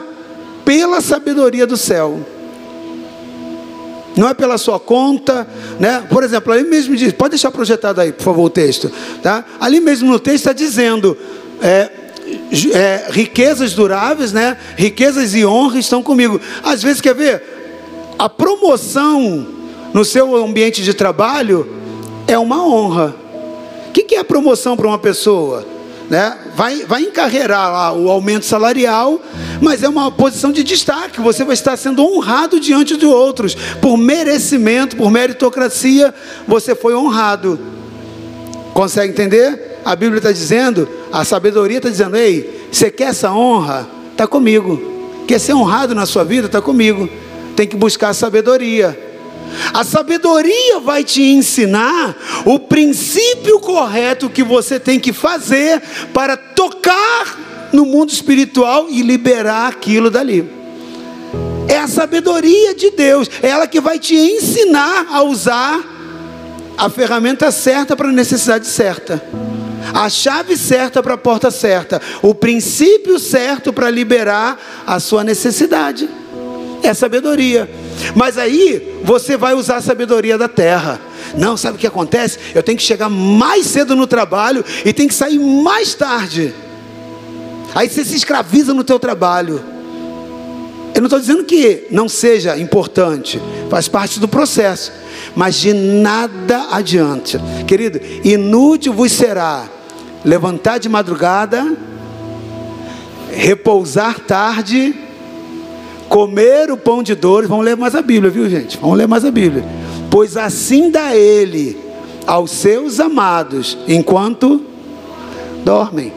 pela 0.63 1.01
sabedoria 1.01 1.65
do 1.65 1.75
céu. 1.75 2.23
Não 4.15 4.27
é 4.27 4.33
pela 4.33 4.57
sua 4.57 4.79
conta, 4.79 5.47
né? 5.79 6.05
Por 6.09 6.23
exemplo, 6.23 6.53
ali 6.53 6.63
mesmo 6.63 6.95
diz, 6.95 7.11
pode 7.11 7.31
deixar 7.31 7.51
projetado 7.51 8.01
aí, 8.01 8.11
por 8.11 8.23
favor, 8.23 8.45
o 8.45 8.49
texto, 8.49 8.91
tá? 9.21 9.45
Ali 9.59 9.79
mesmo 9.79 10.11
no 10.11 10.19
texto 10.19 10.37
está 10.37 10.53
dizendo, 10.53 11.17
é, 11.61 11.89
é, 12.73 13.07
riquezas 13.09 13.73
duráveis, 13.73 14.33
né? 14.33 14.57
Riquezas 14.75 15.33
e 15.35 15.45
honra 15.45 15.79
estão 15.79 16.01
comigo. 16.03 16.41
Às 16.63 16.81
vezes, 16.81 16.99
quer 16.99 17.13
ver? 17.13 17.43
A 18.17 18.27
promoção 18.27 19.56
no 19.93 20.03
seu 20.05 20.35
ambiente 20.35 20.83
de 20.83 20.93
trabalho 20.93 21.67
é 22.27 22.37
uma 22.37 22.65
honra. 22.65 23.15
O 23.89 23.91
que 23.91 24.15
é 24.15 24.19
a 24.19 24.23
promoção 24.23 24.77
para 24.77 24.87
uma 24.87 24.97
pessoa? 24.99 25.65
Né? 26.09 26.37
Vai, 26.55 26.85
vai 26.85 27.01
encarreirar 27.01 27.71
lá 27.71 27.93
o 27.93 28.09
aumento 28.09 28.45
salarial, 28.45 29.19
mas 29.61 29.83
é 29.83 29.89
uma 29.89 30.11
posição 30.11 30.51
de 30.51 30.63
destaque. 30.63 31.19
Você 31.19 31.43
vai 31.43 31.53
estar 31.53 31.75
sendo 31.75 32.03
honrado 32.03 32.59
diante 32.59 32.95
de 32.95 33.05
outros. 33.05 33.55
Por 33.81 33.97
merecimento, 33.97 34.95
por 34.95 35.11
meritocracia, 35.11 36.13
você 36.47 36.75
foi 36.75 36.95
honrado. 36.95 37.59
Consegue 38.73 39.11
entender? 39.11 39.77
a 39.87 39.95
Bíblia 39.95 40.17
está 40.17 40.33
dizendo, 40.33 40.85
a 41.13 41.23
sabedoria 41.23 41.77
está 41.77 41.89
dizendo: 41.89 42.17
ei, 42.17 42.67
você 42.69 42.91
quer 42.91 43.05
essa 43.05 43.31
honra? 43.31 43.87
Está 44.11 44.27
comigo. 44.27 44.81
Quer 45.25 45.39
ser 45.39 45.53
honrado 45.53 45.95
na 45.95 46.05
sua 46.05 46.25
vida? 46.25 46.47
Está 46.47 46.61
comigo. 46.61 47.07
Tem 47.55 47.65
que 47.65 47.77
buscar 47.77 48.13
sabedoria. 48.13 49.06
A 49.73 49.83
sabedoria 49.83 50.79
vai 50.79 51.03
te 51.03 51.21
ensinar 51.21 52.15
o 52.45 52.59
princípio 52.59 53.59
correto 53.59 54.29
que 54.29 54.43
você 54.43 54.79
tem 54.79 54.99
que 54.99 55.13
fazer 55.13 55.81
para 56.13 56.37
tocar 56.37 57.69
no 57.71 57.85
mundo 57.85 58.11
espiritual 58.11 58.87
e 58.89 59.01
liberar 59.01 59.67
aquilo 59.67 60.09
dali. 60.09 60.49
É 61.67 61.79
a 61.79 61.87
sabedoria 61.87 62.73
de 62.73 62.91
Deus, 62.91 63.29
é 63.41 63.49
ela 63.49 63.67
que 63.67 63.81
vai 63.81 63.99
te 63.99 64.15
ensinar 64.15 65.07
a 65.11 65.21
usar 65.21 65.83
a 66.77 66.89
ferramenta 66.89 67.51
certa 67.51 67.95
para 67.95 68.07
a 68.07 68.13
necessidade 68.13 68.67
certa 68.67 69.21
a 69.93 70.09
chave 70.09 70.57
certa 70.57 71.01
para 71.01 71.13
a 71.13 71.17
porta 71.17 71.49
certa, 71.51 72.01
o 72.21 72.33
princípio 72.33 73.19
certo 73.19 73.71
para 73.71 73.89
liberar 73.89 74.59
a 74.85 74.99
sua 74.99 75.23
necessidade. 75.23 76.09
É 76.87 76.93
sabedoria. 76.93 77.69
Mas 78.15 78.37
aí 78.37 78.97
você 79.03 79.35
vai 79.35 79.53
usar 79.53 79.77
a 79.77 79.81
sabedoria 79.81 80.37
da 80.37 80.47
terra. 80.47 81.01
Não, 81.37 81.57
sabe 81.57 81.75
o 81.75 81.79
que 81.79 81.85
acontece? 81.85 82.39
Eu 82.55 82.63
tenho 82.63 82.77
que 82.77 82.83
chegar 82.83 83.09
mais 83.09 83.65
cedo 83.65 83.93
no 83.93 84.07
trabalho 84.07 84.63
e 84.85 84.93
tenho 84.93 85.09
que 85.09 85.15
sair 85.15 85.37
mais 85.37 85.93
tarde. 85.93 86.53
Aí 87.75 87.89
você 87.89 88.05
se 88.05 88.15
escraviza 88.15 88.73
no 88.73 88.85
teu 88.85 88.97
trabalho. 88.97 89.61
Eu 90.95 91.01
não 91.01 91.07
estou 91.07 91.19
dizendo 91.19 91.43
que 91.43 91.87
não 91.91 92.07
seja 92.07 92.57
importante, 92.57 93.39
faz 93.69 93.87
parte 93.87 94.19
do 94.19 94.27
processo, 94.27 94.91
mas 95.35 95.55
de 95.55 95.73
nada 95.73 96.69
adianta, 96.71 97.39
querido. 97.67 97.99
Inútil 98.23 98.93
vos 98.93 99.11
será 99.11 99.69
levantar 100.25 100.79
de 100.79 100.89
madrugada, 100.89 101.75
repousar 103.29 104.21
tarde, 104.21 104.95
comer 106.09 106.71
o 106.71 106.77
pão 106.77 107.03
de 107.03 107.15
dores. 107.15 107.49
Vamos 107.49 107.65
ler 107.65 107.75
mais 107.75 107.95
a 107.95 108.01
Bíblia, 108.01 108.29
viu, 108.29 108.49
gente? 108.49 108.77
Vamos 108.77 108.97
ler 108.97 109.07
mais 109.07 109.23
a 109.25 109.31
Bíblia. 109.31 109.63
Pois 110.09 110.37
assim 110.37 110.89
dá 110.89 111.15
Ele 111.15 111.77
aos 112.25 112.51
seus 112.51 112.99
amados 112.99 113.77
enquanto 113.87 114.61
dormem. 115.63 116.13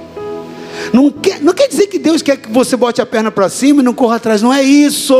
Não 0.92 1.10
quer, 1.10 1.40
não 1.40 1.52
quer 1.52 1.68
dizer 1.68 1.86
que 1.86 1.98
Deus 1.98 2.22
quer 2.22 2.36
que 2.36 2.50
você 2.50 2.76
bote 2.76 3.00
a 3.00 3.06
perna 3.06 3.30
para 3.30 3.48
cima 3.48 3.80
e 3.80 3.84
não 3.84 3.92
corra 3.92 4.16
atrás, 4.16 4.42
não 4.42 4.52
é 4.52 4.62
isso. 4.62 5.14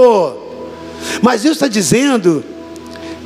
Mas 1.22 1.42
Deus 1.42 1.56
está 1.56 1.68
dizendo 1.68 2.44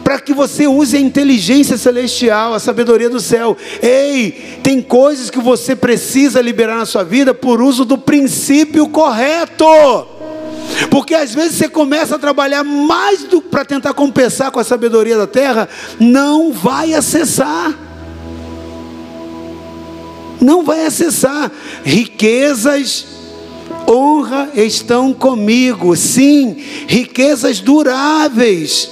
para 0.03 0.21
que 0.21 0.35
você 0.35 0.67
use 0.67 0.97
a 0.97 1.01
inteligência 1.01 1.79
celestial, 1.79 2.53
a 2.53 2.61
sabedoria 2.61 3.09
do 3.09 3.19
céu. 3.19 3.57
Ei, 3.83 4.59
tem 4.63 4.83
coisas 4.83 5.31
que 5.31 5.39
você 5.39 5.75
precisa 5.75 6.43
liberar 6.43 6.77
na 6.77 6.85
sua 6.85 7.03
vida 7.03 7.33
por 7.33 7.63
uso 7.63 7.87
do 7.87 7.97
princípio 7.97 8.87
correto. 8.89 9.65
Porque 10.91 11.15
às 11.15 11.35
vezes 11.35 11.57
você 11.57 11.69
começa 11.69 12.17
a 12.17 12.19
trabalhar 12.19 12.65
mais 12.65 13.25
para 13.51 13.65
tentar 13.65 13.95
compensar 13.95 14.51
com 14.51 14.61
a 14.61 14.65
sabedoria 14.65 15.17
da 15.17 15.27
terra, 15.27 15.69
não 15.99 16.53
vai 16.53 16.95
acessar. 16.95 17.75
Não 20.41 20.63
vai 20.63 20.87
acessar. 20.87 21.51
Riquezas, 21.85 23.07
honra 23.89 24.51
estão 24.55 25.13
comigo. 25.13 25.97
Sim, 25.97 26.57
riquezas 26.87 27.61
duráveis 27.61 28.91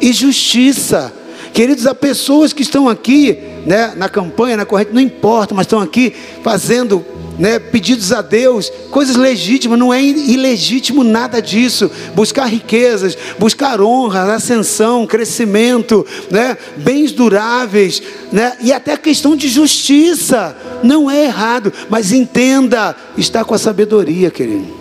e 0.00 0.12
justiça. 0.12 1.12
Queridos, 1.52 1.86
há 1.86 1.94
pessoas 1.94 2.52
que 2.52 2.62
estão 2.62 2.88
aqui, 2.88 3.38
né, 3.66 3.92
na 3.96 4.08
campanha, 4.08 4.56
na 4.56 4.64
corrente, 4.64 4.92
não 4.92 5.00
importa, 5.00 5.54
mas 5.54 5.66
estão 5.66 5.80
aqui 5.80 6.14
fazendo 6.42 7.04
né, 7.38 7.58
pedidos 7.58 8.12
a 8.12 8.20
Deus, 8.20 8.70
coisas 8.90 9.16
legítimas, 9.16 9.78
não 9.78 9.94
é 9.94 10.02
ilegítimo 10.02 11.04
nada 11.04 11.40
disso. 11.40 11.90
Buscar 12.14 12.46
riquezas, 12.46 13.16
buscar 13.38 13.80
honra, 13.80 14.34
ascensão, 14.34 15.06
crescimento, 15.06 16.04
né, 16.30 16.56
bens 16.76 17.12
duráveis, 17.12 18.02
né, 18.32 18.56
e 18.60 18.72
até 18.72 18.94
a 18.94 18.98
questão 18.98 19.36
de 19.36 19.48
justiça, 19.48 20.56
não 20.82 21.10
é 21.10 21.24
errado, 21.24 21.72
mas 21.88 22.12
entenda, 22.12 22.96
está 23.16 23.44
com 23.44 23.54
a 23.54 23.58
sabedoria, 23.58 24.30
querido. 24.30 24.76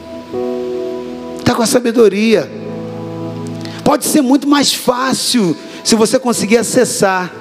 Está 1.39 1.55
com 1.55 1.61
a 1.61 1.67
sabedoria. 1.67 2.49
Pode 3.83 4.05
ser 4.05 4.21
muito 4.21 4.49
mais 4.49 4.73
fácil 4.73 5.55
se 5.87 5.95
você 5.95 6.19
conseguir 6.19 6.57
acessar 6.57 7.33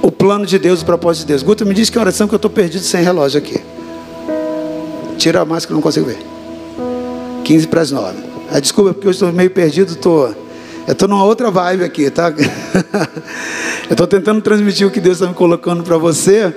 o 0.00 0.10
plano 0.10 0.46
de 0.46 0.58
Deus, 0.58 0.80
o 0.80 0.84
propósito 0.86 1.24
de 1.24 1.26
Deus. 1.26 1.42
Guto 1.42 1.66
me 1.66 1.74
diz 1.74 1.90
que 1.90 1.98
é 1.98 2.00
oração 2.00 2.26
que 2.26 2.32
eu 2.32 2.36
estou 2.36 2.50
perdido 2.50 2.82
sem 2.82 3.04
relógio 3.04 3.36
aqui. 3.36 3.60
Tira 5.18 5.42
a 5.42 5.44
máscara, 5.44 5.74
não 5.74 5.82
consigo 5.82 6.06
ver. 6.06 6.16
15 7.44 7.66
para 7.66 7.82
as 7.82 7.90
9. 7.90 8.16
Ah, 8.50 8.58
desculpa, 8.58 8.94
porque 8.94 9.08
eu 9.08 9.10
estou 9.10 9.30
meio 9.30 9.50
perdido, 9.50 9.94
tô, 9.94 10.28
eu 10.86 10.92
estou 10.92 11.06
numa 11.06 11.22
outra 11.22 11.50
vibe 11.50 11.84
aqui, 11.84 12.08
tá? 12.08 12.32
eu 13.90 13.92
estou 13.92 14.06
tentando 14.06 14.40
transmitir 14.40 14.86
o 14.86 14.90
que 14.90 15.00
Deus 15.00 15.18
está 15.18 15.26
me 15.26 15.34
colocando 15.34 15.82
para 15.82 15.98
você, 15.98 16.50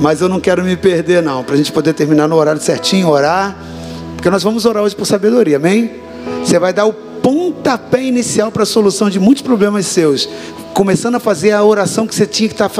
mas 0.00 0.22
eu 0.22 0.28
não 0.30 0.40
quero 0.40 0.64
me 0.64 0.74
perder, 0.74 1.22
não, 1.22 1.44
para 1.44 1.52
a 1.52 1.58
gente 1.58 1.70
poder 1.70 1.92
terminar 1.92 2.26
no 2.26 2.36
horário 2.36 2.62
certinho, 2.62 3.10
orar, 3.10 3.54
porque 4.16 4.30
nós 4.30 4.42
vamos 4.42 4.64
orar 4.64 4.82
hoje 4.82 4.96
por 4.96 5.04
sabedoria, 5.04 5.58
amém? 5.58 6.00
Você 6.42 6.58
vai 6.58 6.72
dar 6.72 6.86
o 6.86 7.09
pontapé 7.22 8.02
inicial 8.02 8.50
para 8.50 8.62
a 8.62 8.66
solução 8.66 9.10
de 9.10 9.18
muitos 9.18 9.42
problemas 9.42 9.86
seus 9.86 10.28
começando 10.72 11.16
a 11.16 11.20
fazer 11.20 11.52
a 11.52 11.62
oração 11.62 12.06
que 12.06 12.14
você 12.14 12.26
tinha 12.26 12.48
que 12.48 12.54
tá 12.54 12.70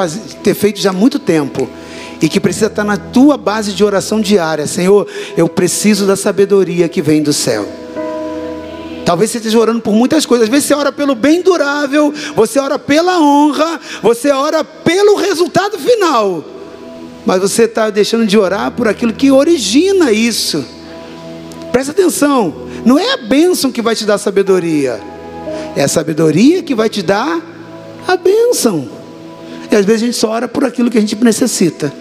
ter 0.43 0.55
feito 0.55 0.81
já 0.81 0.91
há 0.91 0.93
muito 0.93 1.19
tempo 1.19 1.69
e 2.21 2.29
que 2.29 2.41
precisa 2.41 2.67
estar 2.67 2.85
na 2.85 2.97
tua 2.97 3.37
base 3.37 3.73
de 3.73 3.83
oração 3.83 4.21
diária. 4.21 4.67
Senhor, 4.67 5.07
eu 5.37 5.49
preciso 5.49 6.07
da 6.07 6.17
sabedoria 6.17 6.89
que 6.89 7.01
vem 7.03 7.23
do 7.23 7.33
céu. 7.33 7.67
Talvez 9.05 9.31
você 9.31 9.39
esteja 9.39 9.59
orando 9.59 9.81
por 9.81 9.95
muitas 9.95 10.27
coisas. 10.27 10.45
Às 10.45 10.51
vezes 10.51 10.67
você 10.67 10.75
ora 10.75 10.93
pelo 10.93 11.15
bem 11.15 11.43
durável, 11.43 12.13
você 12.37 12.59
ora 12.59 12.79
pela 12.79 13.19
honra, 13.21 13.81
você 14.03 14.31
ora 14.31 14.63
pelo 14.63 15.17
resultado 15.17 15.79
final. 15.79 16.45
Mas 17.25 17.41
você 17.41 17.65
está 17.65 17.91
deixando 17.91 18.27
de 18.27 18.39
orar 18.39 18.71
por 18.71 18.87
aquilo 18.87 19.13
que 19.13 19.31
origina 19.31 20.13
isso. 20.13 20.65
Presta 21.73 21.93
atenção, 21.93 22.69
não 22.85 22.99
é 22.99 23.15
a 23.15 23.17
bênção 23.17 23.71
que 23.71 23.83
vai 23.83 23.95
te 23.95 24.05
dar 24.05 24.19
sabedoria, 24.19 25.01
é 25.77 25.83
a 25.83 25.89
sabedoria 25.89 26.63
que 26.63 26.75
vai 26.75 26.89
te 26.89 27.03
dar 27.03 27.41
a 28.07 28.17
bênção. 28.17 28.89
E 29.71 29.77
às 29.77 29.85
vezes 29.85 30.03
a 30.03 30.07
gente 30.07 30.17
só 30.17 30.31
ora 30.31 30.49
por 30.49 30.65
aquilo 30.65 30.91
que 30.91 30.99
a 30.99 31.01
gente 31.01 31.15
necessita. 31.17 31.93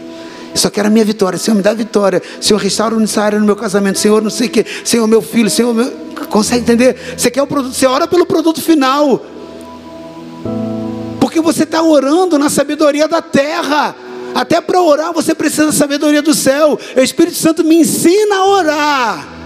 Só 0.56 0.70
quero 0.70 0.88
a 0.88 0.92
minha 0.92 1.06
vitória. 1.06 1.38
Senhor, 1.38 1.56
me 1.56 1.62
dá 1.62 1.74
vitória. 1.74 2.22
Senhor, 2.42 2.60
restaura 2.60 3.02
essa 3.04 3.22
área 3.22 3.40
no 3.40 3.46
meu 3.46 3.56
casamento. 3.56 4.00
Senhor, 4.00 4.22
não 4.22 4.32
sei 4.32 4.48
o 4.48 4.50
que. 4.50 4.66
Senhor, 4.84 5.06
meu 5.08 5.22
filho. 5.22 5.50
Senhor, 5.50 5.74
meu... 5.74 5.92
consegue 6.30 6.62
entender? 6.62 6.96
Você 7.16 7.30
quer 7.30 7.44
o 7.44 7.48
produto, 7.48 7.74
você 7.74 7.86
ora 7.86 8.08
pelo 8.08 8.26
produto 8.26 8.62
final. 8.62 9.24
Porque 11.20 11.40
você 11.40 11.64
está 11.64 11.84
orando 11.84 12.40
na 12.40 12.50
sabedoria 12.50 13.08
da 13.08 13.22
terra. 13.22 13.96
Até 14.34 14.62
para 14.62 14.82
orar 14.82 15.14
você 15.14 15.34
precisa 15.34 15.68
da 15.68 15.72
sabedoria 15.72 16.22
do 16.22 16.34
céu. 16.34 16.80
O 16.96 17.00
Espírito 17.00 17.38
Santo 17.38 17.64
me 17.64 17.76
ensina 17.76 18.36
a 18.36 18.46
orar. 18.46 19.39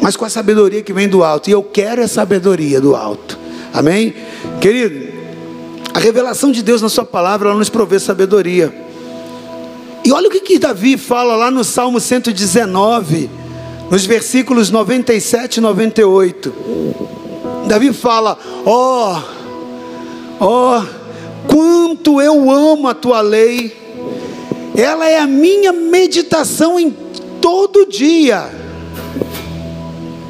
Mas 0.00 0.16
com 0.16 0.24
a 0.24 0.30
sabedoria 0.30 0.82
que 0.82 0.92
vem 0.92 1.08
do 1.08 1.24
alto. 1.24 1.48
E 1.48 1.52
eu 1.52 1.62
quero 1.62 2.02
a 2.02 2.08
sabedoria 2.08 2.80
do 2.80 2.94
alto. 2.94 3.38
Amém? 3.72 4.14
Querido, 4.60 5.12
a 5.92 5.98
revelação 5.98 6.50
de 6.52 6.62
Deus 6.62 6.80
na 6.80 6.88
Sua 6.88 7.04
palavra, 7.04 7.48
ela 7.48 7.58
nos 7.58 7.68
provê 7.68 7.98
sabedoria. 7.98 8.72
E 10.04 10.12
olha 10.12 10.28
o 10.28 10.30
que, 10.30 10.40
que 10.40 10.58
Davi 10.58 10.96
fala 10.96 11.36
lá 11.36 11.50
no 11.50 11.64
Salmo 11.64 12.00
119, 12.00 13.28
nos 13.90 14.06
versículos 14.06 14.70
97 14.70 15.56
e 15.56 15.60
98. 15.60 16.54
Davi 17.66 17.92
fala: 17.92 18.38
Ó, 18.64 19.20
oh, 20.40 20.44
ó, 20.44 20.78
oh, 20.78 20.86
quanto 21.46 22.22
eu 22.22 22.50
amo 22.50 22.88
a 22.88 22.94
tua 22.94 23.20
lei, 23.20 23.76
ela 24.74 25.08
é 25.08 25.18
a 25.18 25.26
minha 25.26 25.72
meditação 25.72 26.78
em 26.78 26.94
todo 27.40 27.86
dia. 27.86 28.67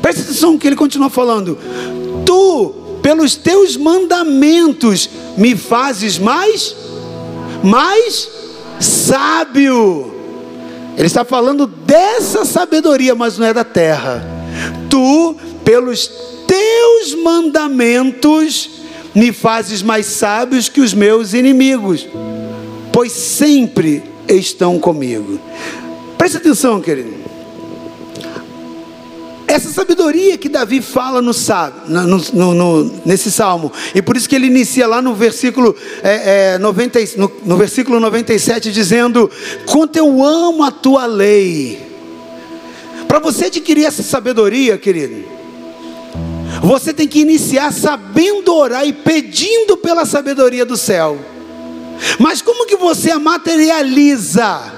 Presta 0.02 0.22
atenção 0.22 0.58
que 0.58 0.66
ele 0.66 0.76
continua 0.76 1.10
falando: 1.10 1.58
Tu 2.24 2.74
pelos 3.02 3.36
teus 3.36 3.76
mandamentos 3.76 5.08
me 5.36 5.56
fazes 5.56 6.18
mais, 6.18 6.74
mais 7.62 8.28
sábio. 8.80 10.14
Ele 10.96 11.06
está 11.06 11.24
falando 11.24 11.66
dessa 11.66 12.44
sabedoria, 12.44 13.14
mas 13.14 13.38
não 13.38 13.46
é 13.46 13.54
da 13.54 13.64
terra. 13.64 14.22
Tu, 14.90 15.36
pelos 15.64 16.10
teus 16.46 17.14
mandamentos, 17.22 18.70
me 19.14 19.32
fazes 19.32 19.80
mais 19.82 20.06
sábios 20.06 20.68
que 20.68 20.80
os 20.80 20.92
meus 20.92 21.32
inimigos, 21.34 22.06
pois 22.92 23.12
sempre 23.12 24.02
estão 24.28 24.78
comigo. 24.78 25.40
Preste 26.16 26.36
atenção, 26.36 26.80
querido. 26.80 27.27
Essa 29.48 29.70
sabedoria 29.70 30.36
que 30.36 30.46
Davi 30.46 30.82
fala 30.82 31.22
no, 31.22 31.32
no, 31.88 32.54
no, 32.54 33.00
nesse 33.06 33.32
salmo, 33.32 33.72
e 33.94 34.02
por 34.02 34.14
isso 34.14 34.28
que 34.28 34.36
ele 34.36 34.46
inicia 34.46 34.86
lá 34.86 35.00
no 35.00 35.14
versículo, 35.14 35.74
é, 36.02 36.52
é, 36.54 36.58
90, 36.58 36.98
no, 37.16 37.32
no 37.46 37.56
versículo 37.56 37.98
97, 37.98 38.70
dizendo: 38.70 39.30
Quanto 39.64 39.96
eu 39.96 40.22
amo 40.22 40.62
a 40.62 40.70
tua 40.70 41.06
lei. 41.06 41.80
Para 43.08 43.18
você 43.20 43.46
adquirir 43.46 43.86
essa 43.86 44.02
sabedoria, 44.02 44.76
querido, 44.76 45.24
você 46.62 46.92
tem 46.92 47.08
que 47.08 47.20
iniciar 47.20 47.72
sabendo 47.72 48.54
orar 48.54 48.86
e 48.86 48.92
pedindo 48.92 49.78
pela 49.78 50.04
sabedoria 50.04 50.66
do 50.66 50.76
céu. 50.76 51.18
Mas 52.18 52.42
como 52.42 52.66
que 52.66 52.76
você 52.76 53.10
a 53.10 53.18
materializa? 53.18 54.74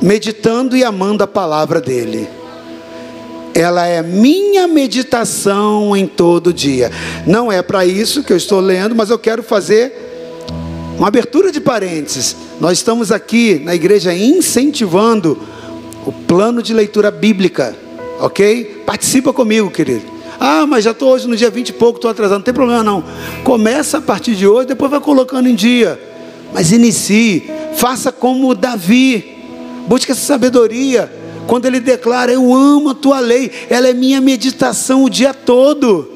Meditando 0.00 0.76
e 0.76 0.84
amando 0.84 1.24
a 1.24 1.26
palavra 1.26 1.80
dele 1.80 2.41
ela 3.54 3.86
é 3.86 4.02
minha 4.02 4.66
meditação 4.66 5.96
em 5.96 6.06
todo 6.06 6.52
dia. 6.52 6.90
Não 7.26 7.50
é 7.50 7.62
para 7.62 7.84
isso 7.84 8.22
que 8.22 8.32
eu 8.32 8.36
estou 8.36 8.60
lendo, 8.60 8.94
mas 8.94 9.10
eu 9.10 9.18
quero 9.18 9.42
fazer 9.42 9.92
uma 10.96 11.08
abertura 11.08 11.52
de 11.52 11.60
parênteses. 11.60 12.36
Nós 12.60 12.78
estamos 12.78 13.12
aqui 13.12 13.60
na 13.64 13.74
igreja 13.74 14.14
incentivando 14.14 15.38
o 16.06 16.12
plano 16.12 16.62
de 16.62 16.72
leitura 16.72 17.10
bíblica, 17.10 17.76
ok? 18.20 18.82
Participa 18.86 19.32
comigo, 19.32 19.70
querido. 19.70 20.04
Ah, 20.40 20.66
mas 20.66 20.84
já 20.84 20.90
estou 20.90 21.12
hoje 21.12 21.28
no 21.28 21.36
dia 21.36 21.50
20 21.50 21.68
e 21.68 21.72
pouco, 21.72 21.98
estou 21.98 22.10
atrasado. 22.10 22.38
Não 22.38 22.44
tem 22.44 22.54
problema 22.54 22.82
não. 22.82 23.04
Começa 23.44 23.98
a 23.98 24.00
partir 24.00 24.34
de 24.34 24.46
hoje, 24.46 24.68
depois 24.68 24.90
vai 24.90 25.00
colocando 25.00 25.48
em 25.48 25.54
dia. 25.54 26.00
Mas 26.52 26.72
inicie, 26.72 27.48
faça 27.74 28.10
como 28.10 28.54
Davi. 28.54 29.38
Busque 29.86 30.12
essa 30.12 30.20
sabedoria 30.20 31.21
quando 31.46 31.66
ele 31.66 31.80
declara: 31.80 32.32
Eu 32.32 32.52
amo 32.52 32.90
a 32.90 32.94
tua 32.94 33.20
lei, 33.20 33.50
ela 33.68 33.88
é 33.88 33.94
minha 33.94 34.20
meditação 34.20 35.04
o 35.04 35.10
dia 35.10 35.34
todo. 35.34 36.10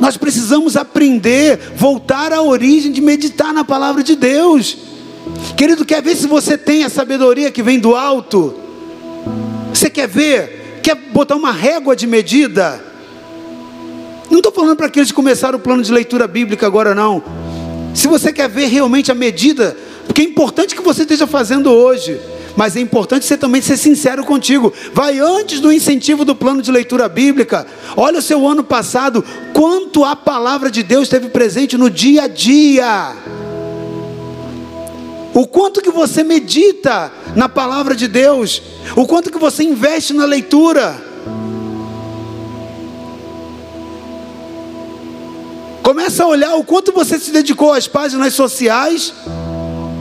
Nós 0.00 0.16
precisamos 0.16 0.76
aprender, 0.76 1.58
voltar 1.76 2.32
à 2.32 2.42
origem 2.42 2.90
de 2.90 3.00
meditar 3.00 3.52
na 3.52 3.64
palavra 3.64 4.02
de 4.02 4.16
Deus. 4.16 4.78
Querido, 5.56 5.84
quer 5.84 6.02
ver 6.02 6.16
se 6.16 6.26
você 6.26 6.56
tem 6.56 6.84
a 6.84 6.88
sabedoria 6.88 7.50
que 7.50 7.62
vem 7.62 7.78
do 7.78 7.94
alto? 7.94 8.54
Você 9.72 9.90
quer 9.90 10.08
ver? 10.08 10.80
Quer 10.82 10.94
botar 10.94 11.36
uma 11.36 11.52
régua 11.52 11.94
de 11.94 12.06
medida? 12.06 12.82
Não 14.30 14.38
estou 14.38 14.52
falando 14.52 14.76
para 14.76 14.86
aqueles 14.86 15.10
que 15.10 15.14
começaram 15.14 15.58
o 15.58 15.60
plano 15.60 15.82
de 15.82 15.92
leitura 15.92 16.26
bíblica 16.26 16.66
agora, 16.66 16.94
não. 16.94 17.22
Se 17.94 18.08
você 18.08 18.32
quer 18.32 18.48
ver 18.48 18.66
realmente 18.68 19.12
a 19.12 19.14
medida, 19.14 19.76
porque 20.06 20.22
é 20.22 20.24
importante 20.24 20.74
que 20.74 20.82
você 20.82 21.02
esteja 21.02 21.26
fazendo 21.26 21.70
hoje 21.70 22.18
mas 22.60 22.76
é 22.76 22.80
importante 22.80 23.24
você 23.24 23.38
também 23.38 23.62
ser 23.62 23.78
sincero 23.78 24.22
contigo. 24.22 24.70
Vai 24.92 25.18
antes 25.18 25.60
do 25.60 25.72
incentivo 25.72 26.26
do 26.26 26.36
plano 26.36 26.60
de 26.60 26.70
leitura 26.70 27.08
bíblica. 27.08 27.66
Olha 27.96 28.18
o 28.18 28.22
seu 28.22 28.46
ano 28.46 28.62
passado, 28.62 29.24
quanto 29.54 30.04
a 30.04 30.14
palavra 30.14 30.70
de 30.70 30.82
Deus 30.82 31.04
esteve 31.04 31.30
presente 31.30 31.78
no 31.78 31.88
dia 31.88 32.24
a 32.24 32.28
dia. 32.28 33.16
O 35.32 35.46
quanto 35.46 35.80
que 35.80 35.90
você 35.90 36.22
medita 36.22 37.10
na 37.34 37.48
palavra 37.48 37.96
de 37.96 38.06
Deus, 38.06 38.60
o 38.94 39.06
quanto 39.06 39.32
que 39.32 39.38
você 39.38 39.62
investe 39.62 40.12
na 40.12 40.26
leitura. 40.26 41.02
Começa 45.82 46.24
a 46.24 46.26
olhar 46.26 46.56
o 46.56 46.64
quanto 46.64 46.92
você 46.92 47.18
se 47.18 47.30
dedicou 47.30 47.72
às 47.72 47.88
páginas 47.88 48.34
sociais 48.34 49.14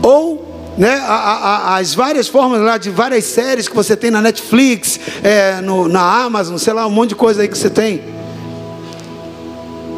ou 0.03 0.48
né, 0.79 0.95
a, 0.95 1.13
a, 1.13 1.77
as 1.77 1.93
várias 1.93 2.29
formas 2.29 2.61
lá 2.61 2.77
de 2.77 2.89
várias 2.89 3.25
séries 3.25 3.67
que 3.67 3.75
você 3.75 3.97
tem 3.97 4.09
na 4.09 4.21
Netflix, 4.21 4.97
é, 5.21 5.59
no, 5.59 5.89
na 5.89 6.23
Amazon, 6.23 6.57
sei 6.57 6.71
lá, 6.71 6.87
um 6.87 6.89
monte 6.89 7.09
de 7.09 7.15
coisa 7.15 7.41
aí 7.41 7.49
que 7.49 7.57
você 7.57 7.69
tem. 7.69 8.01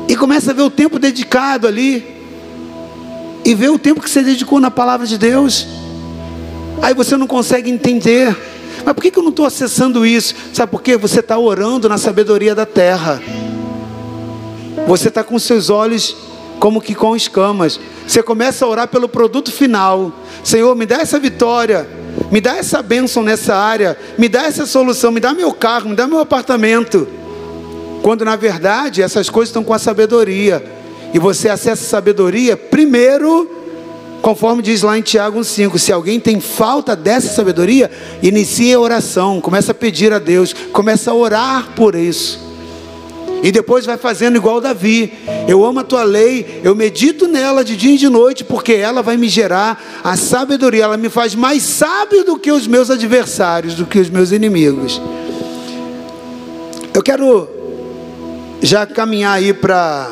E 0.08 0.16
começa 0.16 0.50
a 0.50 0.54
ver 0.56 0.64
o 0.64 0.72
tempo 0.72 0.98
dedicado 0.98 1.68
ali. 1.68 2.04
E 3.46 3.54
ver 3.54 3.70
o 3.70 3.78
tempo 3.78 4.02
que 4.02 4.10
você 4.10 4.24
dedicou 4.24 4.60
na 4.60 4.72
palavra 4.72 5.06
de 5.06 5.20
Deus. 5.20 5.68
Aí 6.82 6.96
você 6.96 7.16
não 7.16 7.28
consegue 7.28 7.70
entender. 7.70 8.36
Mas 8.84 8.96
por 8.96 9.04
que, 9.04 9.12
que 9.12 9.20
eu 9.20 9.24
não 9.24 9.30
estou 9.30 9.46
acessando 9.46 10.04
isso? 10.04 10.34
Sabe 10.52 10.72
por 10.72 10.82
quê? 10.82 10.98
Você 10.98 11.20
está 11.20 11.38
orando 11.38 11.88
na 11.88 12.00
sabedoria 12.00 12.56
da 12.56 12.66
terra. 12.66 13.22
Você 14.88 15.10
está 15.10 15.24
com 15.24 15.38
seus 15.38 15.70
olhos 15.70 16.31
como 16.62 16.80
que 16.80 16.94
com 16.94 17.16
escamas. 17.16 17.80
Você 18.08 18.22
começa 18.22 18.64
a 18.64 18.68
orar 18.68 18.88
pelo 18.88 19.10
produto 19.10 19.52
final. 19.52 20.14
Senhor, 20.44 20.76
me 20.76 20.86
dá 20.86 20.98
essa 20.98 21.20
vitória. 21.20 21.90
Me 22.32 22.40
dá 22.40 22.56
essa 22.56 22.84
bênção 22.84 23.24
nessa 23.24 23.56
área. 23.56 23.98
Me 24.16 24.30
dá 24.30 24.44
essa 24.44 24.68
solução. 24.68 25.12
Me 25.12 25.20
dá 25.20 25.34
meu 25.34 25.52
carro. 25.54 25.90
Me 25.90 25.96
dá 25.96 26.06
meu 26.06 26.20
apartamento. 26.20 27.08
Quando 28.04 28.24
na 28.24 28.36
verdade 28.36 29.02
essas 29.02 29.28
coisas 29.28 29.50
estão 29.50 29.64
com 29.64 29.74
a 29.74 29.80
sabedoria. 29.80 30.64
E 31.12 31.18
você 31.18 31.50
acessa 31.50 31.84
a 31.84 31.90
sabedoria 31.90 32.56
primeiro, 32.56 33.50
conforme 34.22 34.62
diz 34.62 34.84
lá 34.84 34.96
em 35.00 35.02
Tiago 35.02 35.40
1,5. 35.40 35.80
Se 35.80 35.92
alguém 35.92 36.20
tem 36.20 36.40
falta 36.40 36.96
dessa 36.96 37.34
sabedoria, 37.34 37.90
inicie 38.22 38.72
a 38.72 38.80
oração. 38.80 39.42
Começa 39.42 39.72
a 39.72 39.76
pedir 39.76 40.14
a 40.14 40.20
Deus. 40.20 40.54
Começa 40.72 41.10
a 41.10 41.16
orar 41.16 41.70
por 41.76 41.96
isso. 41.96 42.51
E 43.44 43.52
depois 43.52 43.86
vai 43.86 43.98
fazendo 43.98 44.36
igual 44.36 44.62
Davi. 44.62 45.14
Eu 45.48 45.66
amo 45.66 45.80
a 45.80 45.84
tua 45.84 46.04
lei, 46.04 46.62
eu 46.64 46.76
medito 46.76 47.28
nela 47.28 47.64
de 47.64 47.76
dia 47.76 47.96
e 47.96 47.98
de 47.98 48.08
noite, 48.10 48.44
porque 48.44 48.74
ela 48.74 49.02
vai 49.02 49.18
me 49.18 49.28
gerar 49.28 50.02
a 50.04 50.16
sabedoria. 50.16 50.84
Ela 50.84 50.98
me 50.98 51.10
faz 51.10 51.34
mais 51.34 51.64
sábio 51.64 52.24
do 52.24 52.38
que 52.38 52.52
os 52.52 52.68
meus 52.68 52.90
adversários, 52.90 53.74
do 53.74 53.86
que 53.86 54.00
os 54.00 54.10
meus 54.10 54.32
inimigos. 54.32 55.02
Eu 56.94 57.02
quero 57.02 57.48
já 58.62 58.86
caminhar 58.86 59.34
aí 59.34 59.54
para. 59.54 60.10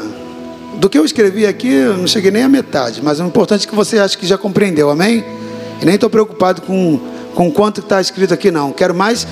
Do 0.77 0.89
que 0.89 0.97
eu 0.97 1.03
escrevi 1.03 1.45
aqui, 1.45 1.67
eu 1.67 1.97
não 1.97 2.07
cheguei 2.07 2.31
nem 2.31 2.43
à 2.43 2.49
metade, 2.49 3.01
mas 3.03 3.19
o 3.19 3.25
importante 3.25 3.67
é 3.67 3.69
que 3.69 3.75
você 3.75 3.99
acha 3.99 4.17
que 4.17 4.25
já 4.25 4.37
compreendeu, 4.37 4.89
amém? 4.89 5.25
E 5.81 5.85
nem 5.85 5.95
estou 5.95 6.09
preocupado 6.09 6.61
com 6.61 6.99
com 7.39 7.49
quanto 7.49 7.79
está 7.79 8.01
escrito 8.01 8.33
aqui, 8.33 8.51
não. 8.51 8.73
Quero 8.73 8.93
mais 8.93 9.25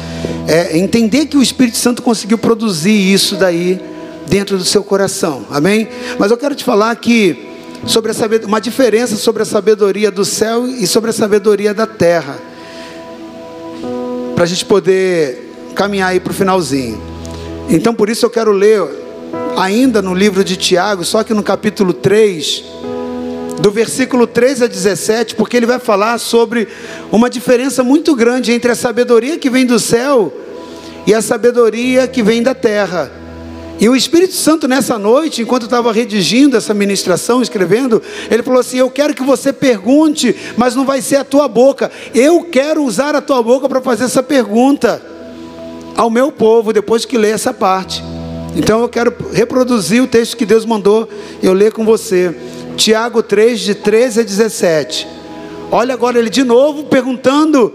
é, 0.47 0.77
entender 0.77 1.25
que 1.25 1.35
o 1.35 1.43
Espírito 1.43 1.75
Santo 1.75 2.01
conseguiu 2.01 2.37
produzir 2.37 2.93
isso 2.93 3.35
daí 3.35 3.81
dentro 4.27 4.57
do 4.57 4.63
seu 4.63 4.81
coração, 4.81 5.43
amém? 5.51 5.89
Mas 6.17 6.31
eu 6.31 6.37
quero 6.37 6.55
te 6.55 6.63
falar 6.63 6.95
que 6.95 7.49
sobre 7.85 8.13
a 8.13 8.15
uma 8.45 8.61
diferença 8.61 9.17
sobre 9.17 9.43
a 9.43 9.45
sabedoria 9.45 10.09
do 10.09 10.23
céu 10.23 10.65
e 10.65 10.87
sobre 10.87 11.09
a 11.09 11.13
sabedoria 11.13 11.73
da 11.73 11.85
terra, 11.85 12.39
para 14.35 14.45
a 14.45 14.47
gente 14.47 14.63
poder 14.63 15.73
caminhar 15.75 16.11
aí 16.11 16.21
para 16.21 16.31
o 16.31 16.33
finalzinho. 16.33 17.01
Então, 17.67 17.93
por 17.93 18.07
isso 18.07 18.25
eu 18.25 18.29
quero 18.29 18.53
ler 18.53 18.83
ainda 19.57 20.01
no 20.01 20.13
livro 20.13 20.45
de 20.45 20.55
Tiago, 20.55 21.03
só 21.03 21.25
que 21.25 21.33
no 21.33 21.43
capítulo 21.43 21.91
3 21.91 22.63
do 23.59 23.71
versículo 23.71 24.27
13 24.27 24.65
a 24.65 24.67
17, 24.67 25.35
porque 25.35 25.57
ele 25.57 25.65
vai 25.65 25.79
falar 25.79 26.17
sobre 26.19 26.67
uma 27.11 27.29
diferença 27.29 27.83
muito 27.83 28.15
grande 28.15 28.51
entre 28.51 28.71
a 28.71 28.75
sabedoria 28.75 29.37
que 29.37 29.49
vem 29.49 29.65
do 29.65 29.79
céu 29.79 30.31
e 31.05 31.13
a 31.13 31.21
sabedoria 31.21 32.07
que 32.07 32.21
vem 32.21 32.43
da 32.43 32.53
terra. 32.53 33.11
E 33.79 33.87
o 33.87 33.95
Espírito 33.95 34.33
Santo, 34.33 34.67
nessa 34.67 34.97
noite, 34.97 35.41
enquanto 35.41 35.63
eu 35.63 35.67
estava 35.67 35.91
redigindo 35.93 36.57
essa 36.57 36.73
ministração, 36.73 37.41
escrevendo, 37.41 38.01
ele 38.29 38.41
falou 38.41 38.59
assim: 38.59 38.77
Eu 38.77 38.89
quero 38.89 39.13
que 39.13 39.21
você 39.21 39.53
pergunte, 39.53 40.35
mas 40.57 40.75
não 40.75 40.83
vai 40.83 40.99
ser 40.99 41.17
a 41.17 41.23
tua 41.23 41.47
boca. 41.47 41.91
Eu 42.13 42.43
quero 42.43 42.83
usar 42.83 43.15
a 43.15 43.21
tua 43.21 43.41
boca 43.43 43.69
para 43.69 43.79
fazer 43.79 44.05
essa 44.05 44.23
pergunta 44.23 44.99
ao 45.95 46.09
meu 46.09 46.31
povo, 46.31 46.73
depois 46.73 47.05
que 47.05 47.17
ler 47.17 47.35
essa 47.35 47.53
parte. 47.53 48.03
Então 48.55 48.81
eu 48.81 48.89
quero 48.89 49.13
reproduzir 49.31 50.01
o 50.01 50.07
texto 50.07 50.35
que 50.35 50.45
Deus 50.45 50.65
mandou 50.65 51.07
eu 51.43 51.53
ler 51.53 51.71
com 51.71 51.85
você. 51.85 52.35
Tiago 52.77 53.21
3, 53.21 53.59
de 53.59 53.75
13 53.75 54.21
a 54.21 54.23
17. 54.23 55.07
Olha 55.69 55.93
agora 55.93 56.17
ele 56.17 56.29
de 56.29 56.43
novo 56.43 56.85
perguntando 56.85 57.73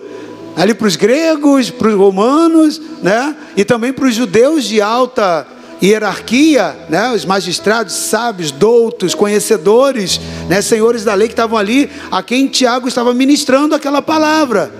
ali 0.56 0.72
para 0.72 0.86
os 0.86 0.96
gregos, 0.96 1.68
para 1.68 1.88
os 1.88 1.94
romanos, 1.94 2.80
né? 3.02 3.36
E 3.56 3.64
também 3.64 3.92
para 3.92 4.06
os 4.06 4.14
judeus 4.14 4.64
de 4.64 4.80
alta 4.80 5.46
hierarquia, 5.82 6.74
né? 6.88 7.12
Os 7.12 7.24
magistrados, 7.24 7.92
sábios, 7.94 8.50
doutos, 8.50 9.14
conhecedores, 9.14 10.20
né? 10.48 10.62
Senhores 10.62 11.04
da 11.04 11.14
lei 11.14 11.28
que 11.28 11.34
estavam 11.34 11.58
ali, 11.58 11.90
a 12.10 12.22
quem 12.22 12.46
Tiago 12.46 12.88
estava 12.88 13.12
ministrando 13.12 13.74
aquela 13.74 14.00
palavra. 14.00 14.72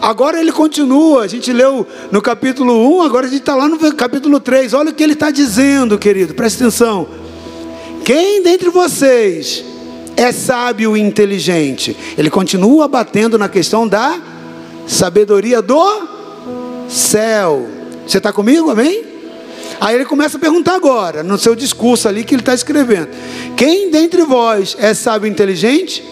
Agora 0.00 0.40
ele 0.40 0.50
continua, 0.50 1.24
a 1.24 1.26
gente 1.26 1.52
leu 1.52 1.86
no 2.10 2.22
capítulo 2.22 3.00
1, 3.00 3.02
agora 3.02 3.26
a 3.26 3.28
gente 3.28 3.40
está 3.40 3.54
lá 3.54 3.68
no 3.68 3.78
capítulo 3.94 4.40
3. 4.40 4.72
Olha 4.72 4.90
o 4.90 4.94
que 4.94 5.02
ele 5.02 5.12
está 5.12 5.30
dizendo, 5.30 5.98
querido, 5.98 6.34
presta 6.34 6.64
atenção. 6.64 7.19
Quem 8.04 8.42
dentre 8.42 8.70
vocês 8.70 9.64
é 10.16 10.32
sábio 10.32 10.96
e 10.96 11.00
inteligente? 11.00 11.96
Ele 12.16 12.30
continua 12.30 12.88
batendo 12.88 13.38
na 13.38 13.48
questão 13.48 13.86
da 13.86 14.20
sabedoria 14.86 15.62
do 15.62 16.08
céu. 16.88 17.68
Você 18.06 18.18
está 18.18 18.32
comigo, 18.32 18.70
amém? 18.70 19.04
Aí 19.80 19.94
ele 19.94 20.04
começa 20.04 20.36
a 20.36 20.40
perguntar 20.40 20.74
agora, 20.74 21.22
no 21.22 21.38
seu 21.38 21.54
discurso 21.54 22.06
ali 22.08 22.24
que 22.24 22.34
ele 22.34 22.42
está 22.42 22.54
escrevendo: 22.54 23.08
Quem 23.56 23.90
dentre 23.90 24.22
vós 24.22 24.76
é 24.78 24.92
sábio 24.92 25.26
e 25.26 25.30
inteligente? 25.30 26.04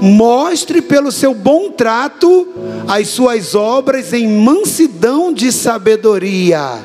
Mostre 0.00 0.80
pelo 0.80 1.12
seu 1.12 1.34
bom 1.34 1.70
trato 1.70 2.48
as 2.88 3.08
suas 3.08 3.54
obras 3.54 4.12
em 4.14 4.26
mansidão 4.26 5.32
de 5.32 5.52
sabedoria. 5.52 6.78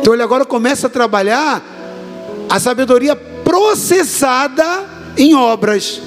Então 0.00 0.14
ele 0.14 0.22
agora 0.22 0.44
começa 0.44 0.86
a 0.86 0.90
trabalhar 0.90 1.81
a 2.52 2.60
sabedoria 2.60 3.16
processada 3.16 4.84
em 5.16 5.34
obras. 5.34 6.02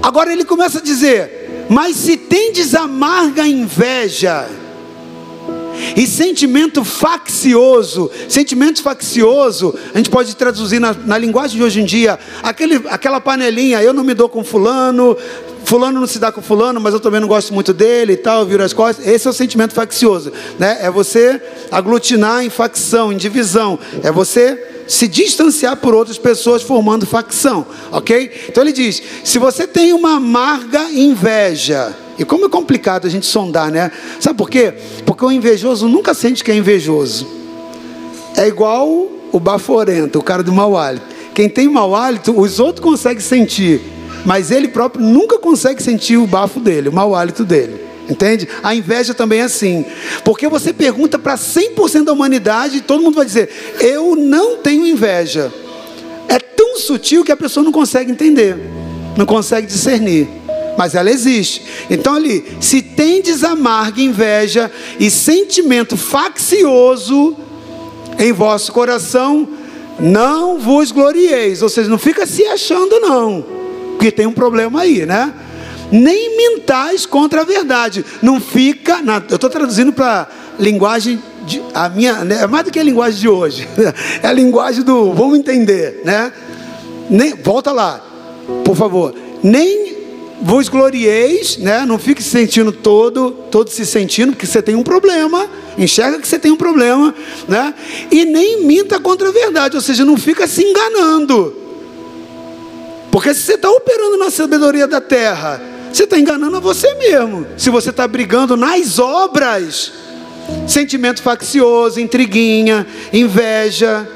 Agora 0.00 0.32
ele 0.32 0.44
começa 0.44 0.78
a 0.78 0.80
dizer: 0.80 1.66
Mas 1.68 1.96
se 1.96 2.16
tendes 2.16 2.72
amarga 2.72 3.44
inveja, 3.44 4.48
e 5.96 6.06
sentimento 6.06 6.84
faccioso, 6.84 8.12
sentimento 8.28 8.80
faccioso, 8.80 9.76
a 9.92 9.96
gente 9.98 10.08
pode 10.08 10.36
traduzir 10.36 10.78
na, 10.78 10.94
na 10.94 11.18
linguagem 11.18 11.56
de 11.56 11.64
hoje 11.64 11.80
em 11.80 11.84
dia, 11.84 12.16
aquele, 12.44 12.80
aquela 12.90 13.20
panelinha, 13.20 13.82
eu 13.82 13.92
não 13.92 14.04
me 14.04 14.14
dou 14.14 14.28
com 14.28 14.44
fulano, 14.44 15.16
fulano 15.64 16.00
não 16.00 16.06
se 16.06 16.18
dá 16.18 16.30
com 16.30 16.42
fulano, 16.42 16.80
mas 16.80 16.94
eu 16.94 17.00
também 17.00 17.20
não 17.20 17.28
gosto 17.28 17.52
muito 17.54 17.72
dele 17.72 18.14
e 18.14 18.16
tal, 18.16 18.44
viro 18.46 18.62
as 18.62 18.72
costas. 18.72 19.06
Esse 19.06 19.26
é 19.26 19.30
o 19.30 19.32
sentimento 19.32 19.74
faccioso, 19.74 20.32
né? 20.58 20.78
É 20.80 20.90
você 20.90 21.40
aglutinar 21.70 22.44
em 22.44 22.50
facção, 22.50 23.12
em 23.12 23.16
divisão. 23.16 23.78
É 24.02 24.10
você 24.10 24.84
se 24.86 25.08
distanciar 25.08 25.76
por 25.76 25.94
outras 25.94 26.18
pessoas 26.18 26.62
formando 26.62 27.06
facção, 27.06 27.66
ok? 27.90 28.30
Então 28.48 28.62
ele 28.62 28.72
diz: 28.72 29.02
se 29.24 29.38
você 29.38 29.66
tem 29.66 29.92
uma 29.92 30.16
amarga 30.16 30.90
inveja, 30.90 31.94
e 32.18 32.24
como 32.24 32.46
é 32.46 32.48
complicado 32.48 33.06
a 33.06 33.10
gente 33.10 33.26
sondar, 33.26 33.70
né? 33.70 33.90
Sabe 34.20 34.36
por 34.36 34.50
quê? 34.50 34.74
Porque 35.06 35.24
o 35.24 35.32
invejoso 35.32 35.88
nunca 35.88 36.14
sente 36.14 36.44
que 36.44 36.50
é 36.50 36.56
invejoso. 36.56 37.26
É 38.36 38.46
igual 38.46 39.08
o 39.30 39.40
baforento, 39.40 40.18
o 40.18 40.22
cara 40.22 40.42
do 40.42 40.52
mau 40.52 40.76
hálito. 40.76 41.06
Quem 41.34 41.48
tem 41.48 41.68
mau 41.68 41.94
hálito, 41.94 42.38
os 42.38 42.60
outros 42.60 42.84
conseguem 42.84 43.22
sentir 43.22 43.80
mas 44.24 44.50
ele 44.50 44.68
próprio 44.68 45.04
nunca 45.04 45.38
consegue 45.38 45.82
sentir 45.82 46.16
o 46.16 46.26
bafo 46.26 46.60
dele, 46.60 46.88
o 46.88 46.92
mau 46.92 47.14
hálito 47.14 47.44
dele. 47.44 47.92
Entende? 48.08 48.48
A 48.62 48.74
inveja 48.74 49.14
também 49.14 49.40
é 49.40 49.44
assim. 49.44 49.84
Porque 50.24 50.48
você 50.48 50.72
pergunta 50.72 51.18
para 51.18 51.34
100% 51.34 52.04
da 52.04 52.12
humanidade 52.12 52.78
e 52.78 52.80
todo 52.80 53.02
mundo 53.02 53.14
vai 53.14 53.24
dizer: 53.24 53.48
Eu 53.80 54.16
não 54.16 54.56
tenho 54.58 54.86
inveja. 54.86 55.52
É 56.28 56.38
tão 56.38 56.76
sutil 56.76 57.24
que 57.24 57.32
a 57.32 57.36
pessoa 57.36 57.62
não 57.62 57.72
consegue 57.72 58.10
entender, 58.10 58.56
não 59.16 59.24
consegue 59.24 59.66
discernir. 59.66 60.28
Mas 60.76 60.94
ela 60.94 61.10
existe. 61.10 61.62
Então, 61.90 62.14
ali, 62.14 62.44
se 62.60 62.80
tendes 62.80 63.44
amarga 63.44 64.00
inveja 64.00 64.70
e 64.98 65.10
sentimento 65.10 65.96
faccioso 65.96 67.36
em 68.18 68.32
vosso 68.32 68.72
coração, 68.72 69.46
não 70.00 70.58
vos 70.58 70.90
glorieis. 70.90 71.62
Ou 71.62 71.68
seja, 71.68 71.90
não 71.90 71.98
fica 71.98 72.26
se 72.26 72.44
achando, 72.46 72.98
não 73.00 73.61
porque 74.02 74.10
tem 74.10 74.26
um 74.26 74.32
problema 74.32 74.80
aí, 74.80 75.06
né? 75.06 75.32
Nem 75.92 76.36
mentais 76.36 77.06
contra 77.06 77.42
a 77.42 77.44
verdade. 77.44 78.04
Não 78.20 78.40
fica. 78.40 79.00
Na, 79.00 79.22
eu 79.28 79.36
estou 79.36 79.48
traduzindo 79.48 79.92
para 79.92 80.28
linguagem. 80.58 81.22
De, 81.46 81.62
a 81.72 81.88
minha, 81.88 82.24
né, 82.24 82.42
é 82.42 82.46
mais 82.48 82.64
do 82.64 82.72
que 82.72 82.80
a 82.80 82.82
linguagem 82.82 83.20
de 83.20 83.28
hoje. 83.28 83.68
É 84.20 84.26
a 84.26 84.32
linguagem 84.32 84.82
do 84.82 85.12
vamos 85.12 85.38
entender, 85.38 86.02
né? 86.04 86.32
Nem, 87.08 87.34
volta 87.34 87.70
lá, 87.70 88.04
por 88.64 88.74
favor. 88.74 89.14
Nem 89.40 89.94
vos 90.40 90.68
glorieis, 90.68 91.58
né? 91.58 91.86
Não 91.86 91.96
fique 91.96 92.24
se 92.24 92.30
sentindo 92.30 92.72
todo, 92.72 93.30
todo 93.52 93.70
se 93.70 93.86
sentindo, 93.86 94.32
porque 94.32 94.46
você 94.46 94.60
tem 94.60 94.74
um 94.74 94.82
problema. 94.82 95.48
Enxerga 95.78 96.18
que 96.18 96.26
você 96.26 96.40
tem 96.40 96.50
um 96.50 96.56
problema, 96.56 97.14
né? 97.46 97.72
E 98.10 98.24
nem 98.24 98.64
minta 98.64 98.98
contra 98.98 99.28
a 99.28 99.32
verdade, 99.32 99.76
ou 99.76 99.82
seja, 99.82 100.04
não 100.04 100.16
fica 100.16 100.48
se 100.48 100.64
enganando. 100.64 101.61
Porque 103.12 103.34
se 103.34 103.42
você 103.42 103.54
está 103.56 103.70
operando 103.70 104.16
na 104.16 104.30
sabedoria 104.30 104.88
da 104.88 104.98
terra, 104.98 105.60
você 105.92 106.04
está 106.04 106.18
enganando 106.18 106.56
a 106.56 106.60
você 106.60 106.94
mesmo. 106.94 107.46
Se 107.58 107.68
você 107.68 107.90
está 107.90 108.08
brigando 108.08 108.56
nas 108.56 108.98
obras, 108.98 109.92
sentimento 110.66 111.20
faccioso, 111.20 112.00
intriguinha, 112.00 112.86
inveja, 113.12 114.08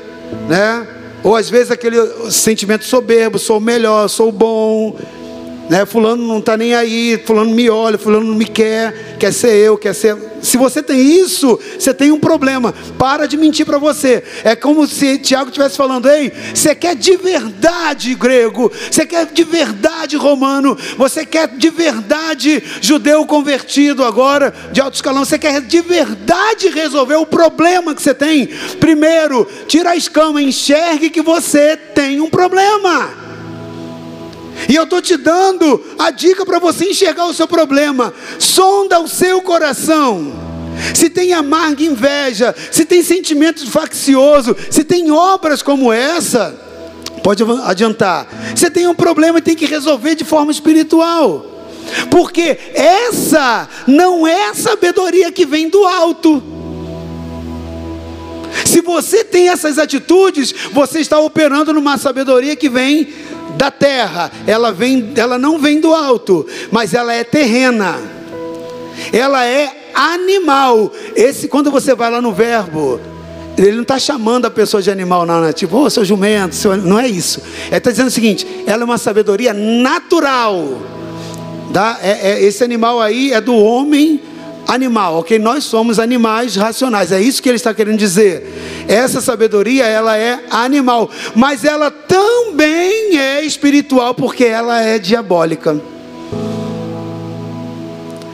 né? 0.49 0.89
Ou 1.23 1.37
às 1.37 1.51
vezes 1.51 1.71
aquele 1.71 1.99
sentimento 2.31 2.87
soberbo, 2.87 3.39
sou 3.39 3.61
melhor, 3.61 4.09
sou 4.09 4.33
bom, 4.33 4.97
né? 5.69 5.85
Fulano 5.85 6.27
não 6.27 6.39
está 6.39 6.57
nem 6.57 6.75
aí, 6.75 7.21
fulano 7.25 7.51
me 7.51 7.69
olha, 7.69 7.99
fulano 7.99 8.27
não 8.27 8.35
me 8.35 8.45
quer, 8.45 9.17
quer 9.19 9.33
ser 9.33 9.55
eu, 9.57 9.77
quer 9.77 9.95
ser. 9.95 10.17
Se 10.43 10.57
você 10.57 10.83
tem 10.83 11.01
isso, 11.01 11.59
você 11.79 11.93
tem 11.93 12.13
um 12.13 12.21
problema. 12.21 12.75
Para 12.99 13.27
de 13.27 13.37
mentir 13.37 13.67
para 13.67 13.79
você. 13.79 14.23
É 14.45 14.55
como 14.55 14.87
se 14.87 15.19
Tiago 15.19 15.49
estivesse 15.49 15.77
falando: 15.77 16.09
ei, 16.09 16.33
você 16.55 16.75
quer 16.75 16.95
de 16.95 17.17
verdade 17.17 18.15
grego, 18.15 18.71
você 18.91 19.05
quer 19.05 19.27
de 19.27 19.45
verdade 19.45 20.17
romano, 20.17 20.77
você 20.97 21.25
quer 21.25 21.49
de 21.49 21.71
verdade 21.71 22.63
judeu 22.81 23.27
convertido 23.27 24.05
agora, 24.05 24.55
de 24.73 24.81
alto 24.81 24.95
escalão, 24.95 25.25
você 25.25 25.39
quer 25.39 25.61
de 25.61 25.81
verdade 25.81 26.69
resolver 26.69 27.17
o 27.17 27.27
problema 27.27 27.95
que 27.95 28.03
você 28.03 28.15
tem. 28.15 28.47
Primeiro, 28.79 29.47
tira 29.67 29.91
a 29.91 29.97
escama, 29.97 30.41
enxergue 30.41 31.11
que 31.11 31.23
você 31.23 31.77
tem 31.77 32.21
um 32.21 32.31
problema. 32.31 33.26
E 34.69 34.75
eu 34.75 34.85
estou 34.85 35.03
te 35.03 35.17
dando 35.17 35.83
a 35.99 36.11
dica 36.11 36.45
para 36.45 36.59
você 36.59 36.87
enxergar 36.87 37.27
o 37.27 37.35
seu 37.35 37.47
problema. 37.47 38.13
Sonda 38.39 39.01
o 39.01 39.09
seu 39.09 39.43
coração. 39.43 40.33
Se 40.95 41.09
tem 41.09 41.33
amarga 41.33 41.83
inveja, 41.83 42.55
se 42.71 42.85
tem 42.85 43.03
sentimento 43.03 43.69
faccioso, 43.71 44.57
se 44.71 44.85
tem 44.85 45.11
obras 45.11 45.63
como 45.63 45.93
essa, 45.93 46.55
pode 47.23 47.43
adiantar. 47.65 48.27
Você 48.55 48.71
tem 48.71 48.87
um 48.87 48.95
problema 48.95 49.39
e 49.39 49.43
tem 49.43 49.57
que 49.57 49.67
resolver 49.67 50.15
de 50.15 50.25
forma 50.25 50.53
espiritual. 50.53 51.55
Porque 52.11 52.59
essa 52.75 53.69
não 53.87 54.27
é 54.27 54.53
sabedoria 54.55 55.31
que 55.31 55.47
vem 55.47 55.69
do 55.69 55.85
alto. 55.85 56.43
Se 58.65 58.81
você 58.81 59.23
tem 59.23 59.49
essas 59.49 59.79
atitudes, 59.79 60.55
você 60.73 61.01
está 61.01 61.19
operando 61.19 61.73
numa 61.73 61.99
sabedoria 61.99 62.57
que 62.57 62.69
vem 62.69 63.09
da 63.57 63.71
terra, 63.71 64.31
ela, 64.47 64.73
vem, 64.73 65.13
ela 65.17 65.39
não 65.39 65.59
vem 65.59 65.81
do 65.81 65.95
alto, 65.95 66.47
mas 66.71 66.95
ela 66.95 67.13
é 67.13 67.25
terrena, 67.25 67.99
ela 69.13 69.45
é 69.45 69.91
animal. 69.95 70.93
Esse, 71.15 71.49
quando 71.49 71.71
você 71.71 71.95
vai 71.95 72.11
lá 72.11 72.21
no 72.21 72.33
verbo, 72.33 73.01
ele 73.57 73.73
não 73.73 73.83
está 73.83 73.99
chamando 73.99 74.47
a 74.47 74.51
pessoa 74.51 74.83
de 74.83 74.91
animal, 74.91 75.25
não, 75.25 75.41
né? 75.41 75.53
tipo, 75.53 75.77
oh, 75.77 75.89
seu 75.89 76.05
jumento, 76.05 76.55
seu... 76.55 76.77
não 76.77 76.99
é 76.99 77.09
isso. 77.09 77.41
Ele 77.69 77.77
está 77.77 77.91
dizendo 77.91 78.09
o 78.09 78.11
seguinte: 78.11 78.47
ela 78.67 78.83
é 78.83 78.85
uma 78.85 78.99
sabedoria 78.99 79.55
natural. 79.55 80.83
Tá? 81.73 81.99
É, 82.03 82.33
é, 82.33 82.43
esse 82.45 82.63
animal 82.63 83.01
aí 83.01 83.33
é 83.33 83.41
do 83.41 83.55
homem 83.55 84.21
animal, 84.67 85.19
ok? 85.19 85.39
Nós 85.39 85.65
somos 85.65 85.99
animais 85.99 86.57
racionais, 86.57 87.13
é 87.13 87.21
isso 87.21 87.43
que 87.43 87.49
ele 87.49 87.57
está 87.57 87.73
querendo 87.73 87.99
dizer. 87.99 88.53
Essa 88.89 89.21
sabedoria, 89.21 89.87
ela 89.87 90.17
é 90.17 90.41
animal, 90.51 91.11
mas 91.35 91.65
ela 91.65 91.91
também 91.91 93.19
é 93.19 93.43
espiritual, 93.43 94.15
porque 94.15 94.45
ela 94.45 94.81
é 94.81 94.99
diabólica. 94.99 95.81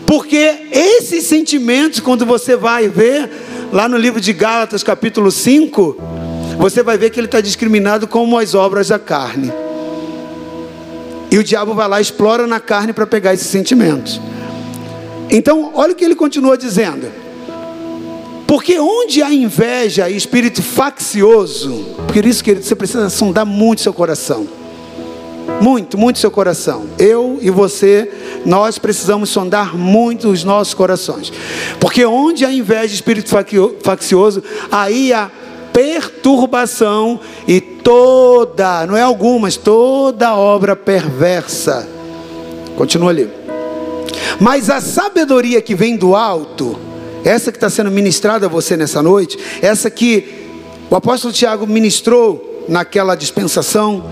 Porque 0.06 0.66
esses 0.70 1.24
sentimentos, 1.24 2.00
quando 2.00 2.26
você 2.26 2.54
vai 2.54 2.88
ver, 2.88 3.30
lá 3.72 3.88
no 3.88 3.96
livro 3.96 4.20
de 4.20 4.32
Gálatas, 4.32 4.82
capítulo 4.82 5.30
5, 5.30 5.96
você 6.58 6.82
vai 6.82 6.98
ver 6.98 7.10
que 7.10 7.18
ele 7.18 7.26
está 7.26 7.40
discriminado 7.40 8.06
como 8.06 8.38
as 8.38 8.54
obras 8.54 8.88
da 8.88 8.98
carne. 8.98 9.50
E 11.30 11.38
o 11.38 11.42
diabo 11.42 11.72
vai 11.72 11.88
lá 11.88 11.98
explora 11.98 12.46
na 12.46 12.60
carne 12.60 12.92
para 12.92 13.06
pegar 13.06 13.32
esses 13.32 13.46
sentimentos. 13.46 14.20
Então, 15.32 15.70
olha 15.74 15.92
o 15.92 15.96
que 15.96 16.04
ele 16.04 16.14
continua 16.14 16.58
dizendo. 16.58 17.10
Porque 18.46 18.78
onde 18.78 19.22
há 19.22 19.32
inveja 19.32 20.10
e 20.10 20.14
espírito 20.14 20.62
faccioso, 20.62 21.86
por 22.06 22.26
isso 22.26 22.44
que 22.44 22.54
você 22.54 22.74
precisa 22.74 23.08
sondar 23.08 23.46
muito 23.46 23.80
seu 23.80 23.94
coração. 23.94 24.46
Muito, 25.58 25.96
muito 25.96 26.18
seu 26.18 26.30
coração. 26.30 26.84
Eu 26.98 27.38
e 27.40 27.48
você, 27.50 28.12
nós 28.44 28.78
precisamos 28.78 29.30
sondar 29.30 29.74
muito 29.74 30.28
os 30.28 30.44
nossos 30.44 30.74
corações. 30.74 31.32
Porque 31.80 32.04
onde 32.04 32.44
há 32.44 32.52
inveja 32.52 32.92
e 32.92 32.94
espírito 32.94 33.30
faccioso, 33.82 34.42
aí 34.70 35.14
há 35.14 35.30
perturbação 35.72 37.18
e 37.48 37.58
toda, 37.58 38.86
não 38.86 38.98
é 38.98 39.02
algumas, 39.02 39.56
toda 39.56 40.36
obra 40.36 40.76
perversa. 40.76 41.88
Continua 42.76 43.10
ali. 43.10 43.41
Mas 44.40 44.70
a 44.70 44.80
sabedoria 44.80 45.60
que 45.60 45.74
vem 45.74 45.96
do 45.96 46.14
alto, 46.14 46.78
essa 47.24 47.52
que 47.52 47.56
está 47.56 47.70
sendo 47.70 47.90
ministrada 47.90 48.46
a 48.46 48.48
você 48.48 48.76
nessa 48.76 49.02
noite, 49.02 49.38
essa 49.60 49.90
que 49.90 50.42
o 50.90 50.96
apóstolo 50.96 51.32
Tiago 51.32 51.66
ministrou 51.66 52.64
naquela 52.68 53.14
dispensação, 53.14 54.04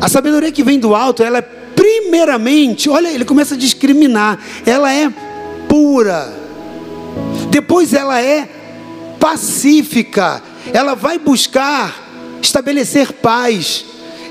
a 0.00 0.08
sabedoria 0.08 0.50
que 0.50 0.62
vem 0.62 0.78
do 0.78 0.94
alto, 0.94 1.22
ela 1.22 1.38
é 1.38 1.42
primeiramente, 1.42 2.88
olha, 2.88 3.08
ele 3.08 3.24
começa 3.24 3.54
a 3.54 3.58
discriminar, 3.58 4.38
ela 4.66 4.92
é 4.92 5.10
pura, 5.68 6.32
depois 7.50 7.92
ela 7.92 8.20
é 8.20 8.48
pacífica, 9.18 10.42
ela 10.72 10.94
vai 10.94 11.18
buscar 11.18 12.38
estabelecer 12.42 13.12
paz, 13.12 13.84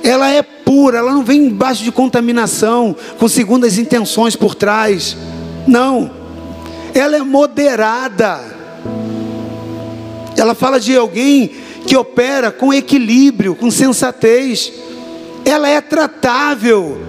ela 0.03 0.29
é 0.29 0.41
pura, 0.41 0.99
ela 0.99 1.11
não 1.11 1.23
vem 1.23 1.45
embaixo 1.45 1.83
de 1.83 1.91
contaminação, 1.91 2.95
com 3.17 3.27
segundas 3.27 3.77
intenções 3.77 4.35
por 4.35 4.55
trás. 4.55 5.17
Não, 5.67 6.11
ela 6.93 7.17
é 7.17 7.21
moderada. 7.21 8.39
Ela 10.37 10.55
fala 10.55 10.79
de 10.79 10.95
alguém 10.95 11.51
que 11.85 11.97
opera 11.97 12.51
com 12.51 12.73
equilíbrio, 12.73 13.55
com 13.55 13.69
sensatez. 13.69 14.71
Ela 15.43 15.69
é 15.69 15.81
tratável. 15.81 17.01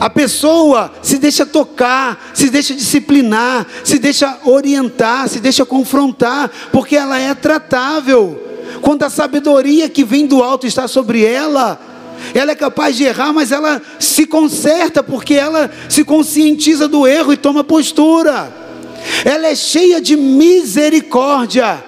A 0.00 0.10
pessoa 0.10 0.92
se 1.02 1.18
deixa 1.18 1.46
tocar, 1.46 2.32
se 2.34 2.50
deixa 2.50 2.74
disciplinar, 2.74 3.66
se 3.84 3.98
deixa 3.98 4.38
orientar, 4.44 5.28
se 5.28 5.38
deixa 5.38 5.64
confrontar, 5.64 6.50
porque 6.72 6.96
ela 6.96 7.18
é 7.18 7.34
tratável. 7.34 8.40
Quando 8.80 9.04
a 9.04 9.10
sabedoria 9.10 9.88
que 9.88 10.02
vem 10.02 10.26
do 10.26 10.42
alto 10.42 10.66
está 10.66 10.88
sobre 10.88 11.24
ela, 11.24 11.80
ela 12.34 12.52
é 12.52 12.54
capaz 12.54 12.96
de 12.96 13.04
errar, 13.04 13.32
mas 13.32 13.52
ela 13.52 13.80
se 13.98 14.26
conserta 14.26 15.02
porque 15.02 15.34
ela 15.34 15.70
se 15.88 16.04
conscientiza 16.04 16.88
do 16.88 17.06
erro 17.06 17.32
e 17.32 17.36
toma 17.36 17.62
postura. 17.62 18.52
Ela 19.24 19.48
é 19.48 19.54
cheia 19.54 20.00
de 20.00 20.16
misericórdia. 20.16 21.84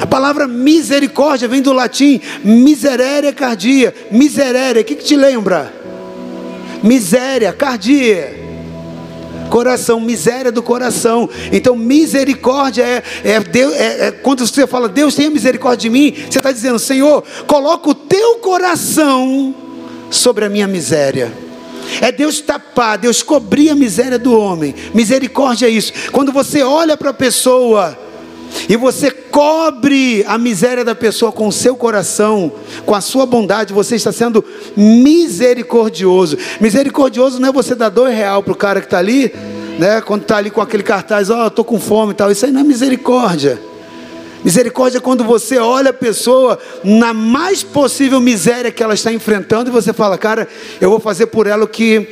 A 0.00 0.06
palavra 0.06 0.46
misericórdia 0.46 1.48
vem 1.48 1.60
do 1.60 1.72
latim 1.72 2.20
miserere 2.42 3.32
cardia. 3.32 3.94
Miserere, 4.10 4.80
o 4.80 4.84
que, 4.84 4.94
que 4.94 5.04
te 5.04 5.16
lembra? 5.16 5.72
Miséria, 6.82 7.52
cardia 7.52 8.47
coração, 9.48 10.00
miséria 10.00 10.52
do 10.52 10.62
coração. 10.62 11.28
Então, 11.52 11.76
misericórdia 11.76 12.84
é, 12.84 13.02
é, 13.24 13.40
Deus, 13.40 13.74
é, 13.74 14.06
é 14.08 14.10
quando 14.10 14.46
você 14.46 14.66
fala, 14.66 14.88
Deus 14.88 15.14
tenha 15.14 15.30
misericórdia 15.30 15.90
de 15.90 15.90
mim, 15.90 16.14
você 16.30 16.38
está 16.38 16.52
dizendo, 16.52 16.78
Senhor, 16.78 17.24
coloca 17.46 17.90
o 17.90 17.94
teu 17.94 18.36
coração 18.36 19.54
sobre 20.10 20.44
a 20.44 20.48
minha 20.48 20.66
miséria. 20.66 21.32
É 22.00 22.12
Deus 22.12 22.40
tapar, 22.40 22.98
Deus 22.98 23.22
cobrir 23.22 23.70
a 23.70 23.74
miséria 23.74 24.18
do 24.18 24.38
homem. 24.38 24.74
Misericórdia 24.92 25.66
é 25.66 25.70
isso. 25.70 25.92
Quando 26.12 26.32
você 26.32 26.62
olha 26.62 26.96
para 26.96 27.10
a 27.10 27.14
pessoa 27.14 28.07
e 28.68 28.76
você 28.76 29.10
cobre 29.10 30.24
a 30.26 30.36
miséria 30.36 30.84
da 30.84 30.94
pessoa 30.94 31.32
com 31.32 31.48
o 31.48 31.52
seu 31.52 31.76
coração, 31.76 32.52
com 32.84 32.94
a 32.94 33.00
sua 33.00 33.24
bondade, 33.24 33.72
você 33.72 33.96
está 33.96 34.12
sendo 34.12 34.44
misericordioso. 34.76 36.36
Misericordioso 36.60 37.40
não 37.40 37.48
é 37.48 37.52
você 37.52 37.74
dar 37.74 37.88
dois 37.88 38.14
real 38.14 38.42
para 38.42 38.52
o 38.52 38.56
cara 38.56 38.80
que 38.80 38.86
está 38.86 38.98
ali, 38.98 39.32
né? 39.78 40.00
Quando 40.00 40.22
está 40.22 40.36
ali 40.36 40.50
com 40.50 40.60
aquele 40.60 40.82
cartaz, 40.82 41.30
ó, 41.30 41.44
oh, 41.44 41.46
estou 41.48 41.64
com 41.64 41.78
fome 41.80 42.12
e 42.12 42.14
tal. 42.14 42.30
Isso 42.30 42.44
aí 42.44 42.52
não 42.52 42.60
é 42.60 42.64
misericórdia. 42.64 43.58
Misericórdia 44.44 44.98
é 44.98 45.00
quando 45.00 45.24
você 45.24 45.58
olha 45.58 45.90
a 45.90 45.94
pessoa 45.94 46.58
na 46.84 47.12
mais 47.12 47.62
possível 47.62 48.20
miséria 48.20 48.70
que 48.70 48.82
ela 48.82 48.94
está 48.94 49.12
enfrentando 49.12 49.68
e 49.68 49.72
você 49.72 49.92
fala, 49.92 50.16
cara, 50.16 50.46
eu 50.80 50.90
vou 50.90 51.00
fazer 51.00 51.26
por 51.26 51.46
ela 51.46 51.64
o 51.64 51.68
que 51.68 52.06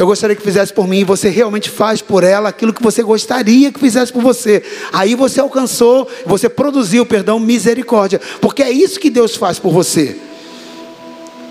eu 0.00 0.06
gostaria 0.06 0.34
que 0.34 0.42
fizesse 0.42 0.72
por 0.72 0.88
mim, 0.88 1.00
e 1.00 1.04
você 1.04 1.28
realmente 1.28 1.68
faz 1.68 2.00
por 2.00 2.24
ela 2.24 2.48
aquilo 2.48 2.72
que 2.72 2.82
você 2.82 3.02
gostaria 3.02 3.70
que 3.70 3.78
fizesse 3.78 4.10
por 4.10 4.22
você. 4.22 4.62
Aí 4.90 5.14
você 5.14 5.40
alcançou, 5.40 6.08
você 6.24 6.48
produziu, 6.48 7.04
perdão, 7.04 7.38
misericórdia, 7.38 8.18
porque 8.40 8.62
é 8.62 8.70
isso 8.70 8.98
que 8.98 9.10
Deus 9.10 9.36
faz 9.36 9.58
por 9.58 9.70
você. 9.70 10.16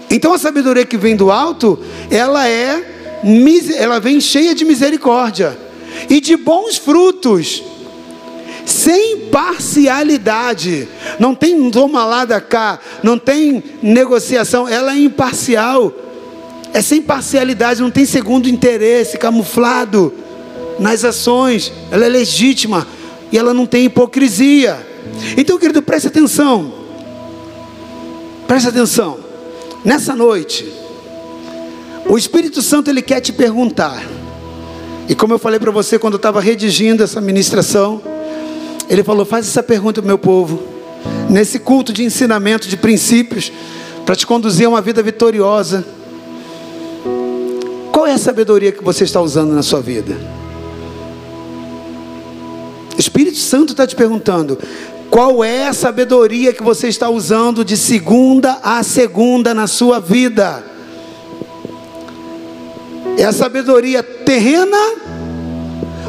Então 0.10 0.34
a 0.34 0.40
sabedoria 0.40 0.84
que 0.84 0.98
vem 0.98 1.16
do 1.16 1.30
alto, 1.30 1.78
ela 2.10 2.48
é 2.48 2.96
ela 3.78 4.00
vem 4.00 4.20
cheia 4.20 4.56
de 4.56 4.66
misericórdia 4.66 5.56
e 6.10 6.20
de 6.20 6.36
bons 6.36 6.76
frutos, 6.76 7.62
sem 8.66 9.28
parcialidade. 9.28 10.88
Não 11.20 11.36
tem 11.36 11.70
toma 11.70 12.04
lá 12.04 12.26
da 12.26 12.42
cá, 12.42 12.80
não 13.04 13.20
tem 13.20 13.64
negociação, 13.84 14.68
ela 14.68 14.94
é 14.94 14.98
imparcial. 14.98 15.94
É 16.74 16.82
sem 16.82 17.02
parcialidade, 17.02 17.82
não 17.82 17.92
tem 17.92 18.06
segundo 18.06 18.48
interesse, 18.48 19.18
camuflado 19.18 20.14
nas 20.80 21.04
ações. 21.04 21.72
Ela 21.92 22.06
é 22.06 22.10
legítima 22.10 22.88
e 23.32 23.38
ela 23.38 23.54
não 23.54 23.66
tem 23.66 23.86
hipocrisia. 23.86 24.86
Então, 25.38 25.58
querido, 25.58 25.82
preste 25.82 26.08
atenção. 26.08 26.74
Preste 28.48 28.70
atenção. 28.70 29.20
Nessa 29.84 30.16
noite, 30.16 30.66
o 32.08 32.18
Espírito 32.18 32.62
Santo 32.62 32.90
ele 32.90 33.02
quer 33.02 33.22
te 33.22 33.32
perguntar. 33.32 34.04
E 35.08 35.16
como 35.16 35.34
eu 35.34 35.40
falei 35.40 35.60
para 35.60 35.72
você 35.72 35.98
quando 35.98 36.14
eu 36.14 36.18
estava 36.18 36.42
redigindo 36.42 37.04
essa 37.04 37.22
ministração, 37.22 38.02
ele 38.90 39.04
falou: 39.04 39.26
faz 39.26 39.48
essa 39.48 39.64
pergunta 39.64 40.02
meu 40.02 40.18
povo, 40.18 40.62
nesse 41.30 41.60
culto 41.60 41.94
de 41.94 42.04
ensinamento 42.04 42.68
de 42.68 42.76
princípios, 42.76 43.52
para 44.06 44.16
te 44.16 44.26
conduzir 44.26 44.66
a 44.66 44.70
uma 44.70 44.82
vida 44.82 45.02
vitoriosa. 45.02 45.86
Qual 48.00 48.08
é 48.08 48.14
a 48.14 48.18
sabedoria 48.18 48.72
que 48.72 48.82
você 48.82 49.04
está 49.04 49.20
usando 49.20 49.52
na 49.52 49.62
sua 49.62 49.82
vida? 49.82 50.18
O 52.96 52.98
Espírito 52.98 53.38
Santo 53.38 53.74
está 53.74 53.86
te 53.86 53.94
perguntando: 53.94 54.58
qual 55.10 55.44
é 55.44 55.68
a 55.68 55.74
sabedoria 55.74 56.54
que 56.54 56.64
você 56.64 56.88
está 56.88 57.10
usando 57.10 57.66
de 57.66 57.76
segunda 57.76 58.58
a 58.64 58.82
segunda 58.84 59.54
na 59.54 59.68
sua 59.68 60.00
vida? 60.00 60.64
É 63.18 63.26
a 63.26 63.34
sabedoria 63.34 64.02
terrena 64.02 64.78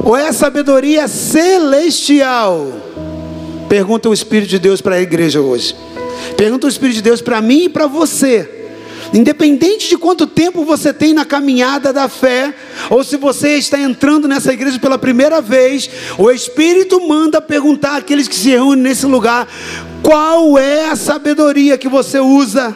ou 0.05 0.17
é 0.17 0.29
a 0.29 0.33
sabedoria 0.33 1.09
celestial? 1.09 2.69
Pergunta 3.69 4.09
o 4.09 4.15
Espírito 4.15 4.51
de 4.51 4.61
Deus 4.61 4.81
para 4.81 4.95
a 4.95 5.01
igreja 5.01 5.41
hoje. 5.41 5.75
Pergunta 6.37 6.69
o 6.69 6.71
Espírito 6.71 6.95
de 6.99 7.03
Deus 7.03 7.21
para 7.21 7.43
mim 7.43 7.65
e 7.65 7.69
para 7.69 7.89
você. 7.89 8.60
Independente 9.13 9.89
de 9.89 9.99
quanto 9.99 10.27
tempo 10.27 10.65
você 10.65 10.93
tem 10.93 11.13
na 11.13 11.25
caminhada 11.25 11.93
da 11.93 12.09
fé, 12.09 12.55
ou 12.89 13.03
se 13.03 13.17
você 13.17 13.57
está 13.57 13.79
entrando 13.79 14.29
nessa 14.29 14.53
igreja 14.53 14.79
pela 14.79 14.97
primeira 14.97 15.41
vez, 15.41 15.91
o 16.17 16.31
Espírito 16.31 17.07
manda 17.09 17.41
perguntar 17.41 17.97
àqueles 17.97 18.29
que 18.29 18.37
se 18.37 18.51
reúnem 18.51 18.85
nesse 18.85 19.07
lugar: 19.07 19.49
qual 20.01 20.57
é 20.57 20.91
a 20.91 20.97
sabedoria 20.97 21.77
que 21.77 21.89
você 21.89 22.21
usa? 22.21 22.75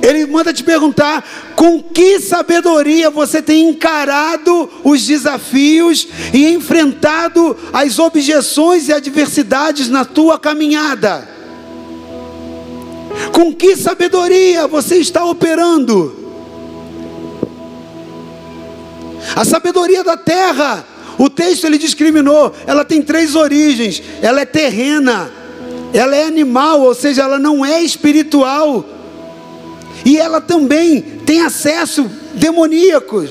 Ele 0.00 0.26
manda 0.26 0.52
te 0.52 0.62
perguntar 0.62 1.24
com 1.56 1.82
que 1.82 2.20
sabedoria 2.20 3.08
você 3.08 3.40
tem 3.40 3.70
encarado 3.70 4.70
os 4.82 5.06
desafios 5.06 6.06
e 6.32 6.46
enfrentado 6.48 7.56
as 7.72 7.98
objeções 7.98 8.88
e 8.88 8.92
adversidades 8.92 9.88
na 9.88 10.04
tua 10.04 10.38
caminhada. 10.38 11.33
Com 13.32 13.52
que 13.52 13.76
sabedoria 13.76 14.66
você 14.66 14.96
está 14.96 15.24
operando? 15.24 16.24
A 19.34 19.44
sabedoria 19.44 20.04
da 20.04 20.16
terra, 20.16 20.84
o 21.18 21.30
texto 21.30 21.64
ele 21.64 21.78
discriminou, 21.78 22.52
ela 22.66 22.84
tem 22.84 23.02
três 23.02 23.34
origens: 23.34 24.02
ela 24.22 24.40
é 24.40 24.44
terrena, 24.44 25.30
ela 25.92 26.14
é 26.14 26.24
animal, 26.24 26.82
ou 26.82 26.94
seja, 26.94 27.22
ela 27.22 27.38
não 27.38 27.64
é 27.64 27.82
espiritual, 27.82 28.84
e 30.04 30.16
ela 30.16 30.40
também 30.40 31.00
tem 31.24 31.40
acesso 31.40 32.08
demoníaco. 32.34 33.26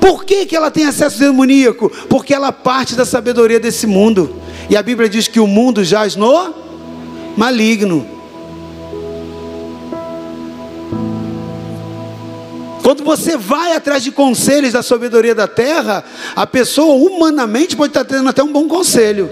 Por 0.00 0.24
que, 0.24 0.46
que 0.46 0.54
ela 0.54 0.70
tem 0.70 0.86
acesso 0.86 1.18
demoníaco? 1.18 1.90
Porque 2.08 2.32
ela 2.32 2.52
parte 2.52 2.94
da 2.94 3.04
sabedoria 3.04 3.58
desse 3.58 3.88
mundo. 3.88 4.36
E 4.70 4.76
a 4.76 4.82
Bíblia 4.82 5.08
diz 5.08 5.26
que 5.26 5.40
o 5.40 5.48
mundo 5.48 5.82
jaz 5.82 6.14
no 6.14 6.54
maligno. 7.36 8.06
Quando 12.82 13.02
você 13.02 13.36
vai 13.36 13.74
atrás 13.74 14.04
de 14.04 14.12
conselhos 14.12 14.72
da 14.72 14.82
sabedoria 14.82 15.34
da 15.34 15.48
terra, 15.48 16.04
a 16.36 16.46
pessoa 16.46 16.94
humanamente 16.94 17.76
pode 17.76 17.90
estar 17.90 18.04
tendo 18.04 18.28
até 18.28 18.42
um 18.42 18.52
bom 18.52 18.68
conselho. 18.68 19.28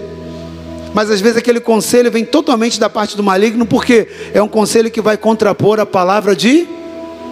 Mas 0.93 1.09
às 1.09 1.21
vezes 1.21 1.37
aquele 1.37 1.59
conselho 1.59 2.11
vem 2.11 2.25
totalmente 2.25 2.79
da 2.79 2.89
parte 2.89 3.15
do 3.15 3.23
maligno, 3.23 3.65
porque 3.65 4.07
é 4.33 4.41
um 4.41 4.47
conselho 4.47 4.91
que 4.91 5.01
vai 5.01 5.17
contrapor 5.17 5.79
a 5.79 5.85
palavra 5.85 6.35
de 6.35 6.67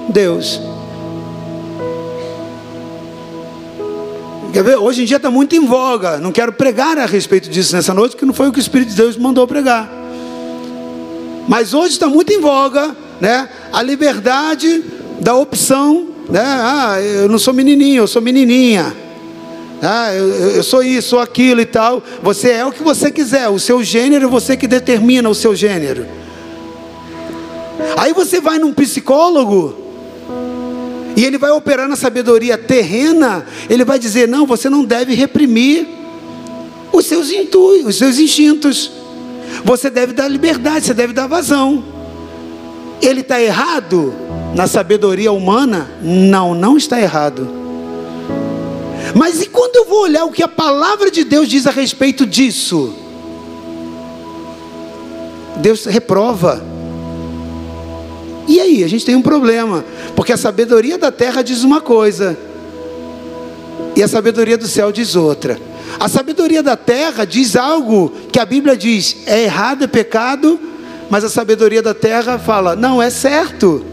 Deus. 0.10 0.62
Quer 4.54 4.64
ver? 4.64 4.78
Hoje 4.78 5.02
em 5.02 5.06
dia 5.06 5.18
está 5.18 5.32
muito 5.32 5.56
em 5.56 5.66
voga. 5.66 6.20
Não 6.20 6.32
quero 6.32 6.54
pregar 6.54 6.98
a 6.98 7.06
respeito 7.06 7.50
disso 7.50 7.76
nessa 7.76 7.94
noite, 7.94 8.12
porque 8.12 8.26
não 8.26 8.34
foi 8.34 8.48
o 8.48 8.52
que 8.52 8.60
o 8.60 8.62
Espírito 8.62 8.90
de 8.90 8.96
Deus 8.96 9.18
mandou 9.18 9.48
pregar. 9.48 10.03
Mas 11.48 11.74
hoje 11.74 11.94
está 11.94 12.08
muito 12.08 12.32
em 12.32 12.40
voga, 12.40 12.96
né? 13.20 13.50
A 13.72 13.82
liberdade 13.82 14.84
da 15.20 15.36
opção, 15.36 16.08
né? 16.30 16.44
Ah, 16.44 17.02
eu 17.02 17.28
não 17.28 17.40
sou 17.40 17.54
menininho, 17.54 18.04
eu 18.04 18.08
sou 18.08 18.22
menininha. 18.22 18.96
Ah, 19.82 20.14
eu, 20.14 20.30
eu 20.30 20.64
sou 20.64 20.82
isso, 20.82 21.10
sou 21.10 21.20
aquilo 21.20 21.60
e 21.60 21.66
tal. 21.66 22.02
Você 22.22 22.52
é 22.52 22.66
o 22.66 22.72
que 22.72 22.82
você 22.82 23.12
quiser. 23.12 23.50
O 23.50 23.60
seu 23.60 23.84
gênero, 23.84 24.30
você 24.30 24.56
que 24.56 24.68
determina 24.68 25.30
o 25.30 25.36
seu 25.36 25.54
gênero. 25.54 26.06
Aí 27.98 28.14
você 28.14 28.40
vai 28.40 28.58
num 28.60 28.74
psicólogo 28.74 29.76
e 31.16 31.26
ele 31.26 31.38
vai 31.38 31.52
operar 31.52 31.88
na 31.88 31.96
sabedoria 31.96 32.58
terrena. 32.58 33.46
Ele 33.70 33.84
vai 33.84 34.00
dizer: 34.00 34.28
não, 34.28 34.46
você 34.46 34.70
não 34.70 34.86
deve 34.86 35.14
reprimir 35.14 35.86
os 36.94 37.06
seus, 37.06 37.30
intu 37.32 37.86
os 37.86 37.98
seus 37.98 38.18
instintos. 38.20 39.03
Você 39.64 39.90
deve 39.90 40.14
dar 40.14 40.28
liberdade, 40.28 40.86
você 40.86 40.94
deve 40.94 41.14
dar 41.14 41.28
vazão. 41.28 41.84
Ele 43.02 43.22
está 43.22 43.42
errado 43.42 44.14
na 44.56 44.68
sabedoria 44.68 45.32
humana? 45.32 45.90
Não, 46.02 46.54
não 46.54 46.78
está 46.78 47.00
errado. 47.00 47.48
Mas 49.16 49.42
e 49.42 49.48
quando 49.48 49.76
eu 49.76 49.86
vou 49.86 50.04
olhar 50.04 50.26
o 50.26 50.32
que 50.32 50.44
a 50.44 50.48
palavra 50.48 51.12
de 51.12 51.24
Deus 51.24 51.48
diz 51.48 51.68
a 51.68 51.72
respeito 51.72 52.26
disso? 52.26 52.94
Deus 55.58 55.86
reprova. 55.86 56.64
E 58.48 58.60
aí, 58.60 58.84
a 58.84 58.88
gente 58.90 59.06
tem 59.06 59.16
um 59.16 59.22
problema, 59.22 59.86
porque 60.16 60.34
a 60.34 60.38
sabedoria 60.38 60.98
da 60.98 61.12
terra 61.12 61.42
diz 61.42 61.64
uma 61.64 61.80
coisa, 61.80 62.38
e 63.96 64.04
a 64.04 64.08
sabedoria 64.08 64.58
do 64.58 64.68
céu 64.68 64.92
diz 64.92 65.16
outra. 65.16 65.58
A 66.00 66.08
sabedoria 66.08 66.62
da 66.62 66.76
terra 66.76 67.26
diz 67.26 67.56
algo 67.56 68.12
que 68.32 68.40
a 68.40 68.46
Bíblia 68.46 68.76
diz 68.76 69.18
é 69.26 69.44
errado, 69.44 69.84
é 69.84 69.88
pecado, 69.88 70.60
mas 71.10 71.24
a 71.24 71.30
sabedoria 71.30 71.82
da 71.82 71.94
terra 71.94 72.40
fala, 72.40 72.76
não, 72.76 73.02
é 73.02 73.10
certo. 73.10 73.86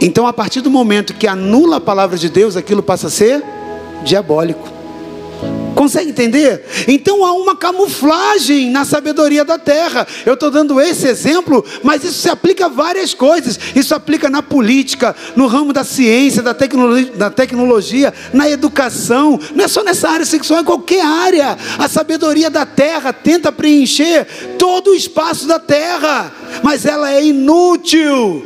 Então, 0.00 0.26
a 0.26 0.32
partir 0.32 0.60
do 0.60 0.70
momento 0.70 1.14
que 1.14 1.26
anula 1.26 1.76
a 1.76 1.80
palavra 1.80 2.18
de 2.18 2.28
Deus, 2.28 2.56
aquilo 2.56 2.82
passa 2.82 3.06
a 3.06 3.10
ser 3.10 3.42
diabólico. 4.04 4.75
Consegue 5.76 6.08
entender? 6.08 6.64
Então 6.88 7.22
há 7.22 7.34
uma 7.34 7.54
camuflagem 7.54 8.70
na 8.70 8.86
sabedoria 8.86 9.44
da 9.44 9.58
terra. 9.58 10.06
Eu 10.24 10.32
estou 10.32 10.50
dando 10.50 10.80
esse 10.80 11.06
exemplo, 11.06 11.62
mas 11.82 12.02
isso 12.02 12.14
se 12.14 12.30
aplica 12.30 12.64
a 12.64 12.68
várias 12.70 13.12
coisas. 13.12 13.60
Isso 13.74 13.94
aplica 13.94 14.30
na 14.30 14.42
política, 14.42 15.14
no 15.36 15.46
ramo 15.46 15.74
da 15.74 15.84
ciência, 15.84 16.42
da 16.42 16.54
tecnologia, 16.54 17.12
da 17.12 17.28
tecnologia, 17.28 18.14
na 18.32 18.48
educação. 18.48 19.38
Não 19.54 19.66
é 19.66 19.68
só 19.68 19.84
nessa 19.84 20.08
área 20.08 20.24
sexual, 20.24 20.62
em 20.62 20.64
qualquer 20.64 21.04
área. 21.04 21.58
A 21.78 21.86
sabedoria 21.88 22.48
da 22.48 22.64
terra 22.64 23.12
tenta 23.12 23.52
preencher 23.52 24.26
todo 24.58 24.92
o 24.92 24.94
espaço 24.94 25.46
da 25.46 25.58
terra, 25.58 26.32
mas 26.62 26.86
ela 26.86 27.12
é 27.12 27.22
inútil 27.22 28.42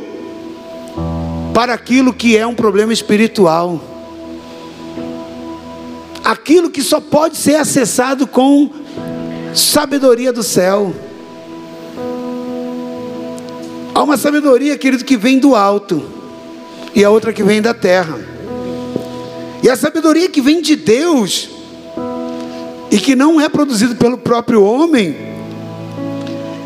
para 1.53 1.73
aquilo 1.73 2.11
que 2.11 2.35
é 2.35 2.45
um 2.45 2.55
problema 2.55 2.91
espiritual 2.91 3.90
aquilo 6.23 6.69
que 6.69 6.81
só 6.81 6.99
pode 6.99 7.37
ser 7.37 7.55
acessado 7.55 8.27
com 8.27 8.69
sabedoria 9.53 10.31
do 10.31 10.43
céu. 10.43 10.93
Há 13.93 14.03
uma 14.03 14.17
sabedoria, 14.17 14.77
querido, 14.77 15.03
que 15.03 15.17
vem 15.17 15.39
do 15.39 15.55
alto, 15.55 16.01
e 16.95 17.03
a 17.03 17.09
outra 17.09 17.33
que 17.33 17.43
vem 17.43 17.61
da 17.61 17.73
terra. 17.73 18.17
E 19.61 19.69
a 19.69 19.75
sabedoria 19.75 20.29
que 20.29 20.41
vem 20.41 20.61
de 20.61 20.75
Deus, 20.75 21.49
e 22.89 22.97
que 22.97 23.15
não 23.15 23.39
é 23.39 23.49
produzida 23.49 23.95
pelo 23.95 24.17
próprio 24.17 24.63
homem, 24.63 25.15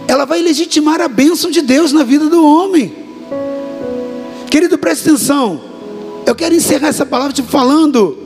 ela 0.08 0.26
vai 0.26 0.42
legitimar 0.42 1.02
a 1.02 1.08
bênção 1.08 1.50
de 1.50 1.62
Deus 1.62 1.92
na 1.92 2.04
vida 2.04 2.30
do 2.30 2.46
homem. 2.46 2.94
Querido, 4.50 4.78
preste 4.78 5.10
atenção. 5.10 5.62
Eu 6.26 6.36
quero 6.36 6.56
encerrar 6.56 6.88
essa 6.88 7.06
palavra 7.06 7.34
te 7.34 7.42
falando 7.42 8.25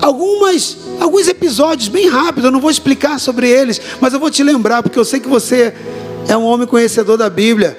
algumas, 0.00 0.76
alguns 0.98 1.28
episódios 1.28 1.88
bem 1.88 2.08
rápidos, 2.08 2.44
eu 2.44 2.50
não 2.50 2.60
vou 2.60 2.70
explicar 2.70 3.18
sobre 3.18 3.48
eles, 3.48 3.80
mas 4.00 4.12
eu 4.12 4.20
vou 4.20 4.30
te 4.30 4.42
lembrar, 4.42 4.82
porque 4.82 4.98
eu 4.98 5.04
sei 5.04 5.20
que 5.20 5.28
você 5.28 5.74
é 6.28 6.36
um 6.36 6.44
homem 6.44 6.66
conhecedor 6.66 7.16
da 7.16 7.28
Bíblia. 7.28 7.78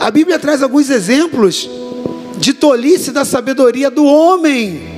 A 0.00 0.10
Bíblia 0.10 0.38
traz 0.38 0.62
alguns 0.62 0.90
exemplos 0.90 1.68
de 2.38 2.52
tolice 2.52 3.10
da 3.10 3.24
sabedoria 3.24 3.90
do 3.90 4.04
homem. 4.04 4.96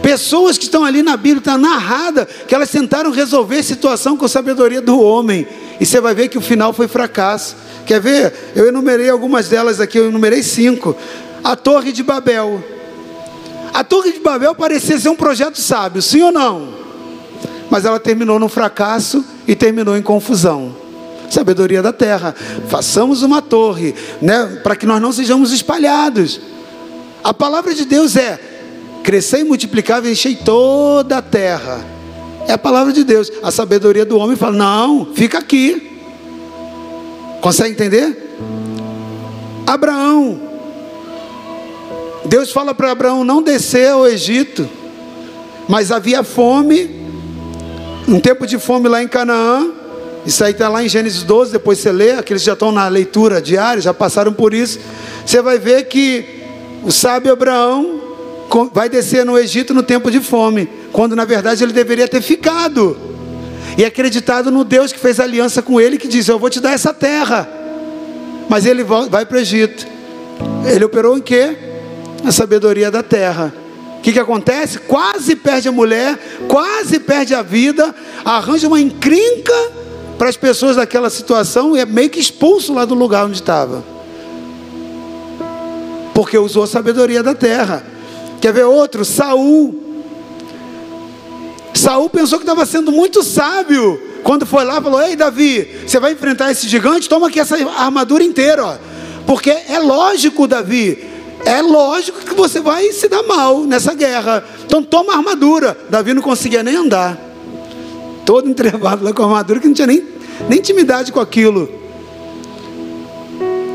Pessoas 0.00 0.56
que 0.56 0.64
estão 0.64 0.84
ali 0.84 1.02
na 1.02 1.16
Bíblia, 1.16 1.38
está 1.38 1.58
narrada, 1.58 2.26
que 2.26 2.54
elas 2.54 2.70
tentaram 2.70 3.10
resolver 3.10 3.58
a 3.58 3.62
situação 3.62 4.16
com 4.16 4.24
a 4.24 4.28
sabedoria 4.28 4.80
do 4.80 5.00
homem. 5.00 5.46
E 5.80 5.86
você 5.86 6.00
vai 6.00 6.14
ver 6.14 6.28
que 6.28 6.38
o 6.38 6.40
final 6.40 6.72
foi 6.72 6.86
fracasso. 6.86 7.56
Quer 7.86 8.00
ver? 8.00 8.32
Eu 8.54 8.68
enumerei 8.68 9.10
algumas 9.10 9.48
delas 9.48 9.80
aqui, 9.80 9.98
eu 9.98 10.08
enumerei 10.08 10.42
cinco. 10.42 10.96
A 11.42 11.56
Torre 11.56 11.90
de 11.90 12.02
Babel. 12.02 12.62
A 13.74 13.82
Torre 13.82 14.12
de 14.12 14.20
Babel 14.20 14.54
parecia 14.54 14.96
ser 14.96 15.08
um 15.08 15.16
projeto 15.16 15.60
sábio, 15.60 16.00
sim 16.00 16.22
ou 16.22 16.30
não? 16.30 16.68
Mas 17.68 17.84
ela 17.84 17.98
terminou 17.98 18.38
no 18.38 18.48
fracasso 18.48 19.24
e 19.48 19.56
terminou 19.56 19.96
em 19.96 20.02
confusão. 20.02 20.76
Sabedoria 21.28 21.82
da 21.82 21.92
terra. 21.92 22.32
Façamos 22.68 23.22
uma 23.24 23.42
torre, 23.42 23.92
né, 24.22 24.60
para 24.62 24.76
que 24.76 24.86
nós 24.86 25.02
não 25.02 25.10
sejamos 25.10 25.50
espalhados. 25.50 26.40
A 27.24 27.34
palavra 27.34 27.74
de 27.74 27.84
Deus 27.84 28.14
é: 28.14 28.38
crescer 29.02 29.40
e 29.40 29.44
multiplicar 29.44 30.06
enchei 30.06 30.36
toda 30.36 31.18
a 31.18 31.22
terra. 31.22 31.84
É 32.46 32.52
a 32.52 32.58
palavra 32.58 32.92
de 32.92 33.02
Deus. 33.02 33.28
A 33.42 33.50
sabedoria 33.50 34.04
do 34.04 34.16
homem 34.18 34.36
fala: 34.36 34.56
não, 34.56 35.08
fica 35.14 35.38
aqui. 35.38 35.98
Consegue 37.40 37.72
entender? 37.72 38.36
Abraão. 39.66 40.53
Deus 42.26 42.50
fala 42.50 42.74
para 42.74 42.90
Abraão 42.90 43.22
não 43.22 43.42
descer 43.42 43.90
ao 43.90 44.06
Egito, 44.06 44.68
mas 45.68 45.92
havia 45.92 46.22
fome, 46.22 46.90
um 48.08 48.18
tempo 48.18 48.46
de 48.46 48.58
fome 48.58 48.88
lá 48.88 49.02
em 49.02 49.08
Canaã. 49.08 49.70
Isso 50.24 50.42
aí 50.42 50.52
está 50.52 50.68
lá 50.68 50.82
em 50.82 50.88
Gênesis 50.88 51.22
12, 51.22 51.52
depois 51.52 51.78
você 51.78 51.92
lê, 51.92 52.12
aqueles 52.12 52.42
já 52.42 52.54
estão 52.54 52.72
na 52.72 52.88
leitura 52.88 53.42
diária, 53.42 53.82
já 53.82 53.92
passaram 53.92 54.32
por 54.32 54.54
isso. 54.54 54.80
Você 55.24 55.42
vai 55.42 55.58
ver 55.58 55.84
que 55.84 56.42
o 56.82 56.90
sábio 56.90 57.32
Abraão 57.32 58.00
vai 58.72 58.88
descer 58.88 59.24
no 59.24 59.38
Egito 59.38 59.74
no 59.74 59.82
tempo 59.82 60.10
de 60.10 60.20
fome, 60.20 60.68
quando 60.92 61.14
na 61.14 61.26
verdade 61.26 61.62
ele 61.62 61.72
deveria 61.72 62.08
ter 62.08 62.22
ficado 62.22 62.96
e 63.76 63.84
acreditado 63.84 64.50
no 64.50 64.64
Deus 64.64 64.92
que 64.92 64.98
fez 64.98 65.20
aliança 65.20 65.60
com 65.60 65.80
ele, 65.80 65.98
que 65.98 66.08
diz: 66.08 66.26
Eu 66.28 66.38
vou 66.38 66.48
te 66.48 66.60
dar 66.60 66.72
essa 66.72 66.94
terra. 66.94 67.48
Mas 68.48 68.66
ele 68.66 68.82
vai 68.84 69.26
para 69.26 69.36
o 69.36 69.40
Egito. 69.40 69.86
Ele 70.66 70.84
operou 70.84 71.16
em 71.16 71.20
quê? 71.20 71.73
Na 72.24 72.32
sabedoria 72.32 72.90
da 72.90 73.02
terra. 73.02 73.54
O 73.98 74.02
que, 74.02 74.12
que 74.12 74.18
acontece? 74.18 74.78
Quase 74.80 75.36
perde 75.36 75.68
a 75.68 75.72
mulher, 75.72 76.18
quase 76.48 76.98
perde 76.98 77.34
a 77.34 77.42
vida, 77.42 77.94
arranja 78.24 78.66
uma 78.66 78.80
encrenca 78.80 79.52
para 80.18 80.28
as 80.28 80.36
pessoas 80.36 80.76
daquela 80.76 81.08
situação 81.08 81.76
e 81.76 81.80
é 81.80 81.86
meio 81.86 82.10
que 82.10 82.18
expulso 82.18 82.74
lá 82.74 82.84
do 82.84 82.94
lugar 82.94 83.24
onde 83.26 83.36
estava. 83.36 83.84
Porque 86.12 86.36
usou 86.36 86.64
a 86.64 86.66
sabedoria 86.66 87.22
da 87.22 87.34
terra. 87.34 87.84
Quer 88.40 88.52
ver 88.52 88.64
outro? 88.64 89.04
Saul 89.04 89.84
Saul 91.74 92.08
pensou 92.08 92.38
que 92.38 92.44
estava 92.44 92.64
sendo 92.64 92.90
muito 92.90 93.22
sábio. 93.22 94.00
Quando 94.22 94.46
foi 94.46 94.64
lá, 94.64 94.80
falou: 94.80 95.02
Ei, 95.02 95.16
Davi, 95.16 95.68
você 95.86 96.00
vai 96.00 96.12
enfrentar 96.12 96.50
esse 96.50 96.66
gigante? 96.68 97.08
Toma 97.08 97.28
aqui 97.28 97.38
essa 97.38 97.56
armadura 97.56 98.24
inteira. 98.24 98.64
Ó. 98.64 98.76
Porque 99.26 99.50
é 99.50 99.78
lógico, 99.78 100.46
Davi, 100.46 101.13
é 101.44 101.60
lógico 101.60 102.20
que 102.20 102.34
você 102.34 102.60
vai 102.60 102.90
se 102.92 103.08
dar 103.08 103.22
mal 103.22 103.60
nessa 103.64 103.94
guerra. 103.94 104.44
Então 104.64 104.82
toma 104.82 105.14
armadura. 105.14 105.76
Davi 105.90 106.14
não 106.14 106.22
conseguia 106.22 106.62
nem 106.62 106.76
andar. 106.76 107.18
Todo 108.24 108.48
entrevado 108.48 109.04
lá 109.04 109.12
com 109.12 109.22
a 109.22 109.26
armadura, 109.26 109.60
que 109.60 109.66
não 109.66 109.74
tinha 109.74 109.86
nem, 109.86 110.04
nem 110.48 110.58
intimidade 110.58 111.12
com 111.12 111.20
aquilo. 111.20 111.68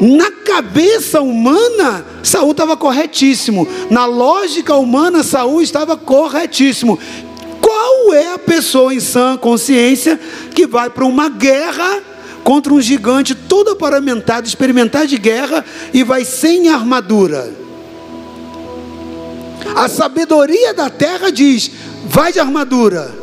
Na 0.01 0.31
cabeça 0.31 1.21
humana, 1.21 2.05
Saul 2.23 2.51
estava 2.51 2.75
corretíssimo. 2.75 3.67
Na 3.89 4.05
lógica 4.05 4.75
humana, 4.75 5.23
Saul 5.23 5.61
estava 5.61 5.97
corretíssimo. 5.97 6.97
Qual 7.61 8.13
é 8.13 8.33
a 8.33 8.39
pessoa 8.39 8.93
em 8.93 8.99
sã 8.99 9.37
consciência 9.37 10.19
que 10.55 10.65
vai 10.65 10.89
para 10.89 11.05
uma 11.05 11.29
guerra 11.29 12.01
contra 12.43 12.73
um 12.73 12.81
gigante 12.81 13.35
todo 13.35 13.71
aparamentado, 13.71 14.47
experimentar 14.47 15.05
de 15.05 15.17
guerra 15.17 15.63
e 15.93 16.03
vai 16.03 16.25
sem 16.25 16.69
armadura? 16.69 17.53
A 19.75 19.87
sabedoria 19.87 20.73
da 20.73 20.89
terra 20.89 21.31
diz: 21.31 21.71
vai 22.05 22.31
de 22.31 22.39
armadura. 22.39 23.13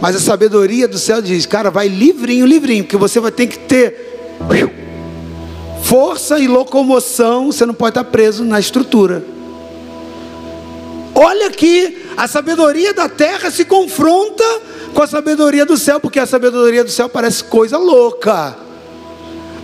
Mas 0.00 0.16
a 0.16 0.20
sabedoria 0.20 0.88
do 0.88 0.98
céu 0.98 1.20
diz: 1.20 1.46
cara, 1.46 1.70
vai 1.70 1.88
livrinho, 1.88 2.46
livrinho, 2.46 2.84
porque 2.84 2.96
você 2.96 3.20
vai 3.20 3.32
ter 3.32 3.46
que 3.46 3.58
ter 3.58 4.14
força 5.82 6.38
e 6.38 6.48
locomoção, 6.48 7.52
você 7.52 7.66
não 7.66 7.74
pode 7.74 7.90
estar 7.90 8.04
preso 8.04 8.42
na 8.42 8.58
estrutura. 8.58 9.24
Olha 11.14 11.50
que 11.50 12.04
a 12.16 12.26
sabedoria 12.26 12.92
da 12.92 13.08
terra 13.08 13.50
se 13.50 13.64
confronta 13.64 14.44
com 14.94 15.02
a 15.02 15.06
sabedoria 15.06 15.66
do 15.66 15.76
céu, 15.76 15.98
porque 15.98 16.20
a 16.20 16.26
sabedoria 16.26 16.84
do 16.84 16.90
céu 16.90 17.08
parece 17.08 17.44
coisa 17.44 17.76
louca, 17.76 18.56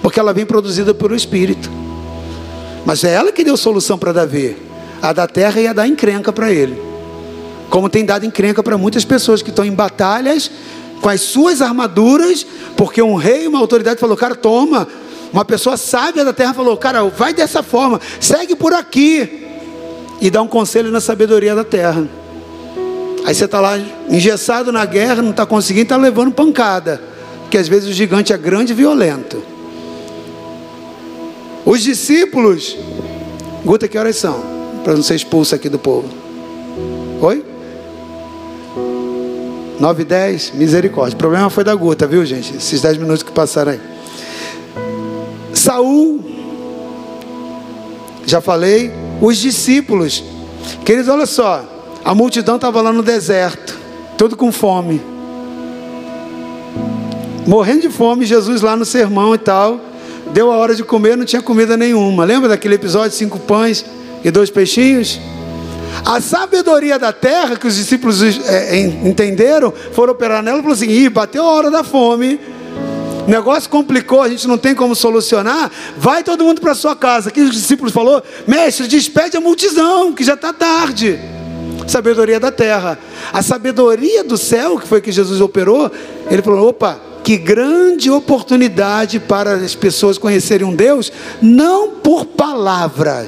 porque 0.02 0.18
ela 0.18 0.32
vem 0.32 0.44
produzida 0.44 0.92
pelo 0.92 1.14
Espírito. 1.14 1.70
Mas 2.84 3.04
é 3.04 3.12
ela 3.12 3.30
que 3.30 3.44
deu 3.44 3.56
solução 3.56 3.96
para 3.96 4.12
Davi. 4.12 4.56
A 5.00 5.12
da 5.12 5.26
terra 5.26 5.60
ia 5.60 5.72
dar 5.72 5.86
encrenca 5.86 6.32
para 6.32 6.52
ele. 6.52 6.80
Como 7.70 7.88
tem 7.88 8.04
dado 8.04 8.26
encrenca 8.26 8.62
para 8.62 8.76
muitas 8.76 9.04
pessoas 9.04 9.40
que 9.40 9.50
estão 9.50 9.64
em 9.64 9.72
batalhas 9.72 10.50
com 11.00 11.08
as 11.08 11.20
suas 11.20 11.62
armaduras, 11.62 12.44
porque 12.76 13.00
um 13.00 13.14
rei, 13.14 13.46
uma 13.46 13.58
autoridade 13.58 14.00
falou: 14.00 14.16
"Cara, 14.16 14.34
toma". 14.34 14.86
Uma 15.32 15.44
pessoa 15.44 15.76
sábia 15.76 16.24
da 16.24 16.32
terra 16.32 16.52
falou: 16.52 16.76
"Cara, 16.76 17.04
vai 17.04 17.32
dessa 17.32 17.62
forma, 17.62 18.00
segue 18.18 18.56
por 18.56 18.74
aqui" 18.74 19.46
e 20.20 20.30
dá 20.30 20.42
um 20.42 20.48
conselho 20.48 20.90
na 20.90 21.00
sabedoria 21.00 21.54
da 21.54 21.64
terra. 21.64 22.06
Aí 23.24 23.34
você 23.34 23.44
está 23.44 23.60
lá 23.60 23.78
engessado 24.08 24.72
na 24.72 24.84
guerra, 24.84 25.22
não 25.22 25.30
está 25.30 25.44
conseguindo, 25.44 25.84
está 25.84 25.96
levando 25.96 26.32
pancada. 26.32 27.00
Porque 27.42 27.58
às 27.58 27.68
vezes 27.68 27.88
o 27.88 27.92
gigante 27.92 28.32
é 28.32 28.38
grande 28.38 28.72
e 28.72 28.76
violento. 28.76 29.42
Os 31.64 31.82
discípulos, 31.82 32.76
Guta, 33.64 33.86
que 33.86 33.98
horas 33.98 34.16
são? 34.16 34.42
Para 34.82 34.94
não 34.94 35.02
ser 35.02 35.16
expulso 35.16 35.54
aqui 35.54 35.68
do 35.68 35.78
povo. 35.78 36.08
Oi? 37.20 37.44
9 39.78 40.02
e 40.02 40.04
10, 40.04 40.52
misericórdia. 40.54 41.14
O 41.14 41.18
problema 41.18 41.48
foi 41.50 41.64
da 41.64 41.74
Guta, 41.74 42.06
viu 42.06 42.24
gente? 42.24 42.56
Esses 42.56 42.80
10 42.80 42.98
minutos 42.98 43.22
que 43.22 43.32
passaram 43.32 43.72
aí. 43.72 43.80
Saul, 45.54 46.20
já 48.26 48.40
falei, 48.40 48.92
os 49.20 49.36
discípulos. 49.36 50.22
Queridos, 50.84 51.08
olha 51.08 51.26
só. 51.26 51.64
A 52.04 52.14
multidão 52.14 52.56
estava 52.56 52.80
lá 52.80 52.92
no 52.92 53.02
deserto, 53.02 53.78
todo 54.16 54.36
com 54.36 54.50
fome. 54.50 55.00
Morrendo 57.46 57.82
de 57.82 57.90
fome, 57.90 58.24
Jesus 58.26 58.62
lá 58.62 58.76
no 58.76 58.84
sermão 58.84 59.34
e 59.34 59.38
tal. 59.38 59.80
Deu 60.32 60.52
a 60.52 60.56
hora 60.56 60.74
de 60.74 60.84
comer, 60.84 61.16
não 61.16 61.24
tinha 61.24 61.42
comida 61.42 61.76
nenhuma. 61.76 62.24
Lembra 62.24 62.48
daquele 62.48 62.74
episódio: 62.74 63.16
cinco 63.16 63.38
pães 63.38 63.84
e 64.24 64.30
dois 64.30 64.50
peixinhos? 64.50 65.20
A 66.04 66.20
sabedoria 66.20 66.98
da 66.98 67.12
terra 67.12 67.56
que 67.56 67.66
os 67.66 67.74
discípulos 67.74 68.22
é, 68.46 68.78
entenderam, 68.78 69.72
foram 69.92 70.12
operar 70.12 70.42
nela 70.42 70.58
e 70.58 70.62
falaram 70.62 70.76
assim: 70.76 70.90
Ih, 70.90 71.08
bateu 71.08 71.44
a 71.44 71.50
hora 71.50 71.70
da 71.70 71.82
fome 71.82 72.38
o 73.26 73.30
negócio 73.30 73.70
complicou, 73.70 74.22
a 74.22 74.28
gente 74.28 74.48
não 74.48 74.58
tem 74.58 74.74
como 74.74 74.92
solucionar. 74.94 75.70
Vai 75.96 76.24
todo 76.24 76.42
mundo 76.42 76.60
para 76.60 76.74
sua 76.74 76.96
casa. 76.96 77.28
Aqui 77.28 77.40
os 77.40 77.52
discípulos 77.52 77.92
falou: 77.92 78.20
Mestre, 78.44 78.88
despede 78.88 79.36
a 79.36 79.40
multidão, 79.40 80.12
que 80.12 80.24
já 80.24 80.34
está 80.34 80.52
tarde. 80.52 81.16
Sabedoria 81.90 82.38
da 82.38 82.52
terra. 82.52 82.96
A 83.32 83.42
sabedoria 83.42 84.22
do 84.22 84.38
céu, 84.38 84.78
que 84.78 84.86
foi 84.86 85.00
que 85.00 85.10
Jesus 85.10 85.40
operou, 85.40 85.90
ele 86.30 86.40
falou: 86.40 86.68
opa, 86.68 87.00
que 87.24 87.36
grande 87.36 88.08
oportunidade 88.08 89.18
para 89.18 89.54
as 89.54 89.74
pessoas 89.74 90.16
conhecerem 90.16 90.64
um 90.64 90.74
Deus, 90.74 91.12
não 91.42 91.90
por 91.96 92.24
palavra, 92.26 93.26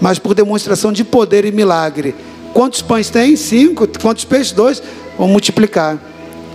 mas 0.00 0.18
por 0.18 0.34
demonstração 0.34 0.90
de 0.90 1.04
poder 1.04 1.44
e 1.44 1.52
milagre. 1.52 2.14
Quantos 2.54 2.80
pães 2.80 3.10
tem? 3.10 3.36
Cinco. 3.36 3.86
Quantos 4.00 4.24
peixes? 4.24 4.52
Dois. 4.52 4.82
Vamos 5.18 5.32
multiplicar. 5.32 5.98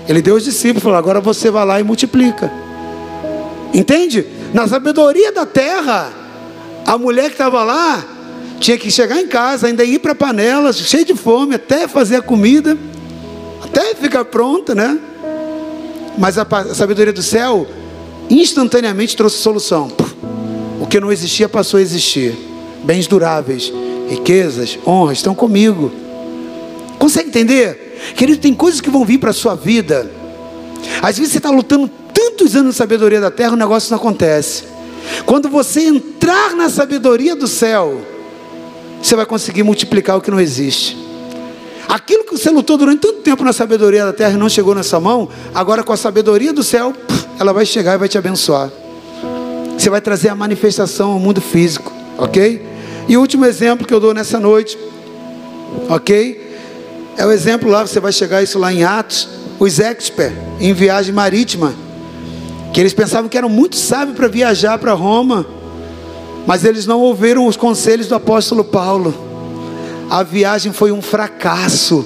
Ele 0.09 0.23
deu 0.23 0.35
os 0.35 0.43
discípulos, 0.43 0.81
falou: 0.81 0.97
agora 0.97 1.21
você 1.21 1.51
vai 1.51 1.65
lá 1.65 1.79
e 1.79 1.83
multiplica. 1.83 2.51
Entende? 3.75 4.25
Na 4.55 4.67
sabedoria 4.67 5.31
da 5.31 5.45
terra, 5.45 6.11
a 6.83 6.97
mulher 6.97 7.25
que 7.25 7.33
estava 7.33 7.63
lá 7.63 8.16
tinha 8.59 8.77
que 8.77 8.89
chegar 8.89 9.19
em 9.19 9.27
casa, 9.27 9.67
ainda 9.67 9.83
ir 9.83 9.99
para 9.99 10.11
a 10.11 10.15
panela, 10.15 10.73
cheia 10.73 11.05
de 11.05 11.15
fome, 11.15 11.55
até 11.55 11.87
fazer 11.87 12.17
a 12.17 12.21
comida, 12.21 12.77
até 13.63 13.93
ficar 13.95 14.25
pronta, 14.25 14.73
né? 14.73 14.99
Mas 16.17 16.37
a, 16.37 16.45
sabedoria 16.73 17.13
do 17.13 17.21
céu 17.21 17.67
instantaneamente 18.29 19.15
trouxe 19.15 19.37
solução. 19.37 19.91
O 20.81 20.87
que 20.87 20.99
não 20.99 21.11
existia 21.11 21.47
passou 21.47 21.77
a 21.77 21.81
existir. 21.81 22.35
Bens 22.83 23.07
duráveis, 23.07 23.71
riquezas, 24.09 24.77
honras 24.85 25.17
estão 25.17 25.35
comigo. 25.35 25.91
Consegue 26.97 27.29
entender? 27.29 27.97
Querido, 28.15 28.39
tem 28.39 28.53
coisas 28.53 28.81
que 28.81 28.89
vão 28.89 29.05
vir 29.05 29.19
para 29.19 29.29
a 29.29 29.33
sua 29.33 29.55
vida. 29.55 30.09
Às 31.01 31.17
vezes 31.17 31.33
você 31.33 31.37
está 31.37 31.49
lutando 31.49 31.89
tantos 32.13 32.55
anos 32.55 32.71
de 32.71 32.77
sabedoria 32.77 33.19
da 33.19 33.29
terra, 33.29 33.53
o 33.53 33.57
negócio 33.57 33.91
não 33.91 33.97
acontece. 33.97 34.63
Quando 35.25 35.49
você 35.49 35.81
entrar 35.81 36.55
na 36.55 36.69
sabedoria 36.69 37.35
do 37.35 37.47
céu, 37.47 38.01
você 39.01 39.15
vai 39.15 39.25
conseguir 39.25 39.63
multiplicar 39.63 40.17
o 40.17 40.21
que 40.21 40.31
não 40.31 40.39
existe. 40.39 40.97
Aquilo 41.87 42.25
que 42.25 42.37
você 42.37 42.49
lutou 42.49 42.77
durante 42.77 42.99
tanto 42.99 43.21
tempo 43.21 43.43
na 43.43 43.53
sabedoria 43.53 44.05
da 44.05 44.11
terra 44.11 44.33
e 44.33 44.37
não 44.37 44.49
chegou 44.49 44.75
nessa 44.75 44.99
mão, 44.99 45.29
agora 45.55 45.83
com 45.83 45.93
a 45.93 45.97
sabedoria 45.97 46.51
do 46.51 46.63
céu, 46.63 46.93
ela 47.39 47.53
vai 47.53 47.65
chegar 47.65 47.95
e 47.95 47.97
vai 47.97 48.09
te 48.09 48.17
abençoar. 48.17 48.69
Você 49.77 49.89
vai 49.89 50.01
trazer 50.01 50.29
a 50.29 50.35
manifestação 50.35 51.11
ao 51.11 51.19
mundo 51.19 51.39
físico, 51.39 51.93
ok? 52.17 52.61
E 53.07 53.15
o 53.15 53.21
último 53.21 53.45
exemplo 53.45 53.87
que 53.87 53.93
eu 53.93 53.99
dou 53.99 54.13
nessa 54.13 54.39
noite, 54.39 54.77
ok? 55.87 56.47
É 57.15 57.25
o 57.25 57.31
exemplo 57.31 57.69
lá, 57.69 57.87
você 57.87 57.99
vai 57.99 58.11
chegar 58.11 58.43
isso 58.43 58.59
lá 58.59 58.73
em 58.73 58.83
Atos, 58.83 59.29
os 59.59 59.79
experts 59.79 60.37
em 60.59 60.73
viagem 60.73 61.13
marítima, 61.13 61.73
que 62.73 62.79
eles 62.79 62.93
pensavam 62.93 63.29
que 63.29 63.37
eram 63.37 63.49
muito 63.49 63.75
sábios 63.75 64.15
para 64.17 64.27
viajar 64.27 64.77
para 64.77 64.93
Roma, 64.93 65.45
mas 66.47 66.65
eles 66.65 66.87
não 66.87 66.99
ouviram 67.01 67.45
os 67.45 67.55
conselhos 67.55 68.07
do 68.07 68.15
apóstolo 68.15 68.63
Paulo 68.63 69.27
a 70.09 70.23
viagem 70.23 70.71
foi 70.71 70.91
um 70.91 71.01
fracasso. 71.01 72.05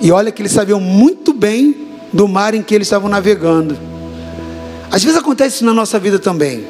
E 0.00 0.10
olha 0.10 0.32
que 0.32 0.40
eles 0.40 0.52
sabiam 0.52 0.80
muito 0.80 1.32
bem 1.32 1.88
do 2.12 2.26
mar 2.26 2.54
em 2.54 2.62
que 2.62 2.74
eles 2.74 2.86
estavam 2.86 3.08
navegando. 3.08 3.78
Às 4.90 5.02
vezes 5.02 5.18
acontece 5.18 5.56
isso 5.56 5.64
na 5.64 5.74
nossa 5.74 5.98
vida 5.98 6.18
também. 6.18 6.66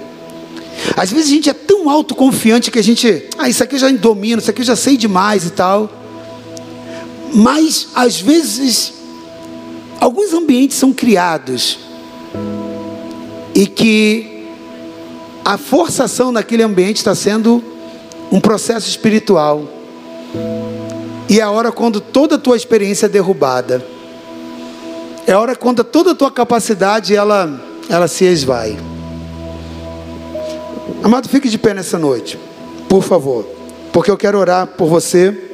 Às 0.96 1.10
vezes 1.10 1.26
a 1.26 1.30
gente 1.30 1.50
é 1.50 1.52
tão 1.52 1.88
autoconfiante 1.88 2.70
que 2.70 2.78
a 2.78 2.82
gente, 2.82 3.28
ah, 3.38 3.48
isso 3.48 3.62
aqui 3.62 3.76
eu 3.76 3.78
já 3.78 3.90
domino, 3.90 4.40
isso 4.40 4.50
aqui 4.50 4.62
eu 4.62 4.66
já 4.66 4.74
sei 4.74 4.96
demais 4.96 5.46
e 5.46 5.50
tal. 5.50 5.90
Mas 7.32 7.88
às 7.94 8.20
vezes 8.20 8.94
alguns 10.00 10.32
ambientes 10.32 10.76
são 10.76 10.92
criados 10.92 11.78
e 13.54 13.66
que 13.66 14.37
a 15.48 15.56
forçação 15.56 16.30
naquele 16.30 16.62
ambiente 16.62 16.98
está 16.98 17.14
sendo 17.14 17.64
um 18.30 18.38
processo 18.38 18.86
espiritual. 18.86 19.64
E 21.26 21.40
é 21.40 21.42
a 21.42 21.50
hora 21.50 21.72
quando 21.72 22.02
toda 22.02 22.34
a 22.34 22.38
tua 22.38 22.54
experiência 22.54 23.06
é 23.06 23.08
derrubada. 23.08 23.82
É 25.26 25.32
a 25.32 25.40
hora 25.40 25.56
quando 25.56 25.82
toda 25.82 26.10
a 26.10 26.14
tua 26.14 26.30
capacidade 26.30 27.16
ela, 27.16 27.58
ela 27.88 28.06
se 28.06 28.26
esvai. 28.26 28.78
Amado, 31.02 31.30
fique 31.30 31.48
de 31.48 31.56
pé 31.56 31.72
nessa 31.72 31.98
noite, 31.98 32.38
por 32.86 33.02
favor, 33.02 33.48
porque 33.90 34.10
eu 34.10 34.18
quero 34.18 34.38
orar 34.38 34.66
por 34.66 34.86
você. 34.86 35.47